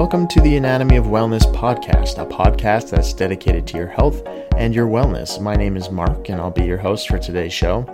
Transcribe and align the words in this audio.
Welcome 0.00 0.28
to 0.28 0.40
the 0.40 0.56
Anatomy 0.56 0.96
of 0.96 1.04
Wellness 1.04 1.42
podcast, 1.54 2.16
a 2.16 2.24
podcast 2.24 2.88
that's 2.88 3.12
dedicated 3.12 3.66
to 3.66 3.76
your 3.76 3.86
health 3.86 4.22
and 4.56 4.74
your 4.74 4.86
wellness. 4.86 5.38
My 5.38 5.54
name 5.54 5.76
is 5.76 5.90
Mark, 5.90 6.30
and 6.30 6.40
I'll 6.40 6.50
be 6.50 6.64
your 6.64 6.78
host 6.78 7.06
for 7.06 7.18
today's 7.18 7.52
show. 7.52 7.84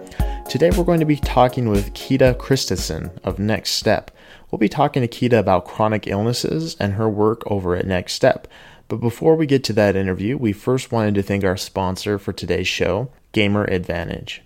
Today, 0.49 0.71
we're 0.71 0.85
going 0.85 1.01
to 1.01 1.05
be 1.05 1.17
talking 1.17 1.69
with 1.69 1.95
Quita 1.95 2.37
Christison 2.39 3.11
of 3.25 3.41
Next 3.41 3.71
Step. 3.71 4.13
We'll 4.53 4.61
be 4.61 4.69
talking 4.69 5.03
to 5.03 5.09
Quita 5.09 5.37
about 5.37 5.65
chronic 5.65 6.07
illnesses 6.07 6.77
and 6.79 6.93
her 6.93 7.09
work 7.09 7.43
over 7.51 7.75
at 7.75 7.89
Next 7.89 8.13
Step. 8.13 8.47
But 8.87 8.99
before 8.99 9.35
we 9.35 9.47
get 9.47 9.65
to 9.65 9.73
that 9.73 9.97
interview, 9.97 10.37
we 10.37 10.53
first 10.53 10.93
wanted 10.93 11.17
to 11.17 11.25
thank 11.25 11.43
our 11.43 11.57
sponsor 11.57 12.21
for 12.21 12.33
today's 12.33 12.69
show, 12.69 13.11
Gamer 13.33 13.65
Advantage. 13.65 14.43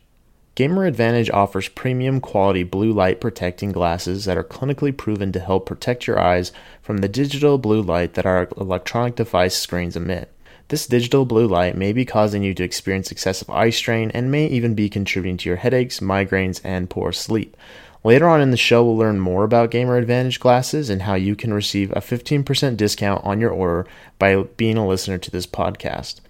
Gamer 0.61 0.84
Advantage 0.84 1.30
offers 1.30 1.70
premium 1.70 2.20
quality 2.20 2.64
blue 2.64 2.92
light 2.92 3.19
protecting 3.19 3.73
glasses 3.73 4.27
that 4.27 4.37
are 4.37 4.45
clinically 4.45 4.95
proven 4.95 5.33
to 5.33 5.41
help 5.41 5.64
protect 5.64 6.06
your 6.06 6.20
eyes 6.20 6.52
from 6.83 6.98
the 6.98 7.09
digital 7.09 7.56
blue 7.56 7.80
light 7.80 8.12
that 8.12 8.27
our 8.27 8.46
electronic 8.59 9.16
device 9.16 9.56
screens 9.56 9.96
emit. 9.96 10.30
This 10.69 10.86
digital 10.86 11.24
blue 11.24 11.46
light 11.46 11.78
may 11.78 11.95
be 11.95 12.05
causing 12.05 12.42
you 12.42 12.52
to 12.52 12.62
experience 12.62 13.10
excessive 13.10 13.48
eye 13.48 13.70
strain 13.70 14.10
and 14.10 14.30
may 14.30 14.48
even 14.48 14.74
be 14.74 14.91
contributing 14.91 15.38
to 15.38 15.48
your 15.48 15.56
headaches, 15.56 16.00
migraines, 16.00 16.61
and 16.62 16.91
poor 16.91 17.11
sleep. 17.11 17.56
Later 18.05 18.28
on 18.28 18.42
in 18.42 18.50
the 18.50 18.58
show, 18.58 18.84
we'll 18.84 18.98
learn 18.98 19.19
more 19.19 19.45
about 19.45 19.70
Gamer 19.70 19.97
Advantage 19.97 20.41
glasses 20.41 20.91
and 20.91 21.00
how 21.00 21.14
you 21.14 21.34
can 21.34 21.55
receive 21.55 21.91
a 21.92 22.02
15% 22.02 22.77
discount 22.77 23.24
on 23.24 23.41
your 23.41 23.50
order 23.50 23.86
by 24.19 24.42
being 24.58 24.77
a 24.77 24.86
listener 24.86 25.16
to 25.16 25.30
this 25.30 25.47
podcast. 25.47 26.20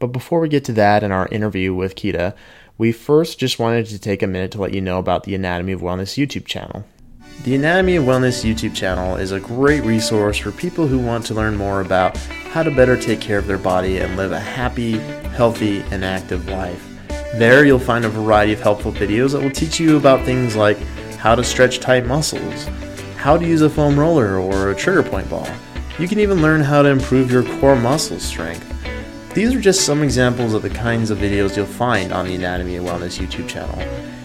But 0.00 0.08
before 0.08 0.40
we 0.40 0.48
get 0.48 0.64
to 0.64 0.72
that 0.72 1.04
and 1.04 1.12
our 1.12 1.28
interview 1.28 1.72
with 1.72 1.94
Quita, 1.94 2.34
we 2.78 2.92
first 2.92 3.38
just 3.38 3.58
wanted 3.58 3.86
to 3.86 3.98
take 3.98 4.22
a 4.22 4.26
minute 4.26 4.50
to 4.50 4.60
let 4.60 4.74
you 4.74 4.80
know 4.80 4.98
about 4.98 5.24
the 5.24 5.34
Anatomy 5.34 5.72
of 5.72 5.80
Wellness 5.80 6.22
YouTube 6.22 6.44
channel. 6.44 6.84
The 7.44 7.54
Anatomy 7.54 7.96
of 7.96 8.04
Wellness 8.04 8.44
YouTube 8.44 8.74
channel 8.74 9.16
is 9.16 9.32
a 9.32 9.40
great 9.40 9.82
resource 9.84 10.36
for 10.36 10.52
people 10.52 10.86
who 10.86 10.98
want 10.98 11.24
to 11.26 11.34
learn 11.34 11.56
more 11.56 11.80
about 11.80 12.16
how 12.16 12.62
to 12.62 12.70
better 12.70 12.96
take 12.96 13.20
care 13.20 13.38
of 13.38 13.46
their 13.46 13.58
body 13.58 13.98
and 13.98 14.16
live 14.16 14.32
a 14.32 14.40
happy, 14.40 14.98
healthy, 15.36 15.80
and 15.90 16.04
active 16.04 16.48
life. 16.48 16.86
There, 17.34 17.64
you'll 17.64 17.78
find 17.78 18.04
a 18.04 18.10
variety 18.10 18.52
of 18.52 18.60
helpful 18.60 18.92
videos 18.92 19.32
that 19.32 19.42
will 19.42 19.50
teach 19.50 19.80
you 19.80 19.96
about 19.96 20.24
things 20.24 20.54
like 20.54 20.78
how 21.16 21.34
to 21.34 21.44
stretch 21.44 21.80
tight 21.80 22.06
muscles, 22.06 22.66
how 23.16 23.38
to 23.38 23.46
use 23.46 23.62
a 23.62 23.70
foam 23.70 23.98
roller 23.98 24.38
or 24.38 24.70
a 24.70 24.74
trigger 24.74 25.02
point 25.02 25.28
ball. 25.30 25.48
You 25.98 26.08
can 26.08 26.20
even 26.20 26.42
learn 26.42 26.60
how 26.60 26.82
to 26.82 26.90
improve 26.90 27.30
your 27.30 27.42
core 27.58 27.76
muscle 27.76 28.20
strength. 28.20 28.75
These 29.36 29.54
are 29.54 29.60
just 29.60 29.84
some 29.84 30.02
examples 30.02 30.54
of 30.54 30.62
the 30.62 30.70
kinds 30.70 31.10
of 31.10 31.18
videos 31.18 31.58
you'll 31.58 31.66
find 31.66 32.10
on 32.10 32.24
the 32.24 32.34
Anatomy 32.34 32.76
and 32.76 32.86
Wellness 32.86 33.18
YouTube 33.18 33.46
channel. 33.46 33.78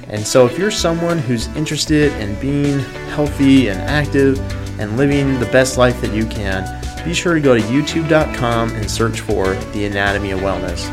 And 0.08 0.26
so, 0.26 0.45
if 0.45 0.58
you're 0.58 0.72
someone 0.72 1.17
who's 1.17 1.48
interested 1.48 2.14
in 2.14 2.40
being 2.40 2.80
healthy 3.09 3.67
and 3.67 3.82
active 3.82 4.39
and 4.80 4.95
living 4.95 5.38
the 5.42 5.48
best 5.48 5.78
life 5.78 6.00
that 6.00 6.14
you 6.14 6.26
can, 6.28 6.64
be 7.04 7.14
sure 7.14 7.34
to 7.34 7.42
go 7.42 7.58
to 7.58 7.64
youtube.com 7.64 8.70
and 8.70 8.89
search 8.89 9.20
for 9.20 9.54
the 9.73 9.84
Anatomy 9.84 10.32
of 10.32 10.39
Wellness. 10.39 10.88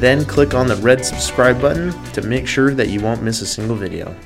Then 0.00 0.24
click 0.24 0.52
on 0.52 0.66
the 0.66 0.74
red 0.74 1.04
subscribe 1.06 1.60
button 1.60 1.92
to 2.12 2.22
make 2.22 2.48
sure 2.48 2.74
that 2.74 2.88
you 2.88 2.98
won't 3.00 3.22
miss 3.22 3.40
a 3.40 3.46
single 3.46 3.76
video. 3.76 4.16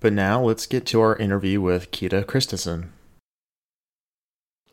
But 0.00 0.12
now 0.12 0.42
let's 0.42 0.66
get 0.66 0.84
to 0.88 1.00
our 1.00 1.16
interview 1.16 1.62
with 1.62 1.90
Quita 1.92 2.24
Christison. 2.24 2.90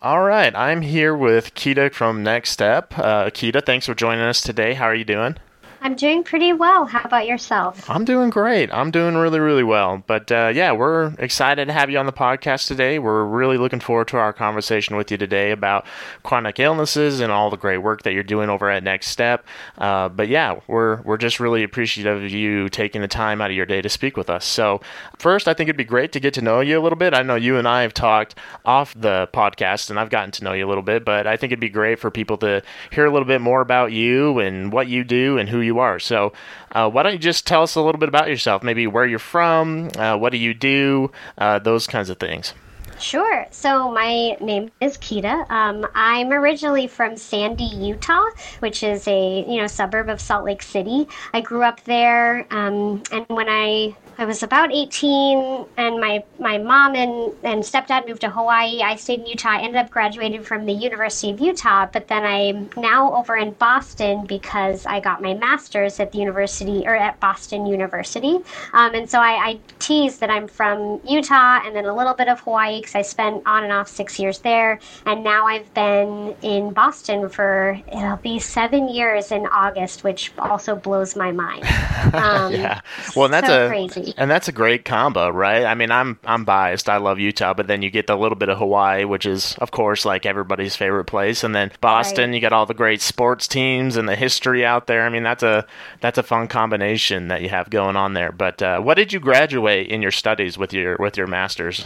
All 0.03 0.21
right, 0.21 0.53
I'm 0.53 0.81
here 0.81 1.15
with 1.15 1.55
Quita 1.55 1.89
from 1.91 2.23
Next 2.23 2.49
Step. 2.49 2.93
Uh, 2.97 3.29
Quita, 3.29 3.61
thanks 3.61 3.85
for 3.85 3.95
joining 3.95 4.25
us 4.25 4.41
today. 4.41 4.73
How 4.73 4.83
are 4.83 4.93
you 4.93 5.05
doing? 5.05 5.37
I'm 5.83 5.95
doing 5.95 6.23
pretty 6.23 6.53
well. 6.53 6.85
How 6.85 7.01
about 7.03 7.27
yourself? 7.27 7.89
I'm 7.89 8.05
doing 8.05 8.29
great. 8.29 8.71
I'm 8.71 8.89
doing 8.89 9.15
really, 9.15 9.41
really 9.41 9.65
well. 9.65 10.01
But 10.07 10.31
uh, 10.31 10.49
yeah, 10.55 10.71
we're 10.71 11.13
excited 11.19 11.65
to 11.65 11.73
have 11.73 11.89
you 11.89 11.97
on 11.97 12.05
the 12.05 12.13
podcast 12.13 12.69
today. 12.69 12.99
We're 12.99 13.25
really 13.25 13.57
looking 13.57 13.81
forward 13.81 14.07
to 14.07 14.17
our 14.17 14.31
conversation 14.31 14.95
with 14.95 15.11
you 15.11 15.17
today 15.17 15.51
about 15.51 15.85
chronic 16.23 16.57
illnesses 16.57 17.19
and 17.19 17.33
all 17.33 17.49
the 17.49 17.57
great 17.57 17.79
work 17.79 18.03
that 18.03 18.13
you're 18.13 18.23
doing 18.23 18.49
over 18.49 18.69
at 18.69 18.81
Next 18.81 19.07
Step. 19.07 19.45
Uh, 19.77 20.07
but 20.07 20.29
yeah, 20.29 20.61
we're 20.67 21.01
we're 21.01 21.17
just 21.17 21.41
really 21.41 21.63
appreciative 21.63 22.23
of 22.23 22.31
you 22.31 22.69
taking 22.69 23.01
the 23.01 23.09
time 23.09 23.41
out 23.41 23.51
of 23.51 23.57
your 23.57 23.65
day 23.65 23.81
to 23.81 23.89
speak 23.89 24.15
with 24.15 24.29
us. 24.29 24.45
So 24.45 24.79
first, 25.17 25.49
I 25.49 25.53
think 25.53 25.67
it'd 25.67 25.75
be 25.75 25.83
great 25.83 26.13
to 26.13 26.21
get 26.21 26.33
to 26.35 26.41
know 26.41 26.61
you 26.61 26.79
a 26.79 26.81
little 26.81 26.97
bit. 26.97 27.13
I 27.13 27.23
know 27.23 27.35
you 27.35 27.57
and 27.57 27.67
I 27.67 27.81
have 27.81 27.93
talked 27.93 28.35
off 28.63 28.93
the 28.93 29.27
podcast, 29.33 29.89
and 29.89 29.99
I've 29.99 30.09
gotten 30.09 30.31
to 30.31 30.45
know 30.45 30.53
you 30.53 30.65
a 30.65 30.69
little 30.69 30.81
bit. 30.81 31.03
But 31.03 31.27
I 31.27 31.35
think 31.35 31.51
it'd 31.51 31.59
be 31.59 31.67
great 31.67 31.99
for 31.99 32.09
people 32.09 32.37
to 32.37 32.61
hear 32.89 33.05
a 33.05 33.11
little 33.11 33.27
bit 33.27 33.41
more 33.41 33.59
about 33.59 33.91
you 33.91 34.39
and 34.39 34.71
what 34.71 34.87
you 34.87 35.03
do 35.03 35.37
and 35.37 35.49
who 35.49 35.59
you 35.59 35.72
you 35.73 35.79
are. 35.79 35.99
So, 35.99 36.33
uh, 36.71 36.89
why 36.89 37.03
don't 37.03 37.13
you 37.13 37.19
just 37.19 37.47
tell 37.47 37.63
us 37.63 37.75
a 37.75 37.81
little 37.81 37.99
bit 37.99 38.09
about 38.09 38.27
yourself? 38.27 38.63
Maybe 38.63 38.87
where 38.87 39.05
you're 39.05 39.19
from, 39.19 39.89
uh, 39.97 40.17
what 40.17 40.31
do 40.31 40.37
you 40.37 40.53
do, 40.53 41.11
uh, 41.37 41.59
those 41.59 41.87
kinds 41.87 42.09
of 42.09 42.19
things. 42.19 42.53
Sure. 42.99 43.45
So 43.49 43.91
my 43.91 44.37
name 44.39 44.71
is 44.79 44.97
Quita. 44.97 45.45
Um, 45.49 45.85
I'm 45.95 46.31
originally 46.31 46.87
from 46.87 47.17
Sandy, 47.17 47.65
Utah, 47.65 48.29
which 48.59 48.83
is 48.83 49.07
a 49.07 49.43
you 49.47 49.59
know 49.59 49.67
suburb 49.67 50.09
of 50.09 50.21
Salt 50.21 50.45
Lake 50.45 50.61
City. 50.61 51.07
I 51.33 51.41
grew 51.41 51.63
up 51.63 51.83
there, 51.85 52.47
um, 52.51 53.01
and 53.11 53.25
when 53.27 53.49
I 53.49 53.95
I 54.17 54.25
was 54.25 54.43
about 54.43 54.71
18, 54.71 55.65
and 55.77 55.99
my, 55.99 56.23
my 56.39 56.57
mom 56.57 56.95
and, 56.95 57.33
and 57.43 57.63
stepdad 57.63 58.07
moved 58.07 58.21
to 58.21 58.29
Hawaii. 58.29 58.81
I 58.81 58.95
stayed 58.95 59.21
in 59.21 59.25
Utah. 59.25 59.49
I 59.49 59.61
ended 59.61 59.75
up 59.75 59.89
graduating 59.89 60.43
from 60.43 60.65
the 60.65 60.73
University 60.73 61.31
of 61.31 61.39
Utah, 61.39 61.87
but 61.91 62.07
then 62.07 62.23
I'm 62.23 62.69
now 62.77 63.13
over 63.15 63.35
in 63.35 63.51
Boston 63.53 64.25
because 64.25 64.85
I 64.85 64.99
got 64.99 65.21
my 65.21 65.33
master's 65.33 65.99
at 65.99 66.11
the 66.11 66.19
university 66.19 66.83
or 66.85 66.95
at 66.95 67.19
Boston 67.19 67.65
University. 67.65 68.37
Um, 68.73 68.93
and 68.93 69.09
so 69.09 69.19
I, 69.19 69.31
I 69.31 69.59
tease 69.79 70.19
that 70.19 70.29
I'm 70.29 70.47
from 70.47 71.01
Utah 71.07 71.61
and 71.65 71.75
then 71.75 71.85
a 71.85 71.95
little 71.95 72.13
bit 72.13 72.27
of 72.27 72.39
Hawaii 72.41 72.79
because 72.81 72.95
I 72.95 73.01
spent 73.01 73.41
on 73.45 73.63
and 73.63 73.73
off 73.73 73.87
six 73.87 74.19
years 74.19 74.39
there. 74.39 74.79
And 75.05 75.23
now 75.23 75.47
I've 75.47 75.73
been 75.73 76.35
in 76.41 76.71
Boston 76.71 77.29
for, 77.29 77.79
it'll 77.91 78.17
be 78.17 78.39
seven 78.39 78.89
years 78.89 79.31
in 79.31 79.47
August, 79.47 80.03
which 80.03 80.31
also 80.37 80.75
blows 80.75 81.15
my 81.15 81.31
mind. 81.31 81.65
Um, 82.13 82.51
yeah. 82.53 82.81
Well, 83.15 83.29
that's 83.29 83.47
so 83.47 83.65
a 83.65 83.69
crazy. 83.69 84.02
And 84.17 84.29
that's 84.29 84.47
a 84.47 84.51
great 84.51 84.85
combo, 84.85 85.29
right? 85.29 85.65
I 85.65 85.75
mean, 85.75 85.91
I'm 85.91 86.19
I'm 86.23 86.45
biased. 86.45 86.89
I 86.89 86.97
love 86.97 87.19
Utah, 87.19 87.53
but 87.53 87.67
then 87.67 87.81
you 87.81 87.89
get 87.89 88.07
the 88.07 88.15
little 88.15 88.37
bit 88.37 88.49
of 88.49 88.57
Hawaii, 88.57 89.05
which 89.05 89.25
is 89.25 89.55
of 89.59 89.71
course 89.71 90.05
like 90.05 90.25
everybody's 90.25 90.75
favorite 90.75 91.05
place, 91.05 91.43
and 91.43 91.53
then 91.53 91.71
Boston, 91.81 92.29
right. 92.29 92.35
you 92.35 92.41
got 92.41 92.53
all 92.53 92.65
the 92.65 92.73
great 92.73 93.01
sports 93.01 93.47
teams 93.47 93.97
and 93.97 94.07
the 94.07 94.15
history 94.15 94.65
out 94.65 94.87
there. 94.87 95.05
I 95.05 95.09
mean, 95.09 95.23
that's 95.23 95.43
a 95.43 95.65
that's 96.01 96.17
a 96.17 96.23
fun 96.23 96.47
combination 96.47 97.27
that 97.27 97.41
you 97.41 97.49
have 97.49 97.69
going 97.69 97.95
on 97.95 98.13
there. 98.13 98.31
But 98.31 98.61
uh, 98.61 98.79
what 98.79 98.95
did 98.95 99.13
you 99.13 99.19
graduate 99.19 99.87
in 99.87 100.01
your 100.01 100.11
studies 100.11 100.57
with 100.57 100.73
your 100.73 100.97
with 100.99 101.17
your 101.17 101.27
masters? 101.27 101.85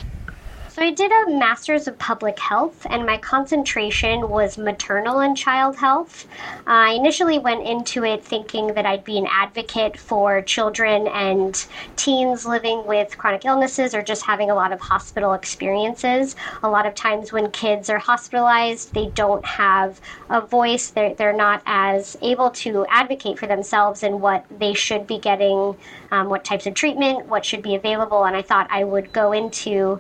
So 0.77 0.83
I 0.83 0.91
did 0.91 1.11
a 1.11 1.31
master's 1.31 1.88
of 1.88 1.97
public 1.97 2.38
health, 2.38 2.85
and 2.88 3.03
my 3.03 3.17
concentration 3.17 4.29
was 4.29 4.59
maternal 4.59 5.21
and 5.21 5.35
child 5.35 5.75
health. 5.75 6.27
I 6.67 6.91
initially 6.91 7.39
went 7.39 7.65
into 7.65 8.05
it 8.05 8.23
thinking 8.23 8.67
that 8.75 8.85
I'd 8.85 9.03
be 9.03 9.17
an 9.17 9.25
advocate 9.27 9.97
for 9.97 10.43
children 10.43 11.07
and 11.07 11.66
teens 11.95 12.45
living 12.45 12.85
with 12.85 13.17
chronic 13.17 13.43
illnesses 13.43 13.95
or 13.95 14.03
just 14.03 14.23
having 14.23 14.51
a 14.51 14.53
lot 14.53 14.71
of 14.71 14.79
hospital 14.79 15.33
experiences. 15.33 16.35
A 16.61 16.69
lot 16.69 16.85
of 16.85 16.93
times 16.93 17.33
when 17.33 17.49
kids 17.49 17.89
are 17.89 17.97
hospitalized, 17.97 18.93
they 18.93 19.07
don't 19.07 19.43
have 19.47 19.99
a 20.29 20.41
voice, 20.41 20.91
they're, 20.91 21.16
they're 21.16 21.33
not 21.33 21.63
as 21.66 22.17
able 22.21 22.51
to 22.51 22.85
advocate 22.91 23.39
for 23.39 23.47
themselves 23.47 24.03
and 24.03 24.21
what 24.21 24.45
they 24.59 24.75
should 24.75 25.07
be 25.07 25.17
getting, 25.17 25.75
um, 26.11 26.29
what 26.29 26.45
types 26.45 26.67
of 26.67 26.75
treatment, 26.75 27.25
what 27.25 27.43
should 27.43 27.63
be 27.63 27.73
available. 27.73 28.25
And 28.25 28.35
I 28.35 28.43
thought 28.43 28.67
I 28.69 28.83
would 28.83 29.11
go 29.11 29.31
into 29.31 29.99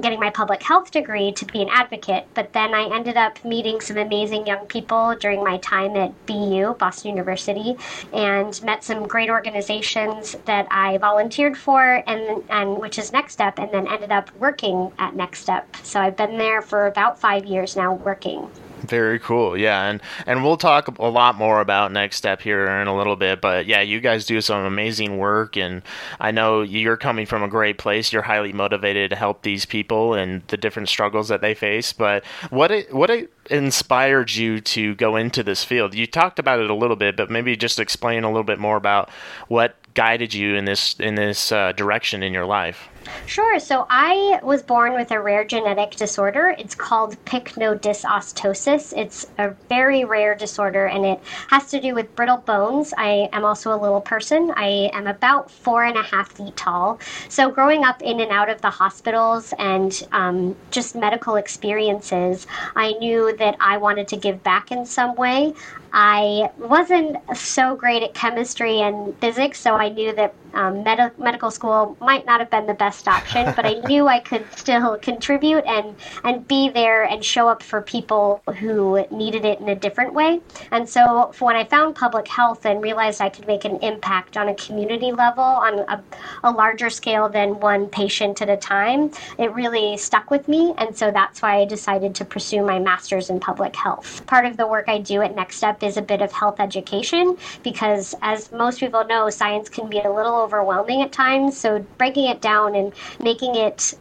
getting 0.00 0.20
my 0.20 0.30
public 0.30 0.62
health 0.62 0.90
degree 0.90 1.32
to 1.32 1.44
be 1.44 1.62
an 1.62 1.68
advocate, 1.70 2.26
but 2.34 2.52
then 2.52 2.74
I 2.74 2.94
ended 2.94 3.16
up 3.16 3.44
meeting 3.44 3.80
some 3.80 3.96
amazing 3.96 4.46
young 4.46 4.66
people 4.66 5.16
during 5.18 5.42
my 5.42 5.58
time 5.58 5.96
at 5.96 6.12
BU, 6.26 6.74
Boston 6.74 7.10
University, 7.10 7.76
and 8.12 8.62
met 8.62 8.84
some 8.84 9.06
great 9.06 9.30
organizations 9.30 10.36
that 10.44 10.66
I 10.70 10.98
volunteered 10.98 11.56
for, 11.56 12.02
and, 12.06 12.44
and 12.50 12.78
which 12.78 12.98
is 12.98 13.12
Next 13.12 13.32
Step, 13.34 13.58
and 13.58 13.70
then 13.72 13.86
ended 13.86 14.10
up 14.10 14.30
working 14.36 14.92
at 14.98 15.14
Next 15.14 15.40
Step. 15.40 15.76
So 15.82 16.00
I've 16.00 16.16
been 16.16 16.38
there 16.38 16.62
for 16.62 16.86
about 16.86 17.18
five 17.18 17.44
years 17.44 17.76
now 17.76 17.94
working. 17.94 18.50
Very 18.86 19.18
cool. 19.18 19.56
Yeah, 19.56 19.88
and 19.88 20.00
and 20.26 20.44
we'll 20.44 20.56
talk 20.56 20.98
a 20.98 21.08
lot 21.08 21.36
more 21.36 21.60
about 21.60 21.92
next 21.92 22.16
step 22.16 22.40
here 22.40 22.68
in 22.68 22.86
a 22.86 22.96
little 22.96 23.16
bit, 23.16 23.40
but 23.40 23.66
yeah, 23.66 23.80
you 23.80 24.00
guys 24.00 24.26
do 24.26 24.40
some 24.40 24.64
amazing 24.64 25.18
work 25.18 25.56
and 25.56 25.82
I 26.20 26.30
know 26.30 26.62
you're 26.62 26.96
coming 26.96 27.26
from 27.26 27.42
a 27.42 27.48
great 27.48 27.78
place. 27.78 28.12
You're 28.12 28.22
highly 28.22 28.52
motivated 28.52 29.10
to 29.10 29.16
help 29.16 29.42
these 29.42 29.66
people 29.66 30.14
and 30.14 30.42
the 30.48 30.56
different 30.56 30.88
struggles 30.88 31.28
that 31.28 31.40
they 31.40 31.54
face, 31.54 31.92
but 31.92 32.24
what 32.50 32.70
it, 32.70 32.94
what 32.94 33.10
it 33.10 33.32
inspired 33.50 34.32
you 34.32 34.60
to 34.60 34.94
go 34.94 35.16
into 35.16 35.42
this 35.42 35.64
field? 35.64 35.94
You 35.94 36.06
talked 36.06 36.38
about 36.38 36.60
it 36.60 36.70
a 36.70 36.74
little 36.74 36.96
bit, 36.96 37.16
but 37.16 37.30
maybe 37.30 37.56
just 37.56 37.78
explain 37.78 38.24
a 38.24 38.28
little 38.28 38.44
bit 38.44 38.58
more 38.58 38.76
about 38.76 39.10
what 39.48 39.76
guided 39.94 40.34
you 40.34 40.54
in 40.54 40.66
this 40.66 40.94
in 41.00 41.14
this 41.14 41.50
uh, 41.50 41.72
direction 41.72 42.22
in 42.22 42.32
your 42.32 42.44
life. 42.44 42.88
Sure. 43.26 43.58
So 43.58 43.86
I 43.90 44.40
was 44.42 44.62
born 44.62 44.94
with 44.94 45.10
a 45.10 45.20
rare 45.20 45.44
genetic 45.44 45.92
disorder. 45.92 46.54
It's 46.58 46.74
called 46.74 47.16
pycnodysostosis. 47.24 48.96
It's 48.96 49.26
a 49.38 49.50
very 49.68 50.04
rare 50.04 50.34
disorder 50.34 50.86
and 50.86 51.04
it 51.04 51.20
has 51.48 51.70
to 51.70 51.80
do 51.80 51.94
with 51.94 52.14
brittle 52.14 52.38
bones. 52.38 52.94
I 52.96 53.28
am 53.32 53.44
also 53.44 53.74
a 53.74 53.78
little 53.80 54.00
person. 54.00 54.52
I 54.56 54.90
am 54.92 55.06
about 55.06 55.50
four 55.50 55.84
and 55.84 55.96
a 55.96 56.02
half 56.02 56.32
feet 56.32 56.56
tall. 56.56 57.00
So 57.28 57.50
growing 57.50 57.84
up 57.84 58.02
in 58.02 58.20
and 58.20 58.30
out 58.30 58.48
of 58.48 58.60
the 58.60 58.70
hospitals 58.70 59.52
and 59.58 60.06
um, 60.12 60.56
just 60.70 60.94
medical 60.94 61.36
experiences, 61.36 62.46
I 62.74 62.92
knew 62.92 63.36
that 63.38 63.56
I 63.60 63.76
wanted 63.76 64.08
to 64.08 64.16
give 64.16 64.42
back 64.42 64.70
in 64.70 64.86
some 64.86 65.14
way. 65.16 65.54
I 65.98 66.50
wasn't 66.58 67.16
so 67.34 67.74
great 67.74 68.02
at 68.02 68.12
chemistry 68.12 68.82
and 68.82 69.18
physics, 69.18 69.58
so 69.58 69.76
I 69.76 69.88
knew 69.88 70.14
that 70.14 70.34
um, 70.52 70.82
med- 70.82 71.18
medical 71.18 71.50
school 71.50 71.96
might 72.00 72.26
not 72.26 72.38
have 72.40 72.50
been 72.50 72.66
the 72.66 72.74
best 72.74 73.08
option, 73.08 73.52
but 73.56 73.64
I 73.64 73.74
knew 73.86 74.06
I 74.06 74.20
could 74.20 74.44
still 74.54 74.98
contribute 74.98 75.64
and, 75.66 75.94
and 76.22 76.46
be 76.46 76.68
there 76.68 77.04
and 77.04 77.24
show 77.24 77.48
up 77.48 77.62
for 77.62 77.80
people 77.80 78.42
who 78.58 79.06
needed 79.10 79.46
it 79.46 79.60
in 79.60 79.70
a 79.70 79.74
different 79.74 80.12
way. 80.12 80.40
And 80.70 80.86
so 80.86 81.32
when 81.38 81.56
I 81.56 81.64
found 81.64 81.94
public 81.96 82.28
health 82.28 82.66
and 82.66 82.82
realized 82.82 83.22
I 83.22 83.30
could 83.30 83.46
make 83.46 83.64
an 83.64 83.76
impact 83.76 84.36
on 84.36 84.48
a 84.48 84.54
community 84.54 85.12
level, 85.12 85.44
on 85.44 85.78
a, 85.78 86.02
a 86.44 86.50
larger 86.50 86.90
scale 86.90 87.28
than 87.30 87.58
one 87.60 87.86
patient 87.86 88.42
at 88.42 88.50
a 88.50 88.56
time, 88.58 89.12
it 89.38 89.50
really 89.54 89.96
stuck 89.96 90.30
with 90.30 90.46
me. 90.46 90.74
And 90.76 90.94
so 90.94 91.10
that's 91.10 91.40
why 91.40 91.56
I 91.56 91.64
decided 91.64 92.14
to 92.16 92.24
pursue 92.26 92.62
my 92.62 92.78
master's 92.78 93.30
in 93.30 93.40
public 93.40 93.74
health. 93.74 94.26
Part 94.26 94.44
of 94.44 94.58
the 94.58 94.66
work 94.66 94.88
I 94.88 94.98
do 94.98 95.22
at 95.22 95.34
Next 95.34 95.56
Step 95.56 95.82
is 95.86 95.96
a 95.96 96.02
bit 96.02 96.20
of 96.22 96.32
health 96.32 96.60
education 96.60 97.36
because, 97.62 98.14
as 98.22 98.52
most 98.52 98.80
people 98.80 99.04
know, 99.04 99.30
science 99.30 99.68
can 99.68 99.88
be 99.88 99.98
a 99.98 100.12
little 100.12 100.34
overwhelming 100.34 101.02
at 101.02 101.12
times. 101.12 101.56
So 101.56 101.80
breaking 101.98 102.26
it 102.26 102.40
down 102.40 102.74
and 102.74 102.92
making 103.20 103.54
it 103.54 103.94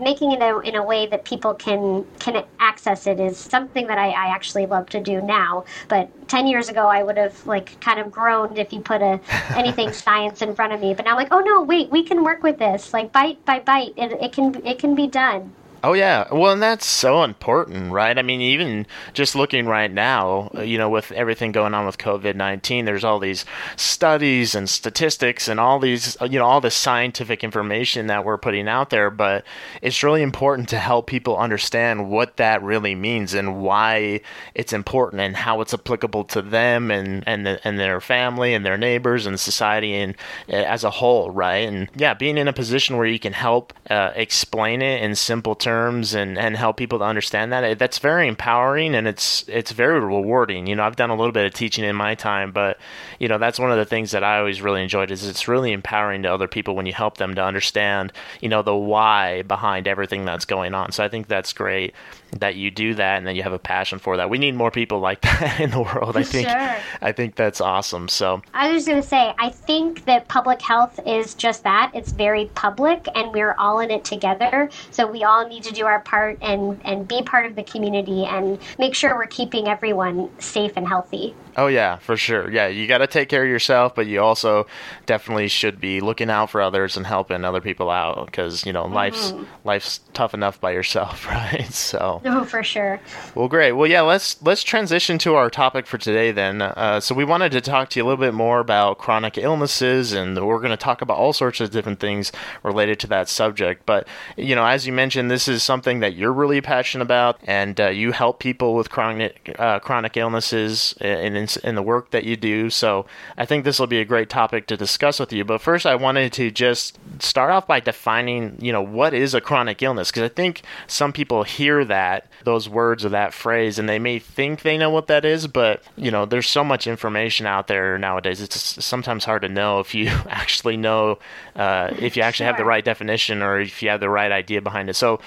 making 0.00 0.32
it 0.32 0.42
a, 0.42 0.58
in 0.60 0.74
a 0.74 0.84
way 0.84 1.06
that 1.06 1.24
people 1.24 1.54
can 1.54 2.04
can 2.18 2.44
access 2.58 3.06
it 3.06 3.20
is 3.20 3.38
something 3.38 3.86
that 3.86 3.98
I, 3.98 4.10
I 4.10 4.26
actually 4.34 4.66
love 4.66 4.88
to 4.90 5.00
do 5.00 5.20
now. 5.22 5.64
But 5.88 6.28
ten 6.28 6.46
years 6.46 6.68
ago, 6.68 6.86
I 6.86 7.02
would 7.02 7.16
have 7.16 7.46
like 7.46 7.80
kind 7.80 8.00
of 8.00 8.10
groaned 8.10 8.58
if 8.58 8.72
you 8.72 8.80
put 8.80 9.02
a 9.02 9.20
anything 9.56 9.92
science 10.04 10.42
in 10.42 10.54
front 10.54 10.72
of 10.72 10.80
me. 10.80 10.94
But 10.94 11.04
now 11.04 11.12
I'm 11.12 11.16
like, 11.16 11.32
oh 11.32 11.40
no, 11.40 11.62
wait, 11.62 11.90
we 11.90 12.02
can 12.02 12.24
work 12.24 12.42
with 12.42 12.58
this. 12.58 12.92
Like 12.92 13.12
bite 13.12 13.44
by 13.44 13.60
bite, 13.60 13.94
it, 13.96 14.12
it 14.12 14.32
can 14.32 14.64
it 14.66 14.78
can 14.78 14.94
be 14.94 15.06
done. 15.06 15.52
Oh 15.82 15.94
yeah, 15.94 16.26
well, 16.30 16.52
and 16.52 16.60
that's 16.60 16.84
so 16.84 17.22
important, 17.22 17.90
right? 17.90 18.18
I 18.18 18.20
mean, 18.20 18.42
even 18.42 18.86
just 19.14 19.34
looking 19.34 19.64
right 19.64 19.90
now, 19.90 20.50
you 20.62 20.76
know, 20.76 20.90
with 20.90 21.10
everything 21.12 21.52
going 21.52 21.72
on 21.72 21.86
with 21.86 21.96
COVID 21.96 22.34
nineteen, 22.34 22.84
there's 22.84 23.02
all 23.02 23.18
these 23.18 23.46
studies 23.76 24.54
and 24.54 24.68
statistics 24.68 25.48
and 25.48 25.58
all 25.58 25.78
these, 25.78 26.18
you 26.20 26.38
know, 26.38 26.44
all 26.44 26.60
the 26.60 26.70
scientific 26.70 27.42
information 27.42 28.08
that 28.08 28.26
we're 28.26 28.36
putting 28.36 28.68
out 28.68 28.90
there. 28.90 29.08
But 29.08 29.42
it's 29.80 30.02
really 30.02 30.20
important 30.20 30.68
to 30.68 30.78
help 30.78 31.06
people 31.06 31.38
understand 31.38 32.10
what 32.10 32.36
that 32.36 32.62
really 32.62 32.94
means 32.94 33.32
and 33.32 33.62
why 33.62 34.20
it's 34.54 34.74
important 34.74 35.22
and 35.22 35.34
how 35.34 35.62
it's 35.62 35.72
applicable 35.72 36.24
to 36.24 36.42
them 36.42 36.90
and 36.90 37.24
and 37.26 37.46
the, 37.46 37.58
and 37.66 37.78
their 37.78 38.02
family 38.02 38.52
and 38.52 38.66
their 38.66 38.76
neighbors 38.76 39.24
and 39.24 39.40
society 39.40 39.94
and 39.94 40.14
uh, 40.50 40.56
as 40.56 40.84
a 40.84 40.90
whole, 40.90 41.30
right? 41.30 41.66
And 41.66 41.88
yeah, 41.96 42.12
being 42.12 42.36
in 42.36 42.48
a 42.48 42.52
position 42.52 42.98
where 42.98 43.06
you 43.06 43.18
can 43.18 43.32
help 43.32 43.72
uh, 43.88 44.12
explain 44.14 44.82
it 44.82 45.02
in 45.02 45.14
simple 45.14 45.54
terms 45.54 45.69
terms 45.70 46.14
and, 46.14 46.36
and 46.36 46.56
help 46.56 46.76
people 46.76 46.98
to 46.98 47.04
understand 47.04 47.52
that 47.52 47.62
eh, 47.62 47.74
that's 47.74 47.98
very 48.00 48.26
empowering 48.26 48.94
and 48.94 49.06
it's 49.06 49.44
it's 49.48 49.70
very 49.70 50.00
rewarding. 50.00 50.66
You 50.66 50.74
know 50.74 50.82
i've 50.82 50.96
done 50.96 51.10
a 51.10 51.14
little 51.14 51.32
bit 51.32 51.46
of 51.46 51.54
teaching 51.54 51.84
in 51.84 51.94
my 51.94 52.14
time 52.16 52.50
but 52.50 52.78
you 53.20 53.28
know 53.28 53.38
that's 53.38 53.58
one 53.58 53.70
of 53.70 53.78
the 53.78 53.84
things 53.84 54.10
that 54.10 54.24
i 54.24 54.38
always 54.38 54.60
really 54.60 54.82
enjoyed 54.82 55.10
is 55.10 55.26
it's 55.26 55.46
really 55.46 55.72
empowering 55.72 56.22
to 56.22 56.32
other 56.32 56.48
people 56.48 56.74
when 56.74 56.86
you 56.86 56.92
help 56.92 57.18
them 57.18 57.34
to 57.36 57.42
understand 57.42 58.12
you 58.40 58.48
know 58.48 58.62
the 58.62 58.74
why 58.74 59.42
behind 59.42 59.86
everything 59.86 60.24
that's 60.24 60.44
going 60.44 60.74
on. 60.74 60.90
So 60.90 61.04
i 61.04 61.08
think 61.08 61.28
that's 61.28 61.52
great 61.52 61.94
that 62.38 62.56
you 62.56 62.70
do 62.70 62.94
that 62.94 63.18
and 63.18 63.26
then 63.26 63.36
you 63.36 63.42
have 63.42 63.52
a 63.52 63.58
passion 63.58 63.98
for 63.98 64.16
that. 64.16 64.30
We 64.30 64.38
need 64.38 64.54
more 64.54 64.70
people 64.70 65.00
like 65.10 65.20
that 65.22 65.60
in 65.60 65.70
the 65.70 65.82
world. 65.82 66.16
I 66.16 66.22
think 66.22 66.48
sure. 66.48 66.76
I 67.00 67.12
think 67.12 67.34
that's 67.34 67.60
awesome. 67.60 68.08
So 68.08 68.42
I 68.54 68.72
was 68.72 68.86
going 68.86 69.00
to 69.00 69.06
say 69.06 69.34
I 69.38 69.50
think 69.50 70.04
that 70.04 70.28
public 70.28 70.62
health 70.62 71.00
is 71.06 71.34
just 71.34 71.64
that. 71.64 71.90
It's 71.94 72.12
very 72.12 72.46
public 72.54 73.06
and 73.14 73.32
we're 73.32 73.54
all 73.58 73.80
in 73.80 73.90
it 73.90 74.04
together. 74.04 74.70
So 74.90 75.06
we 75.06 75.24
all 75.24 75.46
need 75.46 75.62
to 75.64 75.72
do 75.72 75.86
our 75.86 76.00
part 76.00 76.38
and 76.40 76.80
and 76.84 77.06
be 77.06 77.22
part 77.22 77.46
of 77.46 77.56
the 77.56 77.62
community 77.62 78.24
and 78.24 78.58
make 78.78 78.94
sure 78.94 79.16
we're 79.16 79.26
keeping 79.26 79.68
everyone 79.68 80.30
safe 80.38 80.72
and 80.76 80.86
healthy. 80.86 81.34
Oh 81.60 81.66
yeah, 81.66 81.98
for 81.98 82.16
sure. 82.16 82.50
Yeah, 82.50 82.68
you 82.68 82.86
got 82.86 82.98
to 82.98 83.06
take 83.06 83.28
care 83.28 83.42
of 83.42 83.48
yourself, 83.50 83.94
but 83.94 84.06
you 84.06 84.22
also 84.22 84.66
definitely 85.04 85.48
should 85.48 85.78
be 85.78 86.00
looking 86.00 86.30
out 86.30 86.48
for 86.48 86.62
others 86.62 86.96
and 86.96 87.06
helping 87.06 87.44
other 87.44 87.60
people 87.60 87.90
out 87.90 88.24
because 88.24 88.64
you 88.64 88.72
know 88.72 88.84
mm-hmm. 88.84 88.94
life's 88.94 89.34
life's 89.62 90.00
tough 90.14 90.32
enough 90.32 90.58
by 90.58 90.70
yourself, 90.70 91.26
right? 91.28 91.70
So. 91.70 92.22
Oh, 92.24 92.46
for 92.46 92.62
sure. 92.62 92.98
Well, 93.34 93.46
great. 93.46 93.72
Well, 93.72 93.86
yeah, 93.86 94.00
let's 94.00 94.40
let's 94.40 94.62
transition 94.62 95.18
to 95.18 95.34
our 95.34 95.50
topic 95.50 95.86
for 95.86 95.98
today 95.98 96.32
then. 96.32 96.62
Uh, 96.62 96.98
so 96.98 97.14
we 97.14 97.26
wanted 97.26 97.52
to 97.52 97.60
talk 97.60 97.90
to 97.90 98.00
you 98.00 98.04
a 98.04 98.06
little 98.06 98.24
bit 98.24 98.32
more 98.32 98.60
about 98.60 98.96
chronic 98.96 99.36
illnesses, 99.36 100.14
and 100.14 100.42
we're 100.46 100.60
going 100.60 100.70
to 100.70 100.78
talk 100.78 101.02
about 101.02 101.18
all 101.18 101.34
sorts 101.34 101.60
of 101.60 101.70
different 101.70 102.00
things 102.00 102.32
related 102.62 102.98
to 103.00 103.06
that 103.08 103.28
subject. 103.28 103.84
But 103.84 104.08
you 104.38 104.54
know, 104.54 104.64
as 104.64 104.86
you 104.86 104.94
mentioned, 104.94 105.30
this 105.30 105.46
is 105.46 105.62
something 105.62 106.00
that 106.00 106.14
you're 106.14 106.32
really 106.32 106.62
passionate 106.62 107.04
about, 107.04 107.38
and 107.44 107.78
uh, 107.78 107.88
you 107.88 108.12
help 108.12 108.38
people 108.38 108.74
with 108.74 108.88
chronic 108.88 109.54
uh, 109.58 109.78
chronic 109.80 110.16
illnesses 110.16 110.94
in 111.02 111.36
in, 111.56 111.70
in 111.70 111.74
the 111.74 111.82
work 111.82 112.10
that 112.10 112.24
you 112.24 112.36
do. 112.36 112.70
So 112.70 113.06
I 113.36 113.44
think 113.44 113.64
this 113.64 113.78
will 113.78 113.86
be 113.86 114.00
a 114.00 114.04
great 114.04 114.28
topic 114.28 114.66
to 114.66 114.76
discuss 114.76 115.20
with 115.20 115.32
you. 115.32 115.44
But 115.44 115.60
first, 115.60 115.86
I 115.86 115.94
wanted 115.94 116.32
to 116.34 116.50
just 116.50 116.98
start 117.20 117.50
off 117.50 117.66
by 117.66 117.80
defining, 117.80 118.56
you 118.60 118.72
know, 118.72 118.82
what 118.82 119.14
is 119.14 119.34
a 119.34 119.40
chronic 119.40 119.82
illness? 119.82 120.10
Because 120.10 120.24
I 120.24 120.28
think 120.28 120.62
some 120.86 121.12
people 121.12 121.44
hear 121.44 121.84
that, 121.84 122.26
those 122.44 122.68
words 122.68 123.04
or 123.04 123.10
that 123.10 123.32
phrase, 123.32 123.78
and 123.78 123.88
they 123.88 123.98
may 123.98 124.18
think 124.18 124.62
they 124.62 124.76
know 124.76 124.90
what 124.90 125.06
that 125.06 125.24
is, 125.24 125.46
but, 125.46 125.82
you 125.96 126.10
know, 126.10 126.26
there's 126.26 126.48
so 126.48 126.64
much 126.64 126.86
information 126.86 127.46
out 127.46 127.66
there 127.66 127.98
nowadays. 127.98 128.40
It's 128.40 128.84
sometimes 128.84 129.24
hard 129.24 129.42
to 129.42 129.48
know 129.48 129.80
if 129.80 129.94
you 129.94 130.08
actually 130.28 130.76
know, 130.76 131.18
uh, 131.56 131.90
if 131.98 132.16
you 132.16 132.22
actually 132.22 132.44
sure. 132.44 132.52
have 132.52 132.58
the 132.58 132.64
right 132.64 132.84
definition 132.84 133.42
or 133.42 133.60
if 133.60 133.82
you 133.82 133.88
have 133.90 134.00
the 134.00 134.08
right 134.08 134.32
idea 134.32 134.60
behind 134.60 134.90
it. 134.90 134.94
So, 134.94 135.20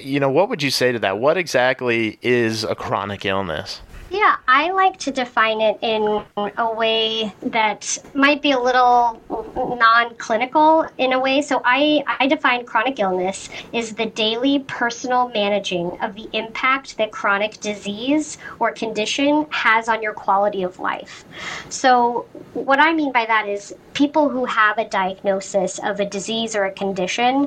you 0.00 0.20
know, 0.20 0.30
what 0.30 0.48
would 0.48 0.62
you 0.62 0.70
say 0.70 0.92
to 0.92 0.98
that? 1.00 1.18
What 1.18 1.36
exactly 1.36 2.18
is 2.22 2.64
a 2.64 2.74
chronic 2.74 3.24
illness? 3.24 3.80
Yeah, 4.10 4.38
I 4.48 4.72
like 4.72 4.98
to 5.00 5.12
define 5.12 5.60
it 5.60 5.78
in 5.82 6.24
a 6.36 6.74
way 6.74 7.32
that 7.42 7.96
might 8.12 8.42
be 8.42 8.50
a 8.50 8.58
little 8.58 9.22
non 9.56 10.16
clinical 10.16 10.84
in 10.98 11.12
a 11.12 11.20
way. 11.20 11.42
So 11.42 11.62
I, 11.64 12.02
I 12.18 12.26
define 12.26 12.66
chronic 12.66 12.98
illness 12.98 13.48
is 13.72 13.94
the 13.94 14.06
daily 14.06 14.58
personal 14.66 15.28
managing 15.28 15.96
of 16.02 16.16
the 16.16 16.28
impact 16.32 16.98
that 16.98 17.12
chronic 17.12 17.60
disease 17.60 18.36
or 18.58 18.72
condition 18.72 19.46
has 19.50 19.88
on 19.88 20.02
your 20.02 20.12
quality 20.12 20.64
of 20.64 20.80
life. 20.80 21.24
So, 21.68 22.26
what 22.52 22.80
I 22.80 22.92
mean 22.92 23.12
by 23.12 23.26
that 23.26 23.48
is 23.48 23.72
people 24.00 24.30
who 24.30 24.46
have 24.46 24.78
a 24.78 24.88
diagnosis 24.88 25.78
of 25.78 26.00
a 26.00 26.06
disease 26.06 26.56
or 26.56 26.64
a 26.64 26.72
condition, 26.72 27.46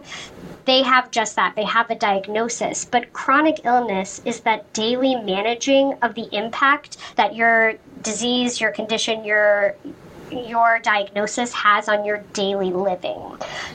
they 0.66 0.84
have 0.84 1.10
just 1.10 1.36
that. 1.36 1.56
They 1.56 1.63
have 1.63 1.89
a 1.89 1.96
diagnosis. 1.96 2.86
But 2.86 3.12
chronic 3.12 3.62
illness 3.63 4.22
is 4.24 4.42
that 4.42 4.72
daily 4.72 5.16
managing 5.16 5.94
of 6.04 6.13
the 6.13 6.30
impact 6.32 6.98
that 7.16 7.36
your 7.36 7.74
disease, 8.04 8.62
your 8.62 8.72
condition, 8.72 9.25
your 9.25 9.75
your 10.32 10.80
diagnosis 10.80 11.54
has 11.54 11.89
on 11.89 12.06
your 12.06 12.20
daily 12.34 12.72
living. 12.72 13.22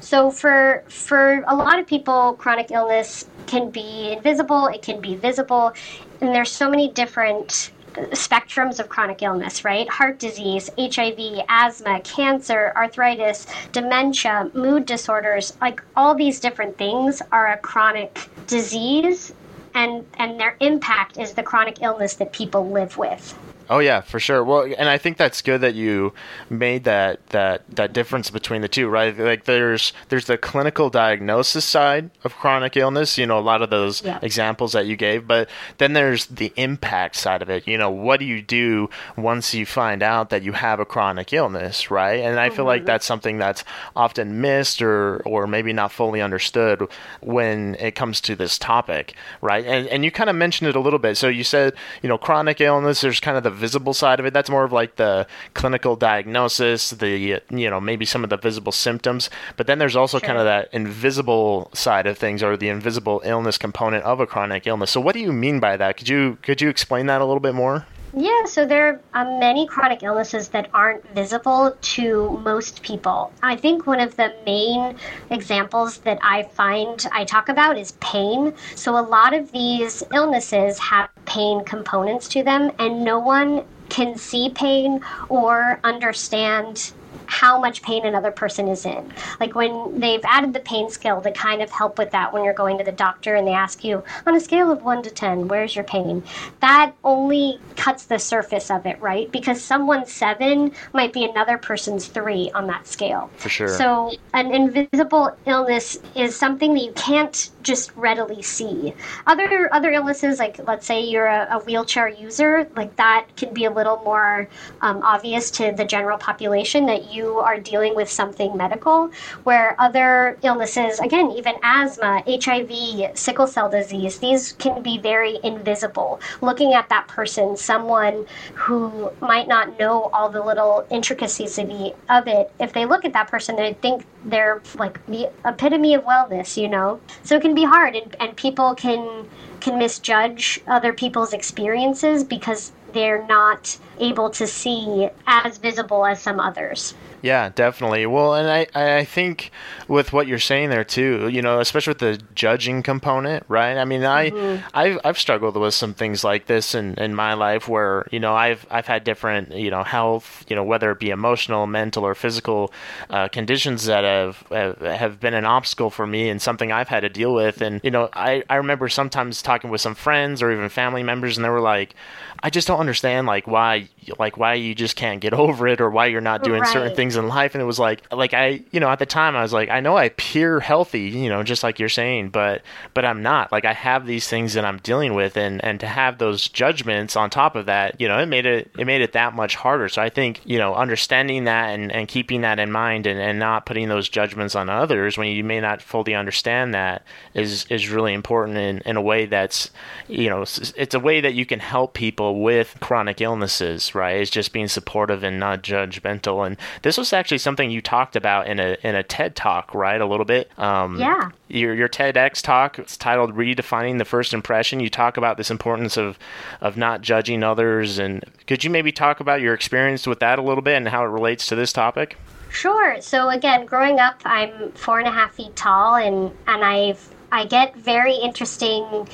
So 0.01 0.31
for 0.31 0.85
for 0.89 1.45
a 1.49 1.57
lot 1.57 1.81
of 1.81 1.87
people 1.89 2.35
chronic 2.35 2.71
illness 2.71 3.27
can 3.47 3.71
be 3.71 4.13
invisible, 4.13 4.69
it 4.69 4.83
can 4.83 5.01
be 5.01 5.17
visible, 5.17 5.73
and 6.21 6.33
there's 6.33 6.53
so 6.53 6.71
many 6.71 6.93
different 6.93 7.73
spectrums 8.11 8.81
of 8.81 8.89
chronic 8.89 9.23
illness, 9.23 9.65
right? 9.65 9.89
Heart 9.89 10.19
disease, 10.19 10.71
HIV, 10.79 11.45
asthma, 11.49 12.01
cancer, 12.01 12.73
arthritis, 12.77 13.47
dementia, 13.73 14.51
mood 14.55 14.87
disorders, 14.87 15.57
like 15.61 15.83
all 15.97 16.15
these 16.15 16.41
different 16.41 16.77
things 16.79 17.23
are 17.33 17.53
a 17.53 17.59
chronic 17.59 18.29
disease 18.47 19.33
and 19.75 20.05
and 20.15 20.41
their 20.41 20.57
impact 20.61 21.19
is 21.19 21.33
the 21.33 21.43
chronic 21.43 21.83
illness 21.83 22.15
that 22.15 22.33
people 22.33 22.71
live 22.71 22.97
with. 22.97 23.39
Oh 23.71 23.81
yeah, 23.81 24.01
for 24.01 24.19
sure. 24.19 24.43
Well, 24.43 24.63
and 24.79 24.89
I 24.89 24.97
think 24.99 25.17
that's 25.17 25.43
good 25.43 25.61
that 25.61 25.75
you 25.75 26.15
made 26.49 26.85
that 26.85 27.27
that 27.29 27.63
that 27.69 27.93
difference 27.93 28.31
between 28.31 28.63
the 28.63 28.69
two, 28.69 28.89
right? 28.89 29.17
Like 29.17 29.45
there's 29.45 29.93
there's 30.09 30.25
the 30.25 30.39
clinical 30.39 30.89
diagnosis 30.89 31.65
side 31.65 32.11
of 32.25 32.35
chronic 32.35 32.77
illness, 32.77 33.19
you 33.19 33.27
know, 33.27 33.39
a 33.39 33.41
lot 33.41 33.61
of 33.61 33.71
those 33.71 34.03
yeah. 34.03 34.19
examples 34.23 34.73
that 34.73 34.87
you 34.87 34.97
gave, 34.97 35.27
but 35.27 35.51
then 35.79 35.93
there's 35.93 36.27
the 36.27 36.53
impact 36.57 37.17
side 37.17 37.43
of 37.43 37.51
it. 37.51 37.67
You 37.69 37.77
know, 37.77 37.91
what 37.91 38.21
do 38.21 38.27
you 38.27 38.41
do 38.41 38.89
once 39.17 39.55
you 39.55 39.67
find 39.67 40.03
out 40.03 40.31
that 40.31 40.43
you 40.43 40.53
have 40.53 40.81
a 40.81 40.87
chronic 40.87 41.33
illness, 41.33 41.91
right? 41.91 42.21
And 42.21 42.41
I 42.41 42.49
feel 42.49 42.59
mm-hmm. 42.59 42.67
like 42.67 42.85
that's 42.87 43.07
something 43.07 43.39
that's 43.39 43.65
often 43.95 44.41
missed 44.41 44.81
or 44.81 45.21
or 45.27 45.47
maybe 45.47 45.75
not 45.75 45.93
fully 45.93 46.23
understood 46.23 46.89
when 47.21 47.75
it 47.79 47.95
comes 47.95 48.21
to 48.23 48.35
this 48.35 48.59
topic, 48.59 49.15
right? 49.43 49.65
And 49.67 49.87
and 49.89 50.05
you 50.07 50.11
kind 50.11 50.31
of 50.31 50.37
mentioned 50.37 50.69
it 50.69 50.77
a 50.77 50.81
little 50.81 50.99
bit. 50.99 51.19
So 51.19 51.29
you 51.29 51.45
said, 51.45 51.75
you 52.03 52.09
know, 52.09 52.17
chronic 52.17 52.63
illness 52.63 53.03
there's 53.03 53.21
kind 53.21 53.37
of 53.37 53.43
the 53.43 53.58
visible 53.59 53.95
side 53.95 54.21
of 54.21 54.27
it. 54.27 54.33
That's 54.33 54.51
more 54.51 54.65
of 54.65 54.73
like 54.73 54.97
the 54.97 55.27
clinical 55.55 55.97
diagnosis, 55.97 56.91
the 56.91 57.43
you 57.51 57.71
know 57.71 57.81
maybe 57.81 58.05
some 58.05 58.25
of 58.25 58.31
the 58.31 58.37
visible 58.37 58.73
symptoms. 58.73 59.29
But 59.57 59.67
then 59.67 59.79
there's 59.79 59.97
also 59.97 60.19
sure. 60.19 60.27
kind 60.27 60.39
of 60.39 60.45
that 60.45 60.69
invisible 60.73 61.71
side 61.75 62.07
of 62.07 62.17
things, 62.17 62.43
or 62.43 62.57
the 62.57 62.69
invisible 62.69 63.21
illness 63.25 63.59
component 63.59 64.05
of 64.05 64.21
a 64.21 64.27
chronic 64.27 64.67
illness. 64.67 64.91
So 64.91 65.01
what 65.01 65.15
do 65.15 65.21
you 65.21 65.33
mean 65.33 65.61
by 65.61 65.77
that? 65.77 65.97
Could 65.97 66.09
you 66.09 66.39
could 66.43 66.61
you 66.61 66.69
explain 66.69 67.07
that 67.07 67.21
a 67.21 67.25
little 67.25 67.41
bit 67.41 67.55
more? 67.55 67.87
Yeah, 68.15 68.47
so 68.47 68.65
there 68.65 69.03
are 69.13 69.27
um, 69.27 69.39
many 69.39 69.67
chronic 69.67 70.03
illnesses 70.03 70.49
that 70.49 70.71
aren't 70.73 71.07
visible 71.15 71.77
to 71.81 72.31
most 72.43 72.83
people. 72.83 73.33
I 73.43 73.55
think 73.55 73.87
one 73.87 74.01
of 74.01 74.17
the 74.17 74.35
main 74.47 74.97
examples 75.31 75.99
that 75.99 76.19
I 76.23 76.45
find 76.45 77.05
I 77.13 77.25
talk 77.25 77.51
about 77.51 77.77
is 77.77 77.93
pain. 78.01 78.55
So 78.75 78.99
a 78.99 79.05
lot 79.05 79.35
of 79.35 79.53
these 79.53 80.03
illnesses 80.13 80.79
have 80.79 81.11
pain 81.27 81.65
components 81.65 82.29
to 82.29 82.43
them, 82.43 82.73
and 82.79 83.05
no 83.05 83.19
one 83.19 83.65
can 83.91 84.17
see 84.17 84.51
pain 84.51 85.01
or 85.29 85.79
understand 85.85 86.93
how 87.29 87.61
much 87.61 87.83
pain 87.83 88.07
another 88.07 88.31
person 88.31 88.69
is 88.69 88.85
in. 88.87 89.13
Like 89.39 89.55
when 89.55 90.01
they've 90.01 90.25
added 90.25 90.53
the 90.55 90.61
pain 90.61 90.91
scale 90.91 91.21
to 91.21 91.31
kind 91.31 91.63
of 91.63 91.71
help 91.71 91.99
with 91.99 92.11
that 92.11 92.33
when 92.33 92.43
you're 92.43 92.55
going 92.55 92.79
to 92.79 92.85
the 92.85 92.93
doctor 92.93 93.35
and 93.35 93.47
they 93.47 93.53
ask 93.53 93.85
you, 93.85 94.03
on 94.27 94.35
a 94.35 94.41
scale 94.41 94.73
of 94.73 94.83
1 94.83 95.03
to 95.03 95.11
10, 95.11 95.47
where's 95.47 95.77
your 95.77 95.85
pain? 95.85 96.23
That 96.61 96.93
only 97.05 97.61
cuts 97.77 98.07
the 98.07 98.19
surface 98.19 98.71
of 98.71 98.87
it, 98.87 99.01
right? 99.01 99.31
Because 99.31 99.61
someone's 99.61 100.11
7 100.11 100.73
might 100.93 101.13
be 101.13 101.25
another 101.25 101.59
person's 101.59 102.07
3 102.07 102.51
on 102.53 102.67
that 102.69 102.87
scale. 102.87 103.31
For 103.37 103.49
sure. 103.49 103.69
So 103.69 104.13
an 104.33 104.53
invisible 104.53 105.37
illness 105.47 105.99
is 106.15 106.35
something 106.35 106.75
that 106.75 106.83
you 106.83 106.93
can't 106.93 107.51
just 107.69 107.93
readily 107.95 108.43
see. 108.43 108.95
Other 109.27 109.69
other 109.73 109.91
illnesses, 109.91 110.39
like 110.39 110.59
let's 110.67 110.87
say 110.87 111.05
you're 111.05 111.27
a, 111.27 111.47
a 111.57 111.59
wheelchair 111.65 112.09
user, 112.09 112.67
like 112.75 112.97
that 112.97 113.27
can 113.37 113.53
be 113.53 113.67
a 113.67 113.71
little 113.71 113.99
more 113.99 114.49
um, 114.81 115.03
obvious 115.03 115.51
to 115.53 115.73
the 115.73 115.85
general 115.85 116.19
population 116.19 116.87
that 116.87 117.13
you 117.13 117.39
are 117.39 117.61
dealing 117.61 117.95
with 117.95 118.09
something 118.11 118.57
medical. 118.57 119.11
Where 119.45 119.77
other 119.79 120.39
illnesses, 120.43 120.99
again, 120.99 121.31
even 121.33 121.55
asthma, 121.63 122.25
HIV, 122.27 123.17
sickle 123.17 123.47
cell 123.47 123.69
disease, 123.69 124.19
these 124.19 124.53
can 124.55 124.83
be 124.83 124.99
very 124.99 125.39
invisible. 125.45 126.21
Looking 126.41 126.73
at 126.73 126.89
that 126.89 127.07
person, 127.07 127.57
someone 127.57 128.27
who 128.55 129.13
might 129.21 129.47
not 129.47 129.79
know 129.79 130.05
all 130.15 130.31
the 130.31 130.43
little 130.43 130.87
intricacies 130.91 131.59
of 131.59 132.27
it, 132.27 132.51
if 132.59 132.73
they 132.73 132.87
look 132.87 133.05
at 133.05 133.13
that 133.13 133.29
person, 133.29 133.57
they 133.57 133.75
think 133.75 134.07
they're 134.31 134.63
like 134.77 135.05
the 135.07 135.31
epitome 135.45 135.95
of 135.95 136.05
wellness, 136.05 136.57
you 136.61 136.69
know. 136.69 137.01
So 137.23 137.37
it 137.37 137.43
can 137.43 137.55
be 137.55 137.65
hard, 137.65 137.97
and, 137.97 138.17
and 138.21 138.37
people 138.37 138.75
can 138.75 139.27
can 139.61 139.79
misjudge 139.79 140.61
other 140.67 140.93
people's 140.93 141.33
experiences 141.33 142.25
because 142.25 142.73
they're 142.93 143.27
not 143.27 143.79
able 143.99 144.31
to 144.31 144.47
see 144.47 145.09
as 145.27 145.59
visible 145.59 146.07
as 146.07 146.23
some 146.23 146.41
others. 146.41 146.95
Yeah, 147.23 147.51
definitely. 147.55 148.07
Well, 148.07 148.35
and 148.35 148.49
I, 148.49 148.67
I 148.75 149.05
think 149.05 149.51
with 149.89 150.13
what 150.13 150.27
you're 150.27 150.39
saying 150.39 150.71
there 150.71 150.85
too, 150.85 151.29
you 151.29 151.43
know, 151.43 151.61
especially 151.61 151.93
with 151.93 151.99
the 151.99 152.23
judging 152.35 152.83
component, 152.83 153.45
right? 153.49 153.77
I 153.77 153.85
mean, 153.85 154.05
I, 154.05 154.31
mm-hmm. 154.31 154.67
I've, 154.73 154.99
I've 155.05 155.19
struggled 155.19 155.57
with 155.57 155.75
some 155.75 155.95
things 155.95 156.23
like 156.23 156.47
this 156.47 156.75
in, 156.75 156.95
in 156.95 157.15
my 157.15 157.35
life 157.35 157.69
where, 157.69 158.07
you 158.11 158.21
know, 158.21 158.35
I've, 158.35 158.67
I've 158.71 158.87
had 158.87 159.05
different, 159.05 159.55
you 159.55 159.71
know, 159.71 159.83
health, 159.83 160.45
you 160.49 160.57
know, 160.57 160.63
whether 160.65 160.91
it 160.91 161.01
be 161.01 161.11
emotional, 161.11 161.67
mental, 161.67 162.05
or 162.05 162.15
physical 162.15 162.73
uh, 163.11 163.29
conditions 163.29 163.87
that 163.87 164.05
have, 164.05 164.77
have 164.81 165.19
been 165.19 165.35
an 165.35 165.45
obstacle 165.45 165.91
for 165.91 166.07
me 166.07 166.29
and 166.29 166.41
something 166.41 166.71
I've 166.71 166.89
had 166.89 167.01
to 167.01 167.09
deal 167.09 167.35
with. 167.35 167.61
And, 167.61 167.81
you 167.83 167.91
know, 167.91 168.09
I, 168.13 168.45
I 168.49 168.57
remember 168.57 168.89
sometimes 168.89 169.43
talking 169.43 169.71
with 169.71 169.81
some 169.81 169.95
friends 169.95 170.41
or 170.43 170.53
even 170.53 170.69
family 170.69 171.03
members 171.03 171.37
and 171.37 171.45
they 171.45 171.51
were 171.51 171.61
like, 171.61 171.95
I 172.43 172.51
just 172.51 172.69
don't 172.69 172.79
understand 172.79 173.27
like 173.27 173.49
why 173.49 173.89
like 174.19 174.37
why 174.37 174.55
you 174.55 174.75
just 174.75 174.97
can't 174.97 175.21
get 175.21 175.35
over 175.35 175.67
it 175.67 175.81
or 175.81 175.91
why 175.91 176.07
you're 176.07 176.21
not 176.21 176.43
doing 176.43 176.61
right. 176.61 176.73
certain 176.73 176.95
things 176.95 177.17
in 177.17 177.29
life. 177.29 177.55
And 177.55 177.63
it 177.63 177.67
was 177.67 177.79
like 177.79 178.03
like 178.13 178.35
I 178.35 178.63
you 178.71 178.81
know 178.81 178.89
at 178.89 178.99
the 178.99 179.07
time 179.07 179.37
I 179.37 179.43
was 179.43 179.53
like 179.53 179.69
I 179.69 179.81
know 179.81 179.97
I 179.97 180.05
appear 180.05 180.61
healthy 180.61 181.03
you 181.03 181.29
know 181.29 181.43
just 181.43 181.63
like 181.63 181.79
you're 181.79 181.89
saying 181.89 182.31
but 182.31 182.63
but 182.95 183.05
I'm 183.05 183.23
not. 183.23 183.53
Like 183.53 183.65
I 183.65 183.73
have 183.73 184.07
these 184.07 184.29
things 184.29 184.55
that 184.55 184.65
I'm 184.65 184.79
dealing 184.79 185.15
with 185.15 185.37
and 185.37 185.63
and 185.65 185.81
to 185.81 185.87
have 185.87 186.19
those 186.19 186.49
judgments 186.49 187.17
on 187.17 187.31
top 187.31 187.57
of 187.57 187.67
that 187.67 188.01
you 188.01 188.09
know 188.09 188.19
it 188.19 188.27
made 188.27 188.47
it 188.47 188.71
it 188.79 188.87
made 188.87 189.01
it 189.01 189.13
that 189.13 189.35
much 189.35 189.57
harder. 189.57 189.89
So 189.89 190.03
I 190.03 190.09
think 190.09 190.41
you 190.45 190.59
know 190.59 190.75
understanding 190.75 191.45
that 191.45 191.71
and, 191.71 191.93
and 191.93 192.09
keeping 192.09 192.43
that 192.43 192.59
in 192.59 192.71
mind 192.71 193.07
and, 193.07 193.21
and 193.21 193.39
not 193.39 193.67
putting 193.67 193.89
those 193.89 194.09
judgments 194.09 194.55
on 194.55 194.69
others 194.69 195.19
when 195.19 195.29
you 195.29 195.45
may 195.45 195.61
not 195.61 195.83
fully 195.83 196.15
understand 196.15 196.75
that 196.75 197.03
is 197.35 197.67
is 197.71 197.89
really 197.89 198.15
important 198.15 198.59
in, 198.59 198.79
in 198.79 198.97
a 198.97 199.03
way 199.03 199.27
that's 199.27 199.71
you 200.09 200.29
know 200.29 200.43
it's 200.43 200.95
a 200.95 201.01
way 201.01 201.21
that 201.21 201.35
you 201.35 201.47
can 201.47 201.61
help 201.61 201.95
people 201.95 202.43
with 202.43 202.77
chronic 202.81 203.21
illnesses 203.21 203.95
right 203.99 204.21
is 204.21 204.31
just 204.31 204.53
being 204.53 204.69
supportive 204.69 205.23
and 205.23 205.39
not 205.39 205.63
judgmental 205.63 206.47
and 206.47 206.57
this 206.83 206.97
was 206.97 207.13
actually 207.13 207.39
something 207.39 207.71
you 207.71 207.81
talked 207.81 208.17
about 208.17 208.47
in 208.47 208.61
a 208.61 208.77
in 208.83 208.95
a 208.95 209.03
TED 209.03 209.35
talk, 209.37 209.75
right? 209.75 210.01
A 210.01 210.07
little 210.07 210.25
bit. 210.25 210.51
Um, 210.59 210.99
yeah. 210.99 211.31
Your 211.49 211.75
your 211.75 211.89
TEDx 211.89 212.43
talk. 212.43 212.79
It's 212.79 212.97
titled 212.97 213.35
"Redefining 213.35 213.99
the 213.99 214.05
First 214.05 214.35
Impression." 214.35 214.81
You 214.81 214.91
talk 214.91 215.17
about 215.17 215.37
this 215.37 215.51
importance 215.51 215.97
of 215.97 216.19
of 216.61 216.77
not 216.77 217.01
judging 217.01 217.43
others, 217.43 217.99
and 217.99 218.25
could 218.47 218.65
you 218.65 218.71
maybe 218.71 218.93
talk 218.93 219.21
about 219.21 219.41
your 219.41 219.55
experience 219.55 220.07
with 220.07 220.21
that 220.21 220.39
a 220.39 220.43
little 220.43 220.63
bit 220.63 220.77
and 220.77 220.89
how 220.89 221.05
it 221.05 221.09
relates 221.09 221.47
to 221.47 221.55
this 221.55 221.73
topic? 221.73 222.17
Sure. 222.51 223.01
So 223.01 223.29
again, 223.29 223.67
growing 223.67 223.99
up, 223.99 224.21
I'm 224.25 224.73
four 224.73 224.99
and 224.99 225.09
a 225.09 225.13
half 225.13 225.35
feet 225.35 225.57
tall, 225.57 225.97
and 225.97 226.31
and 226.47 226.65
I've 226.65 227.09
I 227.33 227.47
get 227.47 227.77
very 227.77 228.15
interesting 228.15 229.09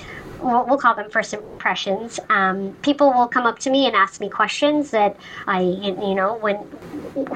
we'll, 0.44 0.66
we'll 0.66 0.78
call 0.78 0.94
them 0.94 1.10
first 1.10 1.34
impressions. 1.34 2.20
Um, 2.28 2.76
people 2.82 3.12
will 3.12 3.28
come 3.28 3.46
up 3.46 3.58
to 3.60 3.70
me 3.70 3.86
and 3.86 3.96
ask 3.96 4.20
me 4.20 4.28
questions 4.28 4.90
that 4.90 5.16
I, 5.46 5.60
you 5.62 6.14
know, 6.14 6.36
when 6.36 6.58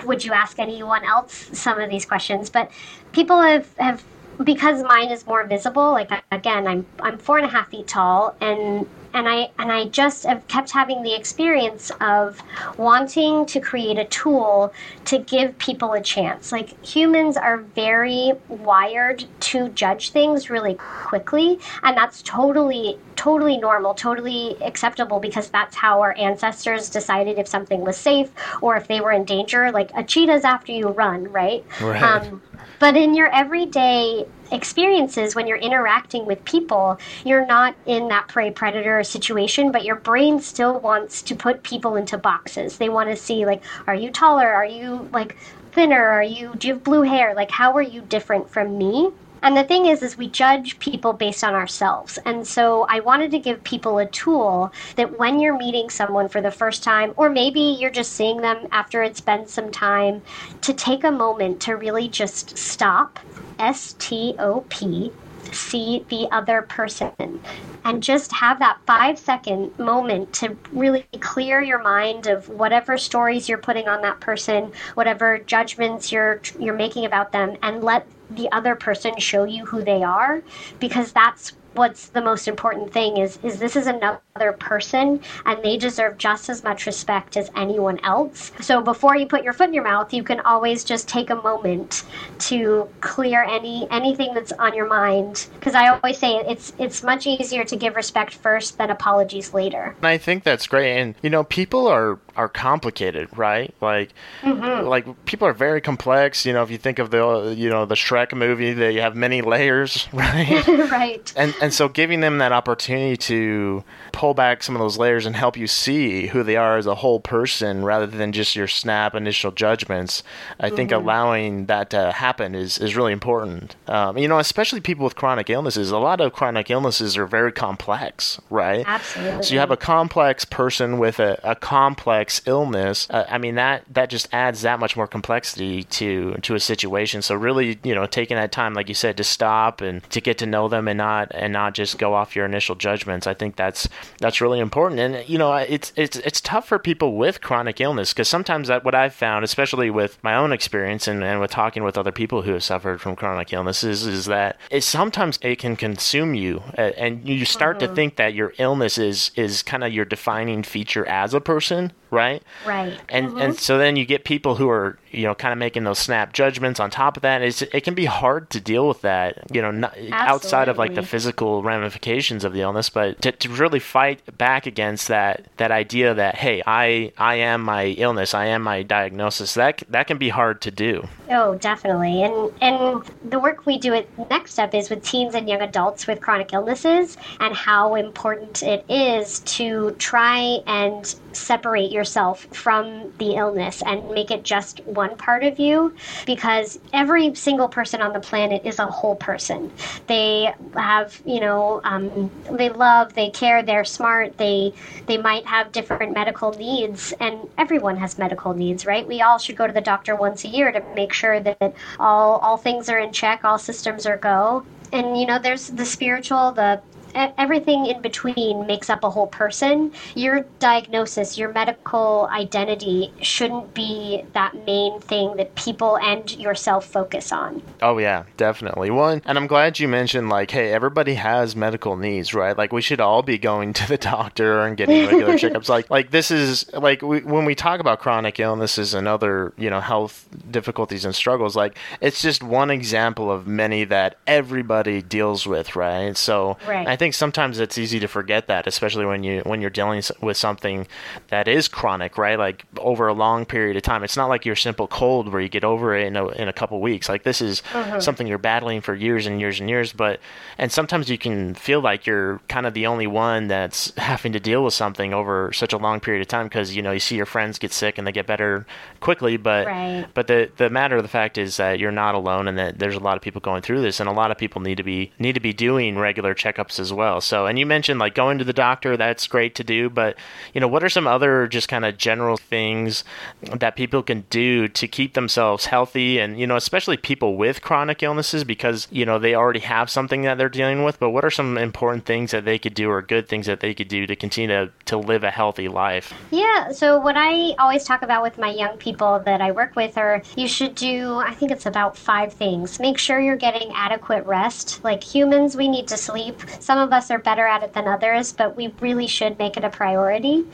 would 0.04 0.24
you 0.24 0.32
ask 0.32 0.58
anyone 0.58 1.04
else 1.04 1.50
some 1.52 1.80
of 1.80 1.90
these 1.90 2.04
questions? 2.04 2.50
But 2.50 2.70
people 3.12 3.40
have, 3.40 3.74
have 3.78 4.04
because 4.44 4.82
mine 4.82 5.10
is 5.10 5.26
more 5.26 5.44
visible. 5.46 5.92
Like 5.92 6.10
again, 6.30 6.66
I'm 6.66 6.86
I'm 7.00 7.18
four 7.18 7.38
and 7.38 7.46
a 7.46 7.50
half 7.50 7.70
feet 7.70 7.88
tall, 7.88 8.36
and 8.40 8.86
and 9.14 9.28
I 9.28 9.50
and 9.58 9.72
I 9.72 9.86
just 9.86 10.24
have 10.24 10.46
kept 10.48 10.70
having 10.70 11.02
the 11.02 11.14
experience 11.14 11.90
of 12.00 12.42
wanting 12.76 13.46
to 13.46 13.60
create 13.60 13.98
a 13.98 14.04
tool 14.04 14.72
to 15.06 15.18
give 15.18 15.58
people 15.58 15.92
a 15.92 16.00
chance. 16.00 16.52
Like 16.52 16.84
humans 16.84 17.36
are 17.36 17.58
very 17.58 18.32
wired 18.48 19.24
to 19.40 19.68
judge 19.70 20.10
things 20.10 20.50
really 20.50 20.74
quickly, 20.74 21.58
and 21.82 21.96
that's 21.96 22.22
totally 22.22 22.98
totally 23.16 23.56
normal, 23.56 23.94
totally 23.94 24.56
acceptable 24.62 25.18
because 25.18 25.50
that's 25.50 25.74
how 25.74 26.00
our 26.00 26.16
ancestors 26.16 26.88
decided 26.88 27.36
if 27.36 27.48
something 27.48 27.80
was 27.80 27.96
safe 27.96 28.30
or 28.62 28.76
if 28.76 28.86
they 28.86 29.00
were 29.00 29.10
in 29.10 29.24
danger. 29.24 29.72
Like 29.72 29.90
a 29.96 30.04
cheetah's 30.04 30.44
after 30.44 30.72
you 30.72 30.88
run, 30.88 31.24
right? 31.24 31.64
Right. 31.80 32.00
Um, 32.00 32.40
but 32.78 32.96
in 32.96 33.14
your 33.14 33.32
everyday 33.34 34.24
experiences, 34.52 35.34
when 35.34 35.46
you're 35.46 35.58
interacting 35.58 36.26
with 36.26 36.44
people, 36.44 36.98
you're 37.24 37.46
not 37.46 37.74
in 37.86 38.08
that 38.08 38.28
prey 38.28 38.50
predator 38.50 38.97
situation, 39.04 39.72
but 39.72 39.84
your 39.84 39.96
brain 39.96 40.40
still 40.40 40.80
wants 40.80 41.22
to 41.22 41.34
put 41.34 41.62
people 41.62 41.96
into 41.96 42.18
boxes. 42.18 42.78
They 42.78 42.88
want 42.88 43.10
to 43.10 43.16
see, 43.16 43.46
like, 43.46 43.62
are 43.86 43.94
you 43.94 44.10
taller? 44.10 44.48
Are 44.48 44.66
you, 44.66 45.08
like, 45.12 45.36
thinner? 45.72 46.02
Are 46.02 46.22
you, 46.22 46.54
do 46.56 46.68
you 46.68 46.74
have 46.74 46.84
blue 46.84 47.02
hair? 47.02 47.34
Like, 47.34 47.50
how 47.50 47.72
are 47.76 47.82
you 47.82 48.02
different 48.02 48.50
from 48.50 48.78
me? 48.78 49.10
And 49.40 49.56
the 49.56 49.62
thing 49.62 49.86
is, 49.86 50.02
is 50.02 50.18
we 50.18 50.28
judge 50.28 50.80
people 50.80 51.12
based 51.12 51.44
on 51.44 51.54
ourselves. 51.54 52.18
And 52.26 52.44
so 52.44 52.86
I 52.88 52.98
wanted 52.98 53.30
to 53.30 53.38
give 53.38 53.62
people 53.62 53.98
a 53.98 54.06
tool 54.06 54.72
that 54.96 55.16
when 55.16 55.38
you're 55.38 55.56
meeting 55.56 55.90
someone 55.90 56.28
for 56.28 56.40
the 56.40 56.50
first 56.50 56.82
time, 56.82 57.14
or 57.16 57.30
maybe 57.30 57.60
you're 57.60 57.88
just 57.88 58.14
seeing 58.14 58.38
them 58.40 58.66
after 58.72 59.00
it's 59.00 59.20
been 59.20 59.46
some 59.46 59.70
time, 59.70 60.22
to 60.62 60.74
take 60.74 61.04
a 61.04 61.12
moment 61.12 61.60
to 61.60 61.76
really 61.76 62.08
just 62.08 62.58
stop, 62.58 63.20
S 63.60 63.94
T 64.00 64.34
O 64.40 64.64
P, 64.68 65.12
see 65.54 66.04
the 66.08 66.28
other 66.32 66.62
person 66.62 67.40
and 67.84 68.02
just 68.02 68.32
have 68.32 68.58
that 68.58 68.78
five 68.86 69.18
second 69.18 69.76
moment 69.78 70.32
to 70.34 70.56
really 70.72 71.06
clear 71.20 71.60
your 71.62 71.82
mind 71.82 72.26
of 72.26 72.48
whatever 72.48 72.98
stories 72.98 73.48
you're 73.48 73.58
putting 73.58 73.88
on 73.88 74.02
that 74.02 74.20
person 74.20 74.72
whatever 74.94 75.38
judgments 75.38 76.12
you're 76.12 76.40
you're 76.58 76.74
making 76.74 77.04
about 77.04 77.32
them 77.32 77.56
and 77.62 77.82
let 77.82 78.06
the 78.30 78.50
other 78.52 78.74
person 78.74 79.16
show 79.18 79.44
you 79.44 79.64
who 79.66 79.82
they 79.82 80.02
are 80.02 80.42
because 80.78 81.12
that's 81.12 81.52
what's 81.78 82.08
the 82.08 82.20
most 82.20 82.48
important 82.48 82.92
thing 82.92 83.16
is 83.16 83.38
is 83.42 83.58
this 83.58 83.76
is 83.76 83.86
another 83.86 84.52
person 84.58 85.20
and 85.46 85.62
they 85.62 85.76
deserve 85.76 86.18
just 86.18 86.48
as 86.48 86.62
much 86.64 86.86
respect 86.86 87.36
as 87.36 87.50
anyone 87.56 87.98
else. 88.04 88.52
So 88.60 88.82
before 88.82 89.16
you 89.16 89.26
put 89.26 89.42
your 89.42 89.52
foot 89.52 89.68
in 89.68 89.74
your 89.74 89.84
mouth, 89.84 90.12
you 90.12 90.22
can 90.22 90.40
always 90.40 90.84
just 90.84 91.08
take 91.08 91.30
a 91.30 91.36
moment 91.36 92.04
to 92.40 92.88
clear 93.00 93.42
any 93.44 93.88
anything 93.90 94.34
that's 94.34 94.52
on 94.52 94.74
your 94.74 94.88
mind 94.88 95.46
because 95.54 95.74
I 95.74 95.88
always 95.88 96.18
say 96.18 96.36
it's 96.36 96.72
it's 96.78 97.02
much 97.02 97.26
easier 97.26 97.64
to 97.64 97.76
give 97.76 97.96
respect 97.96 98.34
first 98.34 98.78
than 98.78 98.90
apologies 98.90 99.54
later. 99.54 99.94
And 99.98 100.06
I 100.06 100.18
think 100.18 100.44
that's 100.44 100.66
great 100.66 100.98
and 100.98 101.14
you 101.22 101.30
know 101.30 101.44
people 101.44 101.86
are 101.86 102.18
are 102.38 102.48
complicated, 102.48 103.28
right? 103.36 103.74
Like 103.80 104.14
mm-hmm. 104.42 104.86
like 104.86 105.24
people 105.26 105.48
are 105.48 105.52
very 105.52 105.80
complex. 105.80 106.46
You 106.46 106.52
know, 106.52 106.62
if 106.62 106.70
you 106.70 106.78
think 106.78 107.00
of 107.00 107.10
the 107.10 107.52
you 107.58 107.68
know 107.68 107.84
the 107.84 107.96
Shrek 107.96 108.32
movie, 108.32 108.72
they 108.72 108.94
have 108.94 109.16
many 109.16 109.42
layers, 109.54 110.08
right? 110.12 110.66
right. 110.90 111.32
And 111.36 111.54
and 111.60 111.74
so 111.74 111.88
giving 111.88 112.20
them 112.20 112.38
that 112.38 112.52
opportunity 112.52 113.16
to 113.16 113.82
pull 114.12 114.34
back 114.34 114.62
some 114.62 114.76
of 114.76 114.80
those 114.80 114.96
layers 114.96 115.26
and 115.26 115.34
help 115.34 115.56
you 115.56 115.66
see 115.66 116.28
who 116.28 116.44
they 116.44 116.56
are 116.56 116.78
as 116.78 116.86
a 116.86 116.94
whole 116.94 117.18
person 117.18 117.84
rather 117.84 118.06
than 118.06 118.30
just 118.32 118.54
your 118.54 118.68
snap 118.68 119.16
initial 119.16 119.50
judgments. 119.50 120.22
I 120.60 120.68
mm-hmm. 120.68 120.76
think 120.76 120.92
allowing 120.92 121.66
that 121.66 121.90
to 121.90 122.12
happen 122.12 122.54
is 122.54 122.78
is 122.78 122.94
really 122.94 123.12
important. 123.12 123.74
Um, 123.88 124.16
you 124.16 124.28
know, 124.28 124.38
especially 124.38 124.80
people 124.80 125.02
with 125.02 125.16
chronic 125.16 125.50
illnesses. 125.50 125.90
A 125.90 125.98
lot 125.98 126.20
of 126.20 126.32
chronic 126.32 126.70
illnesses 126.70 127.16
are 127.16 127.26
very 127.26 127.50
complex, 127.50 128.40
right? 128.48 128.84
Absolutely. 128.86 129.42
So 129.42 129.54
you 129.54 129.58
have 129.58 129.72
a 129.72 129.76
complex 129.76 130.44
person 130.44 130.98
with 131.00 131.18
a, 131.18 131.40
a 131.42 131.56
complex 131.56 132.27
illness. 132.46 133.06
Uh, 133.10 133.24
I 133.28 133.38
mean 133.38 133.54
that 133.56 133.84
that 133.90 134.10
just 134.10 134.28
adds 134.32 134.62
that 134.62 134.80
much 134.80 134.96
more 134.96 135.06
complexity 135.06 135.84
to 135.84 136.34
to 136.42 136.54
a 136.54 136.60
situation. 136.60 137.22
So 137.22 137.34
really, 137.34 137.78
you 137.82 137.94
know, 137.94 138.06
taking 138.06 138.36
that 138.36 138.52
time, 138.52 138.74
like 138.74 138.88
you 138.88 138.94
said, 138.94 139.16
to 139.16 139.24
stop 139.24 139.80
and 139.80 140.02
to 140.10 140.20
get 140.20 140.38
to 140.38 140.46
know 140.46 140.68
them 140.68 140.88
and 140.88 140.98
not 140.98 141.30
and 141.34 141.52
not 141.52 141.74
just 141.74 141.98
go 141.98 142.14
off 142.14 142.36
your 142.36 142.44
initial 142.44 142.74
judgments. 142.74 143.26
I 143.26 143.34
think 143.34 143.56
that's 143.56 143.88
that's 144.20 144.40
really 144.40 144.60
important. 144.60 145.00
And 145.00 145.28
you 145.28 145.38
know, 145.38 145.54
it's 145.54 145.92
it's 145.96 146.16
it's 146.18 146.40
tough 146.40 146.68
for 146.68 146.78
people 146.78 147.16
with 147.16 147.40
chronic 147.40 147.80
illness 147.80 148.12
because 148.12 148.28
sometimes 148.28 148.68
that 148.68 148.84
what 148.84 148.94
I've 148.94 149.14
found, 149.14 149.44
especially 149.44 149.90
with 149.90 150.18
my 150.22 150.34
own 150.34 150.52
experience 150.52 151.08
and, 151.08 151.22
and 151.22 151.40
with 151.40 151.50
talking 151.50 151.82
with 151.84 151.98
other 151.98 152.12
people 152.12 152.42
who 152.42 152.52
have 152.52 152.64
suffered 152.64 153.00
from 153.00 153.16
chronic 153.16 153.52
illnesses, 153.52 154.06
is 154.06 154.26
that 154.26 154.58
it 154.70 154.82
sometimes 154.82 155.38
it 155.42 155.58
can 155.58 155.76
consume 155.76 156.34
you 156.34 156.62
and 156.76 157.26
you 157.28 157.44
start 157.44 157.78
mm-hmm. 157.78 157.88
to 157.88 157.94
think 157.94 158.16
that 158.16 158.34
your 158.34 158.52
illness 158.58 158.98
is 158.98 159.30
is 159.36 159.62
kind 159.62 159.84
of 159.84 159.92
your 159.92 160.04
defining 160.04 160.62
feature 160.62 161.06
as 161.06 161.34
a 161.34 161.40
person 161.40 161.92
right? 162.18 162.42
Right. 162.66 162.98
And 163.08 163.28
mm-hmm. 163.28 163.38
and 163.38 163.58
so 163.58 163.78
then 163.78 163.96
you 163.96 164.04
get 164.04 164.24
people 164.24 164.56
who 164.56 164.68
are 164.68 164.98
you 165.10 165.22
know 165.22 165.34
kind 165.34 165.52
of 165.52 165.58
making 165.58 165.84
those 165.84 165.98
snap 165.98 166.32
judgments 166.32 166.80
on 166.80 166.90
top 166.90 167.16
of 167.16 167.22
that. 167.22 167.42
It's, 167.42 167.62
it 167.62 167.84
can 167.84 167.94
be 167.94 168.04
hard 168.04 168.50
to 168.50 168.60
deal 168.60 168.88
with 168.88 169.00
that, 169.02 169.50
you 169.52 169.62
know, 169.62 169.70
not, 169.70 169.96
outside 170.10 170.68
of 170.68 170.78
like 170.78 170.94
the 170.94 171.02
physical 171.02 171.62
ramifications 171.62 172.44
of 172.44 172.52
the 172.52 172.60
illness, 172.60 172.90
but 172.90 173.22
to, 173.22 173.32
to 173.32 173.48
really 173.48 173.80
fight 173.80 174.36
back 174.36 174.66
against 174.66 175.08
that 175.08 175.46
that 175.56 175.70
idea 175.70 176.14
that 176.14 176.36
hey, 176.36 176.62
I 176.66 177.12
I 177.16 177.36
am 177.36 177.62
my 177.62 177.86
illness, 177.86 178.34
I 178.34 178.46
am 178.46 178.62
my 178.62 178.82
diagnosis. 178.82 179.54
That 179.54 179.82
that 179.88 180.06
can 180.06 180.18
be 180.18 180.30
hard 180.30 180.60
to 180.62 180.70
do. 180.70 181.08
Oh, 181.30 181.56
definitely. 181.56 182.22
And 182.22 182.52
and 182.62 183.02
the 183.22 183.38
work 183.38 183.66
we 183.66 183.76
do 183.78 183.92
at 183.92 184.06
Next 184.30 184.52
Step 184.52 184.74
is 184.74 184.88
with 184.88 185.02
teens 185.04 185.34
and 185.34 185.46
young 185.46 185.60
adults 185.60 186.06
with 186.06 186.22
chronic 186.22 186.54
illnesses 186.54 187.18
and 187.38 187.54
how 187.54 187.96
important 187.96 188.62
it 188.62 188.84
is 188.88 189.40
to 189.40 189.90
try 189.98 190.60
and 190.66 191.04
separate 191.32 191.90
yourself 191.92 192.46
from 192.52 193.12
the 193.18 193.34
illness 193.34 193.82
and 193.84 194.10
make 194.10 194.30
it 194.30 194.42
just 194.42 194.80
one 194.86 195.16
part 195.18 195.44
of 195.44 195.58
you 195.58 195.94
because 196.24 196.78
every 196.94 197.34
single 197.34 197.68
person 197.68 198.00
on 198.00 198.14
the 198.14 198.20
planet 198.20 198.62
is 198.64 198.78
a 198.78 198.86
whole 198.86 199.16
person. 199.16 199.70
They 200.06 200.52
have, 200.74 201.20
you 201.26 201.40
know, 201.40 201.82
um, 201.84 202.30
they 202.50 202.70
love, 202.70 203.12
they 203.14 203.30
care, 203.30 203.62
they're 203.62 203.84
smart, 203.84 204.38
they 204.38 204.72
they 205.06 205.18
might 205.18 205.46
have 205.46 205.72
different 205.72 206.14
medical 206.14 206.52
needs, 206.52 207.12
and 207.20 207.48
everyone 207.58 207.96
has 207.98 208.18
medical 208.18 208.54
needs, 208.54 208.86
right? 208.86 209.06
We 209.06 209.20
all 209.20 209.38
should 209.38 209.56
go 209.56 209.66
to 209.66 209.72
the 209.72 209.80
doctor 209.80 210.16
once 210.16 210.44
a 210.44 210.48
year 210.48 210.72
to 210.72 210.82
make 210.94 211.12
sure 211.18 211.40
that 211.40 211.74
all 211.98 212.38
all 212.38 212.56
things 212.56 212.88
are 212.88 212.98
in 212.98 213.12
check, 213.12 213.44
all 213.44 213.58
systems 213.58 214.06
are 214.06 214.16
go. 214.16 214.64
And 214.92 215.18
you 215.20 215.26
know 215.26 215.38
there's 215.38 215.68
the 215.68 215.84
spiritual 215.84 216.52
the 216.52 216.80
everything 217.14 217.86
in 217.86 218.00
between 218.02 218.66
makes 218.66 218.90
up 218.90 219.04
a 219.04 219.10
whole 219.10 219.26
person. 219.26 219.92
Your 220.14 220.44
diagnosis, 220.58 221.38
your 221.38 221.52
medical 221.52 222.28
identity 222.30 223.12
shouldn't 223.22 223.74
be 223.74 224.22
that 224.32 224.54
main 224.66 225.00
thing 225.00 225.36
that 225.36 225.54
people 225.54 225.98
and 225.98 226.30
yourself 226.36 226.86
focus 226.86 227.32
on. 227.32 227.62
Oh 227.82 227.98
yeah, 227.98 228.24
definitely. 228.36 228.90
One, 228.90 229.22
and 229.24 229.38
I'm 229.38 229.46
glad 229.46 229.78
you 229.78 229.88
mentioned 229.88 230.28
like, 230.28 230.50
hey, 230.50 230.72
everybody 230.72 231.14
has 231.14 231.56
medical 231.56 231.96
needs, 231.96 232.34
right? 232.34 232.56
Like 232.56 232.72
we 232.72 232.82
should 232.82 233.00
all 233.00 233.22
be 233.22 233.38
going 233.38 233.72
to 233.78 233.88
the 233.88 233.98
doctor 233.98 234.60
and 234.60 234.76
getting 234.76 235.06
regular 235.06 235.34
checkups. 235.38 235.68
Like, 235.68 235.90
like 235.90 236.10
this 236.10 236.30
is 236.30 236.70
like 236.72 237.02
we, 237.02 237.20
when 237.20 237.44
we 237.44 237.54
talk 237.54 237.80
about 237.80 238.00
chronic 238.00 238.38
illnesses 238.40 238.94
and 238.94 239.08
other 239.08 239.52
you 239.56 239.70
know 239.70 239.80
health 239.80 240.28
difficulties 240.50 241.04
and 241.04 241.14
struggles, 241.14 241.56
like 241.56 241.76
it's 242.00 242.22
just 242.22 242.42
one 242.42 242.70
example 242.70 243.30
of 243.30 243.46
many 243.46 243.84
that 243.84 244.16
everybody 244.26 245.02
deals 245.02 245.46
with, 245.46 245.76
right? 245.76 246.16
So 246.16 246.56
right. 246.66 246.86
I 246.86 246.96
think 246.98 247.14
sometimes 247.14 247.58
it's 247.58 247.78
easy 247.78 247.98
to 248.00 248.08
forget 248.08 248.46
that, 248.48 248.66
especially 248.66 249.06
when 249.06 249.22
you 249.22 249.40
when 249.46 249.60
you're 249.60 249.70
dealing 249.70 250.02
with 250.20 250.36
something 250.36 250.86
that 251.28 251.48
is 251.48 251.68
chronic, 251.68 252.18
right? 252.18 252.38
Like 252.38 252.66
over 252.78 253.08
a 253.08 253.14
long 253.14 253.46
period 253.46 253.76
of 253.76 253.82
time. 253.82 254.04
It's 254.04 254.16
not 254.16 254.28
like 254.28 254.44
your 254.44 254.56
simple 254.56 254.86
cold 254.86 255.32
where 255.32 255.40
you 255.40 255.48
get 255.48 255.64
over 255.64 255.96
it 255.96 256.06
in 256.06 256.16
a, 256.16 256.28
in 256.28 256.48
a 256.48 256.52
couple 256.52 256.80
weeks. 256.80 257.08
Like 257.08 257.22
this 257.22 257.40
is 257.40 257.62
mm-hmm. 257.72 258.00
something 258.00 258.26
you're 258.26 258.38
battling 258.38 258.80
for 258.82 258.94
years 258.94 259.26
and 259.26 259.40
years 259.40 259.60
and 259.60 259.70
years. 259.70 259.92
But 259.92 260.20
and 260.58 260.70
sometimes 260.70 261.08
you 261.08 261.16
can 261.16 261.54
feel 261.54 261.80
like 261.80 262.06
you're 262.06 262.40
kind 262.48 262.66
of 262.66 262.74
the 262.74 262.86
only 262.86 263.06
one 263.06 263.48
that's 263.48 263.94
having 263.96 264.32
to 264.32 264.40
deal 264.40 264.64
with 264.64 264.74
something 264.74 265.14
over 265.14 265.52
such 265.52 265.72
a 265.72 265.78
long 265.78 266.00
period 266.00 266.20
of 266.20 266.28
time 266.28 266.46
because 266.46 266.76
you 266.76 266.82
know 266.82 266.92
you 266.92 267.00
see 267.00 267.16
your 267.16 267.26
friends 267.26 267.58
get 267.58 267.72
sick 267.72 267.96
and 267.96 268.06
they 268.06 268.12
get 268.12 268.26
better 268.26 268.66
quickly. 269.00 269.36
But 269.36 269.66
right. 269.66 270.06
but 270.12 270.26
the 270.26 270.50
the 270.56 270.68
matter 270.68 270.96
of 270.96 271.02
the 271.02 271.08
fact 271.08 271.38
is 271.38 271.56
that 271.56 271.78
you're 271.78 271.92
not 271.92 272.14
alone 272.14 272.48
and 272.48 272.58
that 272.58 272.78
there's 272.78 272.96
a 272.96 273.00
lot 273.00 273.16
of 273.16 273.22
people 273.22 273.40
going 273.40 273.62
through 273.62 273.80
this 273.80 274.00
and 274.00 274.08
a 274.08 274.12
lot 274.12 274.30
of 274.30 274.38
people 274.38 274.60
need 274.60 274.76
to 274.76 274.82
be 274.82 275.12
need 275.18 275.34
to 275.34 275.40
be 275.40 275.52
doing 275.52 275.98
regular 275.98 276.34
checkups 276.34 276.80
as 276.80 276.87
well. 276.92 277.20
So, 277.20 277.46
and 277.46 277.58
you 277.58 277.66
mentioned 277.66 277.98
like 277.98 278.14
going 278.14 278.38
to 278.38 278.44
the 278.44 278.52
doctor, 278.52 278.96
that's 278.96 279.26
great 279.26 279.54
to 279.56 279.64
do, 279.64 279.90
but 279.90 280.16
you 280.54 280.60
know, 280.60 280.68
what 280.68 280.82
are 280.84 280.88
some 280.88 281.06
other 281.06 281.46
just 281.46 281.68
kind 281.68 281.84
of 281.84 281.96
general 281.96 282.36
things 282.36 283.04
that 283.42 283.76
people 283.76 284.02
can 284.02 284.24
do 284.30 284.68
to 284.68 284.88
keep 284.88 285.14
themselves 285.14 285.66
healthy 285.66 286.18
and, 286.18 286.38
you 286.38 286.46
know, 286.46 286.56
especially 286.56 286.96
people 286.96 287.36
with 287.36 287.62
chronic 287.62 288.02
illnesses 288.02 288.44
because, 288.44 288.88
you 288.90 289.04
know, 289.04 289.18
they 289.18 289.34
already 289.34 289.60
have 289.60 289.90
something 289.90 290.22
that 290.22 290.38
they're 290.38 290.48
dealing 290.48 290.84
with, 290.84 290.98
but 290.98 291.10
what 291.10 291.24
are 291.24 291.30
some 291.30 291.58
important 291.58 292.04
things 292.04 292.30
that 292.30 292.44
they 292.44 292.58
could 292.58 292.74
do 292.74 292.90
or 292.90 293.02
good 293.02 293.28
things 293.28 293.46
that 293.46 293.60
they 293.60 293.74
could 293.74 293.88
do 293.88 294.06
to 294.06 294.16
continue 294.16 294.48
to, 294.48 294.70
to 294.86 294.96
live 294.96 295.24
a 295.24 295.30
healthy 295.30 295.68
life? 295.68 296.12
Yeah, 296.30 296.72
so 296.72 296.98
what 296.98 297.16
I 297.16 297.54
always 297.58 297.84
talk 297.84 298.02
about 298.02 298.22
with 298.22 298.38
my 298.38 298.50
young 298.50 298.76
people 298.78 299.20
that 299.20 299.40
I 299.40 299.52
work 299.52 299.76
with 299.76 299.96
are 299.98 300.22
you 300.36 300.48
should 300.48 300.74
do, 300.74 301.16
I 301.16 301.34
think 301.34 301.50
it's 301.50 301.66
about 301.66 301.96
five 301.96 302.32
things. 302.32 302.80
Make 302.80 302.98
sure 302.98 303.20
you're 303.20 303.36
getting 303.36 303.72
adequate 303.74 304.24
rest. 304.26 304.82
Like 304.84 305.02
humans, 305.02 305.56
we 305.56 305.68
need 305.68 305.88
to 305.88 305.96
sleep. 305.96 306.40
Some 306.78 306.86
of 306.86 306.92
us 306.92 307.10
are 307.10 307.18
better 307.18 307.44
at 307.44 307.64
it 307.64 307.72
than 307.72 307.88
others, 307.88 308.32
but 308.32 308.56
we 308.56 308.72
really 308.78 309.08
should 309.08 309.36
make 309.36 309.56
it 309.56 309.64
a 309.64 309.68
priority. 309.68 310.44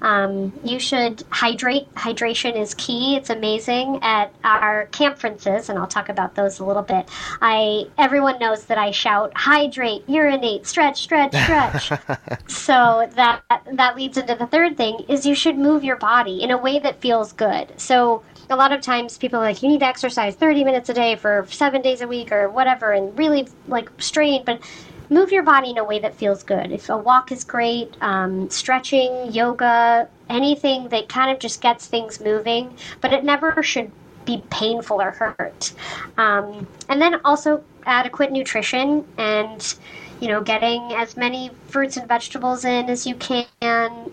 Um, 0.00 0.58
you 0.64 0.78
should 0.78 1.22
hydrate. 1.28 1.94
Hydration 1.94 2.56
is 2.56 2.72
key. 2.72 3.16
It's 3.16 3.28
amazing 3.28 3.98
at 4.00 4.32
our 4.44 4.86
conferences, 4.92 5.68
and 5.68 5.78
I'll 5.78 5.86
talk 5.86 6.08
about 6.08 6.36
those 6.36 6.58
a 6.58 6.64
little 6.64 6.80
bit. 6.82 7.06
I 7.42 7.84
everyone 7.98 8.38
knows 8.38 8.64
that 8.64 8.78
I 8.78 8.92
shout 8.92 9.32
hydrate, 9.36 10.08
urinate, 10.08 10.66
stretch, 10.66 11.02
stretch, 11.02 11.34
stretch. 11.34 11.92
so 12.46 13.06
that 13.16 13.42
that 13.70 13.94
leads 13.94 14.16
into 14.16 14.36
the 14.36 14.46
third 14.46 14.78
thing 14.78 15.00
is 15.06 15.26
you 15.26 15.34
should 15.34 15.58
move 15.58 15.84
your 15.84 15.96
body 15.96 16.42
in 16.42 16.50
a 16.50 16.56
way 16.56 16.78
that 16.78 17.02
feels 17.02 17.34
good. 17.34 17.78
So 17.78 18.22
a 18.48 18.56
lot 18.56 18.72
of 18.72 18.80
times 18.80 19.18
people 19.18 19.38
are 19.38 19.44
like 19.44 19.62
you 19.62 19.68
need 19.68 19.80
to 19.80 19.86
exercise 19.86 20.34
30 20.34 20.64
minutes 20.64 20.88
a 20.88 20.94
day 20.94 21.16
for 21.16 21.46
seven 21.50 21.82
days 21.82 22.00
a 22.00 22.06
week 22.06 22.32
or 22.32 22.48
whatever 22.48 22.92
and 22.92 23.16
really 23.18 23.48
like 23.68 23.90
strain 23.98 24.42
but 24.44 24.60
move 25.14 25.32
your 25.32 25.44
body 25.44 25.70
in 25.70 25.78
a 25.78 25.84
way 25.84 25.98
that 26.00 26.14
feels 26.14 26.42
good. 26.42 26.72
If 26.72 26.88
a 26.88 26.96
walk 26.96 27.32
is 27.32 27.44
great, 27.44 27.94
um, 28.00 28.50
stretching, 28.50 29.32
yoga, 29.32 30.08
anything 30.28 30.88
that 30.88 31.08
kind 31.08 31.30
of 31.30 31.38
just 31.38 31.60
gets 31.62 31.86
things 31.86 32.20
moving, 32.20 32.76
but 33.00 33.12
it 33.12 33.24
never 33.24 33.62
should 33.62 33.90
be 34.24 34.42
painful 34.50 35.00
or 35.00 35.12
hurt. 35.12 35.72
Um, 36.18 36.66
and 36.88 37.00
then 37.00 37.20
also 37.24 37.62
adequate 37.86 38.32
nutrition 38.32 39.06
and 39.16 39.74
you 40.24 40.30
know, 40.30 40.40
getting 40.40 40.80
as 40.94 41.18
many 41.18 41.50
fruits 41.66 41.98
and 41.98 42.08
vegetables 42.08 42.64
in 42.64 42.88
as 42.88 43.06
you 43.06 43.14
can 43.14 43.46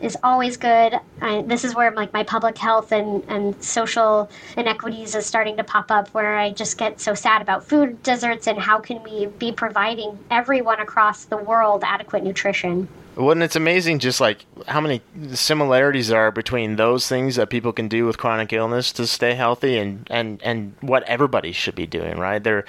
is 0.02 0.18
always 0.24 0.58
good. 0.58 1.00
I, 1.22 1.42
this 1.44 1.64
is 1.64 1.74
where 1.74 1.90
like 1.92 2.12
my 2.12 2.22
public 2.22 2.58
health 2.58 2.92
and, 2.92 3.24
and 3.30 3.64
social 3.64 4.30
inequities 4.58 5.16
is 5.16 5.26
starting 5.26 5.56
to 5.56 5.64
pop 5.64 5.90
up 5.90 6.10
where 6.10 6.38
I 6.38 6.52
just 6.52 6.78
get 6.78 7.00
so 7.00 7.14
sad 7.14 7.42
about 7.42 7.64
food 7.64 8.04
deserts 8.04 8.48
and 8.48 8.60
how 8.60 8.78
can 8.78 9.02
we 9.04 9.28
be 9.28 9.54
providing 9.54 10.20
everyone 10.30 10.82
across 10.82 11.24
the 11.24 11.38
world 11.38 11.82
adequate 11.86 12.26
nutrition. 12.26 12.90
Well, 13.16 13.32
and 13.32 13.42
it's 13.42 13.56
amazing 13.56 14.00
just 14.00 14.20
like 14.20 14.46
how 14.68 14.82
many 14.82 15.02
similarities 15.32 16.12
are 16.12 16.30
between 16.30 16.76
those 16.76 17.08
things 17.08 17.38
that 17.38 17.50
people 17.50 17.72
can 17.72 17.88
do 17.88 18.06
with 18.06 18.18
chronic 18.18 18.52
illness 18.52 18.92
to 18.94 19.08
stay 19.08 19.34
healthy 19.34 19.78
and, 19.78 20.06
and, 20.10 20.44
and 20.44 20.74
what 20.82 21.04
everybody 21.04 21.54
should 21.54 21.76
be 21.76 21.88
doing, 21.88 22.18
right? 22.18 22.44
There, 22.44 22.66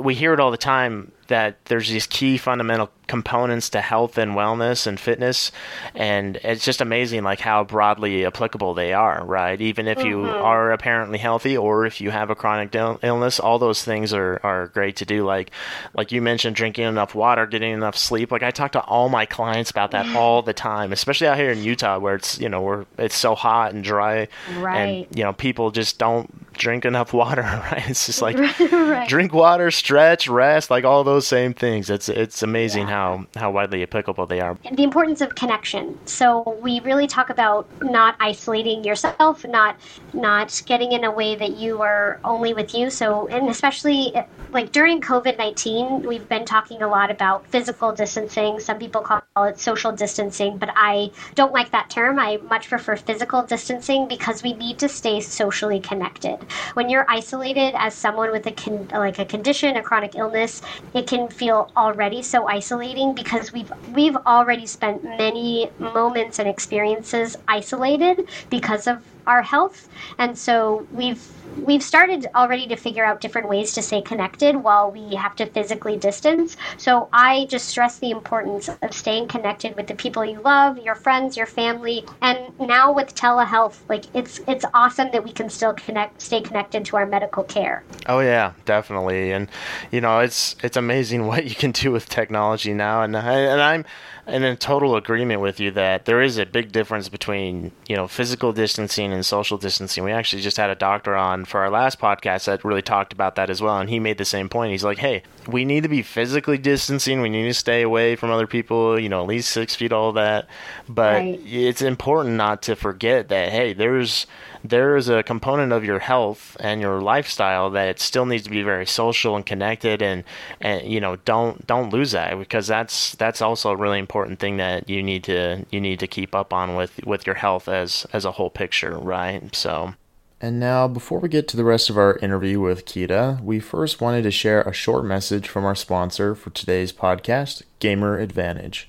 we 0.00 0.14
hear 0.14 0.32
it 0.32 0.38
all 0.38 0.52
the 0.52 0.56
time 0.56 1.10
that 1.28 1.64
there's 1.66 1.88
these 1.88 2.06
key 2.06 2.36
fundamental 2.36 2.90
components 3.08 3.70
to 3.70 3.80
health 3.80 4.16
and 4.18 4.32
wellness 4.32 4.86
and 4.86 5.00
fitness, 5.00 5.50
and 5.94 6.36
it's 6.44 6.64
just 6.64 6.80
amazing 6.80 7.24
like 7.24 7.40
how 7.40 7.64
broadly 7.64 8.24
applicable 8.24 8.74
they 8.74 8.92
are, 8.92 9.24
right? 9.24 9.60
Even 9.60 9.88
if 9.88 9.98
you 10.04 10.18
mm-hmm. 10.18 10.44
are 10.44 10.70
apparently 10.70 11.18
healthy 11.18 11.56
or 11.56 11.86
if 11.86 12.00
you 12.00 12.10
have 12.10 12.30
a 12.30 12.34
chronic 12.34 12.74
illness, 12.74 13.40
all 13.40 13.58
those 13.58 13.82
things 13.82 14.12
are, 14.12 14.40
are 14.44 14.68
great 14.68 14.96
to 14.96 15.04
do. 15.04 15.24
Like 15.24 15.50
like 15.94 16.12
you 16.12 16.22
mentioned, 16.22 16.54
drinking 16.54 16.84
enough 16.84 17.14
water, 17.14 17.46
getting 17.46 17.72
enough 17.72 17.96
sleep. 17.96 18.30
Like 18.30 18.42
I 18.42 18.50
talk 18.50 18.72
to 18.72 18.80
all 18.80 19.08
my 19.08 19.26
clients 19.26 19.70
about 19.70 19.90
that 19.92 20.14
all 20.14 20.42
the 20.42 20.52
time, 20.52 20.92
especially 20.92 21.26
out 21.26 21.38
here 21.38 21.50
in 21.50 21.62
Utah 21.62 21.98
where 21.98 22.14
it's 22.14 22.38
you 22.38 22.48
know 22.48 22.62
where 22.62 22.86
it's 22.98 23.16
so 23.16 23.34
hot 23.34 23.72
and 23.72 23.82
dry, 23.82 24.28
right. 24.58 24.78
and 24.78 25.06
you 25.16 25.24
know 25.24 25.32
people 25.32 25.70
just 25.70 25.98
don't 25.98 26.52
drink 26.52 26.84
enough 26.84 27.12
water, 27.18 27.42
right? 27.42 27.88
It's 27.88 28.06
just 28.06 28.22
like 28.22 28.36
right. 28.60 29.08
drink 29.08 29.32
water, 29.32 29.70
stretch, 29.70 30.28
rest, 30.28 30.70
like 30.70 30.84
all 30.84 31.04
those 31.04 31.26
same 31.26 31.54
things. 31.54 31.90
It's 31.90 32.08
it's 32.08 32.42
amazing 32.42 32.88
yeah. 32.88 32.94
how 32.94 32.97
how 33.34 33.50
widely 33.50 33.82
applicable 33.82 34.26
they 34.26 34.40
are. 34.40 34.56
The 34.72 34.82
importance 34.82 35.20
of 35.20 35.34
connection. 35.34 35.98
So 36.06 36.58
we 36.62 36.80
really 36.80 37.06
talk 37.06 37.30
about 37.30 37.66
not 37.82 38.16
isolating 38.20 38.84
yourself, 38.84 39.46
not 39.46 39.76
not 40.12 40.62
getting 40.66 40.92
in 40.92 41.04
a 41.04 41.10
way 41.10 41.36
that 41.36 41.56
you 41.56 41.82
are 41.82 42.20
only 42.24 42.54
with 42.54 42.74
you. 42.74 42.90
So 42.90 43.28
and 43.28 43.48
especially 43.48 44.14
like 44.52 44.72
during 44.72 45.00
COVID 45.00 45.36
nineteen, 45.38 46.02
we've 46.02 46.28
been 46.28 46.44
talking 46.44 46.82
a 46.82 46.88
lot 46.88 47.10
about 47.10 47.46
physical 47.46 47.92
distancing. 47.92 48.60
Some 48.60 48.78
people 48.78 49.02
call 49.02 49.22
it 49.38 49.60
social 49.60 49.92
distancing, 49.92 50.58
but 50.58 50.70
I 50.74 51.10
don't 51.34 51.52
like 51.52 51.70
that 51.72 51.90
term. 51.90 52.18
I 52.18 52.38
much 52.48 52.68
prefer 52.68 52.96
physical 52.96 53.42
distancing 53.42 54.08
because 54.08 54.42
we 54.42 54.54
need 54.54 54.78
to 54.78 54.88
stay 54.88 55.20
socially 55.20 55.80
connected 55.80 56.38
when 56.74 56.88
you're 56.88 57.06
isolated 57.08 57.74
as 57.76 57.94
someone 57.94 58.30
with 58.30 58.46
a 58.46 58.52
con- 58.52 58.88
like 58.92 59.18
a 59.18 59.24
condition, 59.24 59.76
a 59.76 59.82
chronic 59.82 60.14
illness, 60.14 60.62
it 60.94 61.06
can 61.06 61.28
feel 61.28 61.70
already 61.76 62.22
so 62.22 62.48
isolating 62.88 63.14
because 63.14 63.52
we've 63.52 63.72
we've 63.94 64.16
already 64.26 64.66
spent 64.66 65.04
many 65.04 65.70
moments 65.78 66.38
and 66.38 66.48
experiences 66.48 67.36
isolated 67.46 68.28
because 68.50 68.86
of 68.86 69.04
our 69.26 69.42
health, 69.42 69.88
and 70.18 70.38
so 70.38 70.86
we've 70.92 71.22
we've 71.64 71.82
started 71.82 72.26
already 72.34 72.66
to 72.68 72.76
figure 72.76 73.04
out 73.04 73.20
different 73.20 73.48
ways 73.48 73.72
to 73.74 73.82
stay 73.82 74.00
connected 74.00 74.56
while 74.56 74.90
we 74.90 75.14
have 75.14 75.36
to 75.36 75.46
physically 75.46 75.96
distance. 75.96 76.56
So 76.76 77.08
I 77.12 77.46
just 77.46 77.68
stress 77.68 77.98
the 77.98 78.10
importance 78.10 78.68
of 78.68 78.92
staying 78.92 79.28
connected 79.28 79.76
with 79.76 79.86
the 79.86 79.94
people 79.94 80.24
you 80.24 80.40
love, 80.40 80.78
your 80.78 80.94
friends, 80.94 81.36
your 81.36 81.46
family, 81.46 82.04
and 82.20 82.38
now 82.58 82.92
with 82.92 83.14
telehealth, 83.14 83.78
like 83.88 84.04
it's 84.14 84.40
it's 84.46 84.64
awesome 84.74 85.10
that 85.12 85.24
we 85.24 85.32
can 85.32 85.48
still 85.48 85.74
connect, 85.74 86.20
stay 86.20 86.40
connected 86.40 86.84
to 86.86 86.96
our 86.96 87.06
medical 87.06 87.44
care. 87.44 87.84
Oh 88.06 88.20
yeah, 88.20 88.52
definitely, 88.64 89.32
and 89.32 89.48
you 89.90 90.00
know 90.00 90.20
it's 90.20 90.56
it's 90.62 90.76
amazing 90.76 91.26
what 91.30 91.44
you 91.44 91.54
can 91.54 91.72
do 91.72 91.90
with 91.90 92.08
technology 92.08 92.74
now, 92.74 93.02
and 93.02 93.16
I, 93.16 93.38
and 93.38 93.60
I'm 93.60 93.84
and 94.28 94.44
in 94.44 94.56
total 94.58 94.94
agreement 94.94 95.40
with 95.40 95.58
you 95.58 95.70
that 95.70 96.04
there 96.04 96.20
is 96.20 96.36
a 96.36 96.44
big 96.44 96.70
difference 96.70 97.08
between 97.08 97.72
you 97.88 97.96
know 97.96 98.06
physical 98.06 98.52
distancing 98.52 99.12
and 99.12 99.24
social 99.24 99.56
distancing. 99.56 100.04
We 100.04 100.12
actually 100.12 100.42
just 100.42 100.58
had 100.58 100.70
a 100.70 100.74
doctor 100.74 101.16
on 101.16 101.44
for 101.48 101.60
our 101.60 101.70
last 101.70 101.98
podcast 101.98 102.44
that 102.44 102.64
really 102.64 102.82
talked 102.82 103.12
about 103.12 103.34
that 103.36 103.50
as 103.50 103.60
well, 103.60 103.78
and 103.78 103.90
he 103.90 103.98
made 103.98 104.18
the 104.18 104.24
same 104.24 104.48
point. 104.48 104.72
He's 104.72 104.84
like, 104.84 104.98
"Hey, 104.98 105.22
we 105.46 105.64
need 105.64 105.82
to 105.82 105.88
be 105.88 106.02
physically 106.02 106.58
distancing. 106.58 107.20
We 107.20 107.28
need 107.28 107.44
to 107.44 107.54
stay 107.54 107.82
away 107.82 108.16
from 108.16 108.30
other 108.30 108.46
people. 108.46 108.98
You 108.98 109.08
know, 109.08 109.22
at 109.22 109.28
least 109.28 109.50
six 109.50 109.74
feet, 109.74 109.92
all 109.92 110.12
that. 110.12 110.46
But 110.88 111.14
right. 111.14 111.40
it's 111.44 111.82
important 111.82 112.36
not 112.36 112.62
to 112.62 112.76
forget 112.76 113.28
that 113.28 113.50
hey, 113.50 113.72
there's 113.72 114.26
there 114.64 114.96
is 114.96 115.08
a 115.08 115.22
component 115.22 115.72
of 115.72 115.84
your 115.84 115.98
health 115.98 116.56
and 116.60 116.80
your 116.80 117.00
lifestyle 117.00 117.70
that 117.70 117.88
it 117.88 118.00
still 118.00 118.26
needs 118.26 118.44
to 118.44 118.50
be 118.50 118.62
very 118.62 118.86
social 118.86 119.36
and 119.36 119.46
connected 119.46 120.02
and 120.02 120.24
and 120.60 120.86
you 120.90 121.00
know 121.00 121.16
don't 121.24 121.66
don't 121.66 121.92
lose 121.92 122.12
that 122.12 122.38
because 122.38 122.66
that's 122.66 123.14
that's 123.16 123.40
also 123.40 123.70
a 123.70 123.76
really 123.76 123.98
important 123.98 124.38
thing 124.38 124.56
that 124.56 124.88
you 124.88 125.02
need 125.02 125.24
to 125.24 125.64
you 125.70 125.80
need 125.80 126.00
to 126.00 126.06
keep 126.06 126.34
up 126.34 126.52
on 126.52 126.74
with 126.74 127.04
with 127.04 127.26
your 127.26 127.36
health 127.36 127.68
as 127.68 128.06
as 128.12 128.24
a 128.24 128.32
whole 128.32 128.50
picture 128.50 128.98
right 128.98 129.54
so 129.54 129.94
and 130.40 130.60
now, 130.60 130.86
before 130.86 131.18
we 131.18 131.28
get 131.28 131.48
to 131.48 131.56
the 131.56 131.64
rest 131.64 131.90
of 131.90 131.98
our 131.98 132.16
interview 132.18 132.60
with 132.60 132.86
Quita, 132.86 133.40
we 133.42 133.58
first 133.58 134.00
wanted 134.00 134.22
to 134.22 134.30
share 134.30 134.62
a 134.62 134.72
short 134.72 135.04
message 135.04 135.48
from 135.48 135.64
our 135.64 135.74
sponsor 135.74 136.36
for 136.36 136.50
today's 136.50 136.92
podcast, 136.92 137.62
Gamer 137.80 138.18
Advantage. 138.18 138.88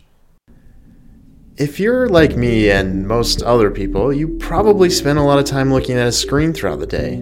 If 1.58 1.80
you're 1.80 2.08
like 2.08 2.38
me 2.38 2.70
and 2.70 3.08
most 3.08 3.42
other 3.42 3.72
people, 3.72 4.14
you 4.14 4.28
probably 4.38 4.92
spend 4.92 5.18
a 5.18 5.24
lot 5.24 5.40
of 5.40 5.46
time 5.46 5.74
looking 5.74 5.98
at 5.98 6.08
a 6.08 6.12
screen 6.12 6.54
throughout 6.54 6.80
the 6.80 6.86
day. 6.86 7.20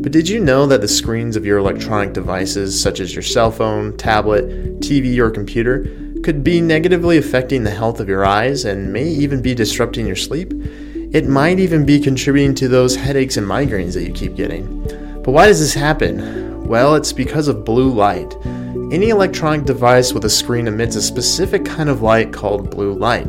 But 0.00 0.10
did 0.10 0.26
you 0.26 0.40
know 0.40 0.66
that 0.66 0.80
the 0.80 0.88
screens 0.88 1.36
of 1.36 1.44
your 1.44 1.58
electronic 1.58 2.14
devices, 2.14 2.80
such 2.80 2.98
as 2.98 3.14
your 3.14 3.22
cell 3.22 3.50
phone, 3.50 3.94
tablet, 3.98 4.80
TV, 4.80 5.18
or 5.18 5.30
computer, 5.30 5.82
could 6.22 6.42
be 6.42 6.62
negatively 6.62 7.18
affecting 7.18 7.62
the 7.62 7.70
health 7.70 8.00
of 8.00 8.08
your 8.08 8.24
eyes 8.24 8.64
and 8.64 8.90
may 8.90 9.06
even 9.06 9.42
be 9.42 9.54
disrupting 9.54 10.06
your 10.06 10.16
sleep? 10.16 10.54
It 11.16 11.26
might 11.26 11.58
even 11.58 11.86
be 11.86 11.98
contributing 11.98 12.54
to 12.56 12.68
those 12.68 12.94
headaches 12.94 13.38
and 13.38 13.46
migraines 13.46 13.94
that 13.94 14.02
you 14.02 14.12
keep 14.12 14.36
getting. 14.36 14.82
But 15.22 15.30
why 15.30 15.46
does 15.46 15.60
this 15.60 15.72
happen? 15.72 16.68
Well, 16.68 16.94
it's 16.94 17.14
because 17.14 17.48
of 17.48 17.64
blue 17.64 17.90
light. 17.90 18.36
Any 18.92 19.08
electronic 19.08 19.64
device 19.64 20.12
with 20.12 20.26
a 20.26 20.28
screen 20.28 20.68
emits 20.68 20.94
a 20.94 21.00
specific 21.00 21.64
kind 21.64 21.88
of 21.88 22.02
light 22.02 22.34
called 22.34 22.70
blue 22.70 22.92
light. 22.92 23.24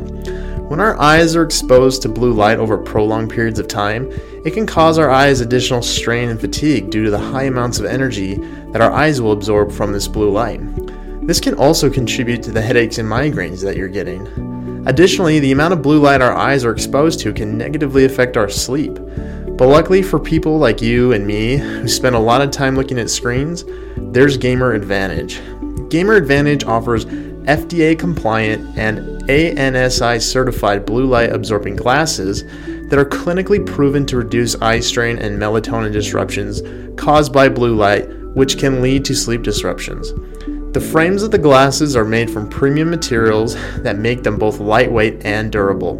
When 0.68 0.80
our 0.80 1.00
eyes 1.00 1.34
are 1.34 1.42
exposed 1.42 2.02
to 2.02 2.10
blue 2.10 2.34
light 2.34 2.58
over 2.58 2.76
prolonged 2.76 3.30
periods 3.30 3.58
of 3.58 3.68
time, 3.68 4.12
it 4.44 4.52
can 4.52 4.66
cause 4.66 4.98
our 4.98 5.10
eyes 5.10 5.40
additional 5.40 5.80
strain 5.80 6.28
and 6.28 6.38
fatigue 6.38 6.90
due 6.90 7.04
to 7.04 7.10
the 7.10 7.16
high 7.16 7.44
amounts 7.44 7.78
of 7.78 7.86
energy 7.86 8.34
that 8.72 8.82
our 8.82 8.92
eyes 8.92 9.22
will 9.22 9.32
absorb 9.32 9.72
from 9.72 9.94
this 9.94 10.08
blue 10.08 10.30
light. 10.30 10.60
This 11.26 11.40
can 11.40 11.54
also 11.54 11.88
contribute 11.88 12.42
to 12.42 12.52
the 12.52 12.60
headaches 12.60 12.98
and 12.98 13.08
migraines 13.08 13.62
that 13.62 13.78
you're 13.78 13.88
getting. 13.88 14.57
Additionally, 14.88 15.38
the 15.38 15.52
amount 15.52 15.74
of 15.74 15.82
blue 15.82 16.00
light 16.00 16.22
our 16.22 16.32
eyes 16.32 16.64
are 16.64 16.72
exposed 16.72 17.20
to 17.20 17.30
can 17.34 17.58
negatively 17.58 18.06
affect 18.06 18.38
our 18.38 18.48
sleep. 18.48 18.94
But 18.94 19.68
luckily 19.68 20.02
for 20.02 20.18
people 20.18 20.56
like 20.56 20.80
you 20.80 21.12
and 21.12 21.26
me 21.26 21.58
who 21.58 21.86
spend 21.86 22.16
a 22.16 22.18
lot 22.18 22.40
of 22.40 22.50
time 22.50 22.74
looking 22.74 22.98
at 22.98 23.10
screens, 23.10 23.66
there's 23.98 24.38
Gamer 24.38 24.72
Advantage. 24.72 25.42
Gamer 25.90 26.14
Advantage 26.14 26.64
offers 26.64 27.04
FDA 27.04 27.98
compliant 27.98 28.78
and 28.78 28.98
ANSI 29.28 30.22
certified 30.22 30.86
blue 30.86 31.04
light 31.04 31.32
absorbing 31.32 31.76
glasses 31.76 32.44
that 32.88 32.98
are 32.98 33.04
clinically 33.04 33.64
proven 33.66 34.06
to 34.06 34.16
reduce 34.16 34.54
eye 34.62 34.80
strain 34.80 35.18
and 35.18 35.38
melatonin 35.38 35.92
disruptions 35.92 36.62
caused 36.98 37.30
by 37.30 37.50
blue 37.50 37.76
light, 37.76 38.08
which 38.34 38.56
can 38.56 38.80
lead 38.80 39.04
to 39.04 39.14
sleep 39.14 39.42
disruptions. 39.42 40.14
The 40.78 40.84
frames 40.84 41.24
of 41.24 41.32
the 41.32 41.38
glasses 41.38 41.96
are 41.96 42.04
made 42.04 42.30
from 42.30 42.48
premium 42.48 42.88
materials 42.88 43.56
that 43.78 43.98
make 43.98 44.22
them 44.22 44.38
both 44.38 44.60
lightweight 44.60 45.24
and 45.24 45.50
durable. 45.50 45.96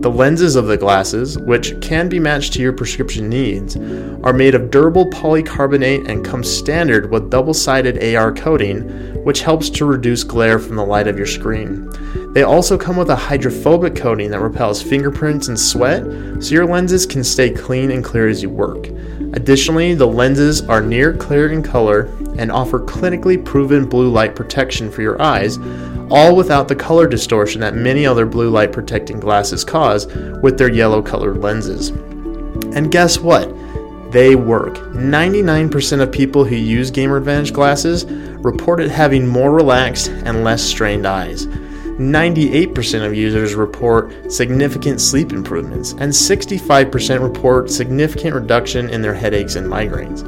The 0.00 0.10
lenses 0.10 0.56
of 0.56 0.66
the 0.66 0.76
glasses, 0.76 1.38
which 1.38 1.80
can 1.80 2.08
be 2.08 2.20
matched 2.20 2.52
to 2.52 2.62
your 2.62 2.74
prescription 2.74 3.28
needs, 3.30 3.76
are 4.22 4.32
made 4.32 4.54
of 4.54 4.70
durable 4.70 5.06
polycarbonate 5.06 6.06
and 6.06 6.24
come 6.24 6.44
standard 6.44 7.10
with 7.10 7.30
double 7.30 7.54
sided 7.54 8.14
AR 8.14 8.32
coating, 8.32 8.82
which 9.24 9.40
helps 9.40 9.70
to 9.70 9.86
reduce 9.86 10.22
glare 10.22 10.58
from 10.58 10.76
the 10.76 10.84
light 10.84 11.08
of 11.08 11.16
your 11.16 11.26
screen. 11.26 11.90
They 12.34 12.42
also 12.42 12.76
come 12.76 12.96
with 12.96 13.08
a 13.08 13.16
hydrophobic 13.16 13.96
coating 13.96 14.30
that 14.32 14.40
repels 14.40 14.82
fingerprints 14.82 15.48
and 15.48 15.58
sweat, 15.58 16.04
so 16.40 16.54
your 16.54 16.66
lenses 16.66 17.06
can 17.06 17.24
stay 17.24 17.50
clean 17.50 17.90
and 17.90 18.04
clear 18.04 18.28
as 18.28 18.42
you 18.42 18.50
work. 18.50 18.88
Additionally, 19.32 19.94
the 19.94 20.06
lenses 20.06 20.60
are 20.68 20.82
near 20.82 21.14
clear 21.14 21.50
in 21.50 21.62
color 21.62 22.10
and 22.38 22.52
offer 22.52 22.78
clinically 22.78 23.42
proven 23.42 23.88
blue 23.88 24.10
light 24.10 24.36
protection 24.36 24.90
for 24.90 25.00
your 25.00 25.20
eyes, 25.20 25.56
all 26.10 26.36
without 26.36 26.68
the 26.68 26.76
color 26.76 27.06
distortion 27.06 27.60
that 27.60 27.74
many 27.74 28.06
other 28.06 28.26
blue 28.26 28.50
light 28.50 28.72
protecting 28.72 29.20
glasses 29.20 29.64
cause 29.64 30.06
with 30.42 30.58
their 30.58 30.72
yellow 30.72 31.02
colored 31.02 31.38
lenses. 31.38 31.90
And 32.74 32.92
guess 32.92 33.18
what? 33.18 33.52
They 34.12 34.36
work. 34.36 34.76
99% 34.76 36.00
of 36.00 36.12
people 36.12 36.44
who 36.44 36.56
use 36.56 36.90
Gamer 36.90 37.16
Advantage 37.16 37.52
glasses 37.52 38.04
reported 38.06 38.90
having 38.90 39.26
more 39.26 39.52
relaxed 39.52 40.08
and 40.08 40.44
less 40.44 40.62
strained 40.62 41.06
eyes. 41.06 41.46
98% 41.98 43.06
of 43.06 43.14
users 43.14 43.54
report 43.54 44.30
significant 44.30 45.00
sleep 45.00 45.32
improvements, 45.32 45.92
and 45.92 46.12
65% 46.12 47.22
report 47.22 47.70
significant 47.70 48.34
reduction 48.34 48.90
in 48.90 49.00
their 49.00 49.14
headaches 49.14 49.56
and 49.56 49.66
migraines. 49.66 50.22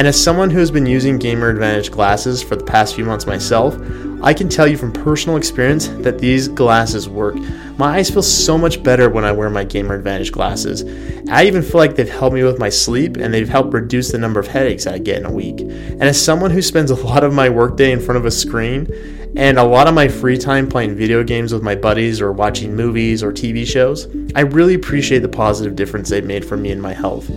And 0.00 0.06
as 0.06 0.18
someone 0.18 0.48
who 0.48 0.60
has 0.60 0.70
been 0.70 0.86
using 0.86 1.18
Gamer 1.18 1.50
Advantage 1.50 1.90
glasses 1.90 2.42
for 2.42 2.56
the 2.56 2.64
past 2.64 2.94
few 2.94 3.04
months 3.04 3.26
myself, 3.26 3.76
I 4.22 4.32
can 4.32 4.48
tell 4.48 4.66
you 4.66 4.78
from 4.78 4.92
personal 4.92 5.36
experience 5.36 5.88
that 5.88 6.18
these 6.18 6.48
glasses 6.48 7.06
work. 7.06 7.34
My 7.76 7.98
eyes 7.98 8.08
feel 8.08 8.22
so 8.22 8.56
much 8.56 8.82
better 8.82 9.10
when 9.10 9.26
I 9.26 9.32
wear 9.32 9.50
my 9.50 9.62
Gamer 9.62 9.94
Advantage 9.94 10.32
glasses. 10.32 10.84
I 11.28 11.44
even 11.44 11.60
feel 11.60 11.76
like 11.76 11.96
they've 11.96 12.08
helped 12.08 12.34
me 12.34 12.42
with 12.44 12.58
my 12.58 12.70
sleep 12.70 13.18
and 13.18 13.34
they've 13.34 13.46
helped 13.46 13.74
reduce 13.74 14.10
the 14.10 14.16
number 14.16 14.40
of 14.40 14.46
headaches 14.46 14.86
I 14.86 14.96
get 14.96 15.18
in 15.18 15.26
a 15.26 15.30
week. 15.30 15.60
And 15.60 16.04
as 16.04 16.18
someone 16.18 16.50
who 16.50 16.62
spends 16.62 16.90
a 16.90 16.94
lot 16.94 17.22
of 17.22 17.34
my 17.34 17.50
workday 17.50 17.92
in 17.92 18.00
front 18.00 18.16
of 18.16 18.24
a 18.24 18.30
screen 18.30 18.88
and 19.36 19.58
a 19.58 19.64
lot 19.64 19.86
of 19.86 19.92
my 19.92 20.08
free 20.08 20.38
time 20.38 20.66
playing 20.66 20.94
video 20.94 21.22
games 21.22 21.52
with 21.52 21.62
my 21.62 21.74
buddies 21.74 22.22
or 22.22 22.32
watching 22.32 22.74
movies 22.74 23.22
or 23.22 23.34
TV 23.34 23.66
shows, 23.66 24.08
I 24.34 24.40
really 24.40 24.72
appreciate 24.72 25.18
the 25.18 25.28
positive 25.28 25.76
difference 25.76 26.08
they've 26.08 26.24
made 26.24 26.46
for 26.46 26.56
me 26.56 26.70
and 26.70 26.80
my 26.80 26.94
health. 26.94 27.30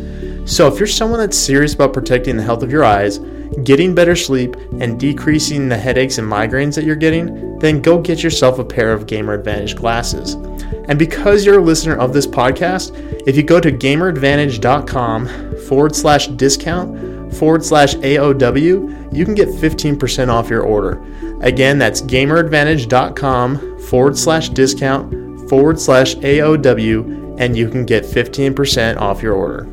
So, 0.45 0.67
if 0.67 0.77
you're 0.79 0.88
someone 0.88 1.19
that's 1.19 1.38
serious 1.38 1.73
about 1.73 1.93
protecting 1.93 2.36
the 2.36 2.43
health 2.43 2.63
of 2.63 2.71
your 2.71 2.84
eyes, 2.84 3.19
getting 3.63 3.95
better 3.95 4.15
sleep, 4.15 4.56
and 4.79 4.99
decreasing 4.99 5.69
the 5.69 5.77
headaches 5.77 6.17
and 6.17 6.29
migraines 6.29 6.75
that 6.75 6.84
you're 6.84 6.95
getting, 6.95 7.58
then 7.60 7.82
go 7.82 7.99
get 7.99 8.23
yourself 8.23 8.60
a 8.60 8.65
pair 8.65 8.91
of 8.91 9.08
Gamer 9.08 9.34
Advantage 9.34 9.75
glasses. 9.75 10.34
And 10.89 10.99
because 10.99 11.45
you're 11.45 11.60
a 11.60 11.63
listener 11.63 11.95
of 11.95 12.13
this 12.13 12.27
podcast, 12.27 12.91
if 13.25 13.38
you 13.38 13.43
go 13.43 13.60
to 13.60 13.71
gameradvantage.com 13.71 15.58
forward 15.67 15.95
slash 15.95 16.27
discount 16.27 17.34
forward 17.34 17.63
slash 17.63 17.95
AOW, 17.95 19.13
you 19.15 19.25
can 19.25 19.36
get 19.36 19.47
15% 19.47 20.27
off 20.27 20.49
your 20.49 20.63
order. 20.63 21.01
Again, 21.41 21.77
that's 21.77 22.01
gameradvantage.com 22.01 23.79
forward 23.79 24.17
slash 24.17 24.49
discount 24.49 25.49
forward 25.49 25.79
slash 25.79 26.15
AOW, 26.15 27.39
and 27.39 27.56
you 27.56 27.69
can 27.69 27.86
get 27.86 28.03
15% 28.03 28.97
off 28.97 29.21
your 29.21 29.34
order. 29.34 29.69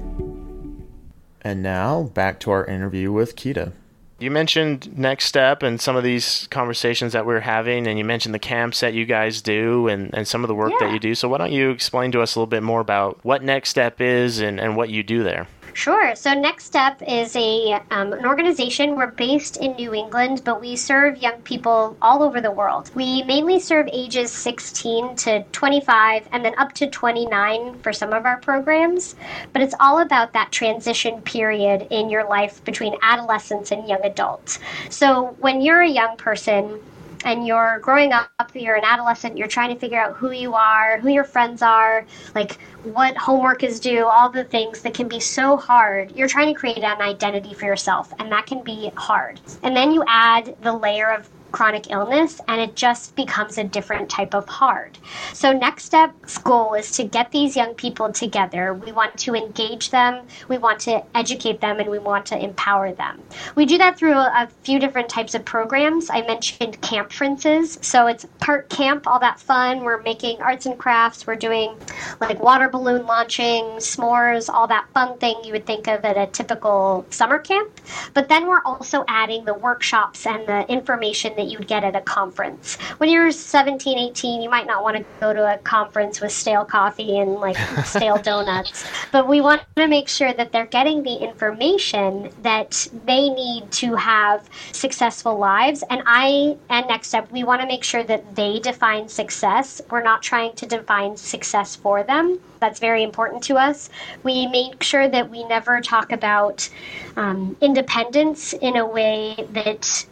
And 1.42 1.62
now 1.62 2.04
back 2.04 2.40
to 2.40 2.50
our 2.50 2.64
interview 2.64 3.12
with 3.12 3.36
Quita. 3.36 3.72
You 4.18 4.30
mentioned 4.30 4.98
Next 4.98 5.24
Step 5.24 5.62
and 5.62 5.80
some 5.80 5.96
of 5.96 6.04
these 6.04 6.46
conversations 6.50 7.14
that 7.14 7.24
we're 7.24 7.40
having, 7.40 7.86
and 7.86 7.98
you 7.98 8.04
mentioned 8.04 8.34
the 8.34 8.38
camps 8.38 8.80
that 8.80 8.92
you 8.92 9.06
guys 9.06 9.40
do 9.40 9.88
and, 9.88 10.10
and 10.12 10.28
some 10.28 10.44
of 10.44 10.48
the 10.48 10.54
work 10.54 10.72
yeah. 10.72 10.88
that 10.88 10.92
you 10.92 11.00
do. 11.00 11.14
So, 11.14 11.26
why 11.26 11.38
don't 11.38 11.52
you 11.52 11.70
explain 11.70 12.12
to 12.12 12.20
us 12.20 12.34
a 12.34 12.38
little 12.38 12.46
bit 12.46 12.62
more 12.62 12.80
about 12.80 13.18
what 13.22 13.42
Next 13.42 13.70
Step 13.70 13.98
is 13.98 14.40
and, 14.40 14.60
and 14.60 14.76
what 14.76 14.90
you 14.90 15.02
do 15.02 15.22
there? 15.22 15.48
Sure. 15.72 16.14
So 16.14 16.34
Next 16.34 16.64
Step 16.64 17.02
is 17.06 17.34
a 17.36 17.80
um, 17.90 18.12
an 18.12 18.26
organization. 18.26 18.96
We're 18.96 19.12
based 19.12 19.56
in 19.56 19.72
New 19.72 19.94
England, 19.94 20.42
but 20.44 20.60
we 20.60 20.76
serve 20.76 21.18
young 21.18 21.40
people 21.42 21.96
all 22.02 22.22
over 22.22 22.40
the 22.40 22.50
world. 22.50 22.90
We 22.94 23.22
mainly 23.22 23.60
serve 23.60 23.88
ages 23.92 24.32
16 24.32 25.16
to 25.16 25.44
25, 25.52 26.28
and 26.32 26.44
then 26.44 26.54
up 26.58 26.72
to 26.74 26.86
29 26.86 27.78
for 27.80 27.92
some 27.92 28.12
of 28.12 28.26
our 28.26 28.38
programs. 28.38 29.14
But 29.52 29.62
it's 29.62 29.74
all 29.80 30.00
about 30.00 30.32
that 30.32 30.52
transition 30.52 31.22
period 31.22 31.86
in 31.90 32.10
your 32.10 32.28
life 32.28 32.62
between 32.64 32.96
adolescence 33.02 33.70
and 33.70 33.88
young 33.88 34.04
adult. 34.04 34.58
So 34.88 35.36
when 35.38 35.60
you're 35.60 35.82
a 35.82 35.88
young 35.88 36.16
person, 36.16 36.80
and 37.24 37.46
you're 37.46 37.78
growing 37.80 38.12
up, 38.12 38.30
you're 38.54 38.76
an 38.76 38.84
adolescent, 38.84 39.36
you're 39.36 39.48
trying 39.48 39.72
to 39.72 39.78
figure 39.78 39.98
out 39.98 40.16
who 40.16 40.30
you 40.32 40.54
are, 40.54 40.98
who 40.98 41.08
your 41.08 41.24
friends 41.24 41.62
are, 41.62 42.06
like 42.34 42.58
what 42.82 43.16
homework 43.16 43.62
is 43.62 43.80
due, 43.80 44.06
all 44.06 44.30
the 44.30 44.44
things 44.44 44.82
that 44.82 44.94
can 44.94 45.08
be 45.08 45.20
so 45.20 45.56
hard. 45.56 46.12
You're 46.16 46.28
trying 46.28 46.52
to 46.52 46.58
create 46.58 46.78
an 46.78 47.00
identity 47.00 47.54
for 47.54 47.66
yourself, 47.66 48.12
and 48.18 48.30
that 48.32 48.46
can 48.46 48.62
be 48.62 48.90
hard. 48.96 49.40
And 49.62 49.76
then 49.76 49.92
you 49.92 50.04
add 50.06 50.56
the 50.62 50.72
layer 50.72 51.10
of 51.10 51.28
chronic 51.52 51.90
illness 51.90 52.40
and 52.48 52.60
it 52.60 52.76
just 52.76 53.14
becomes 53.16 53.58
a 53.58 53.64
different 53.64 54.08
type 54.08 54.34
of 54.34 54.48
hard. 54.48 54.98
So, 55.32 55.52
Next 55.52 55.84
Step's 55.84 56.38
goal 56.38 56.74
is 56.74 56.90
to 56.92 57.04
get 57.04 57.30
these 57.32 57.56
young 57.56 57.74
people 57.74 58.12
together. 58.12 58.74
We 58.74 58.92
want 58.92 59.16
to 59.18 59.34
engage 59.34 59.90
them, 59.90 60.26
we 60.48 60.58
want 60.58 60.80
to 60.80 61.02
educate 61.14 61.60
them, 61.60 61.80
and 61.80 61.90
we 61.90 61.98
want 61.98 62.26
to 62.26 62.38
empower 62.42 62.92
them. 62.92 63.22
We 63.54 63.66
do 63.66 63.78
that 63.78 63.98
through 63.98 64.14
a, 64.14 64.48
few 64.62 64.78
different 64.78 65.08
types 65.08 65.34
of 65.34 65.44
programs. 65.44 66.10
I 66.10 66.22
mentioned 66.22 66.80
campferences. 66.80 67.78
So, 67.82 68.06
it's 68.06 68.26
part 68.38 68.68
camp, 68.68 69.06
all 69.06 69.20
that 69.20 69.40
fun. 69.40 69.80
We're 69.80 70.02
making 70.02 70.40
arts 70.42 70.66
and 70.66 70.78
crafts, 70.78 71.26
we're 71.26 71.36
doing 71.36 71.76
like 72.20 72.42
water 72.42 72.68
balloon 72.68 73.06
launching, 73.06 73.64
s'mores, 73.76 74.48
all 74.48 74.66
that 74.68 74.86
fun 74.92 75.18
thing 75.18 75.36
you 75.44 75.52
would 75.52 75.66
think 75.66 75.86
of 75.88 76.04
at 76.04 76.16
a 76.16 76.26
typical 76.26 77.06
summer 77.10 77.38
camp. 77.38 77.70
But 78.14 78.28
then 78.28 78.46
we're 78.46 78.62
also 78.62 79.04
adding 79.08 79.44
the 79.44 79.54
workshops 79.54 80.26
and 80.26 80.46
the 80.46 80.70
information 80.70 81.34
that 81.40 81.50
you 81.50 81.58
would 81.58 81.68
get 81.68 81.84
at 81.84 81.96
a 81.96 82.00
conference. 82.02 82.76
When 82.98 83.08
you're 83.08 83.30
17, 83.30 83.98
18, 83.98 84.42
you 84.42 84.50
might 84.50 84.66
not 84.66 84.82
want 84.82 84.98
to 84.98 85.04
go 85.20 85.32
to 85.32 85.54
a 85.54 85.58
conference 85.58 86.20
with 86.20 86.32
stale 86.32 86.64
coffee 86.64 87.18
and 87.18 87.34
like 87.34 87.56
stale 87.84 88.18
donuts, 88.18 88.84
but 89.10 89.26
we 89.26 89.40
want 89.40 89.62
to 89.76 89.88
make 89.88 90.08
sure 90.08 90.32
that 90.34 90.52
they're 90.52 90.66
getting 90.66 91.02
the 91.02 91.16
information 91.16 92.30
that 92.42 92.86
they 93.06 93.30
need 93.30 93.70
to 93.72 93.94
have 93.94 94.48
successful 94.72 95.38
lives. 95.38 95.82
And 95.88 96.02
I, 96.06 96.56
and 96.68 96.86
Next 96.88 97.08
Step, 97.08 97.30
we 97.32 97.42
want 97.42 97.62
to 97.62 97.66
make 97.66 97.84
sure 97.84 98.04
that 98.04 98.36
they 98.36 98.58
define 98.58 99.08
success. 99.08 99.80
We're 99.90 100.02
not 100.02 100.22
trying 100.22 100.54
to 100.56 100.66
define 100.66 101.16
success 101.16 101.74
for 101.74 102.02
them. 102.02 102.38
That's 102.60 102.78
very 102.78 103.02
important 103.02 103.42
to 103.44 103.56
us. 103.56 103.88
We 104.22 104.46
make 104.46 104.82
sure 104.82 105.08
that 105.08 105.30
we 105.30 105.44
never 105.44 105.80
talk 105.80 106.12
about 106.12 106.68
um, 107.16 107.56
independence 107.60 108.52
in 108.52 108.76
a 108.76 108.86
way 108.86 109.34
that 109.52 110.04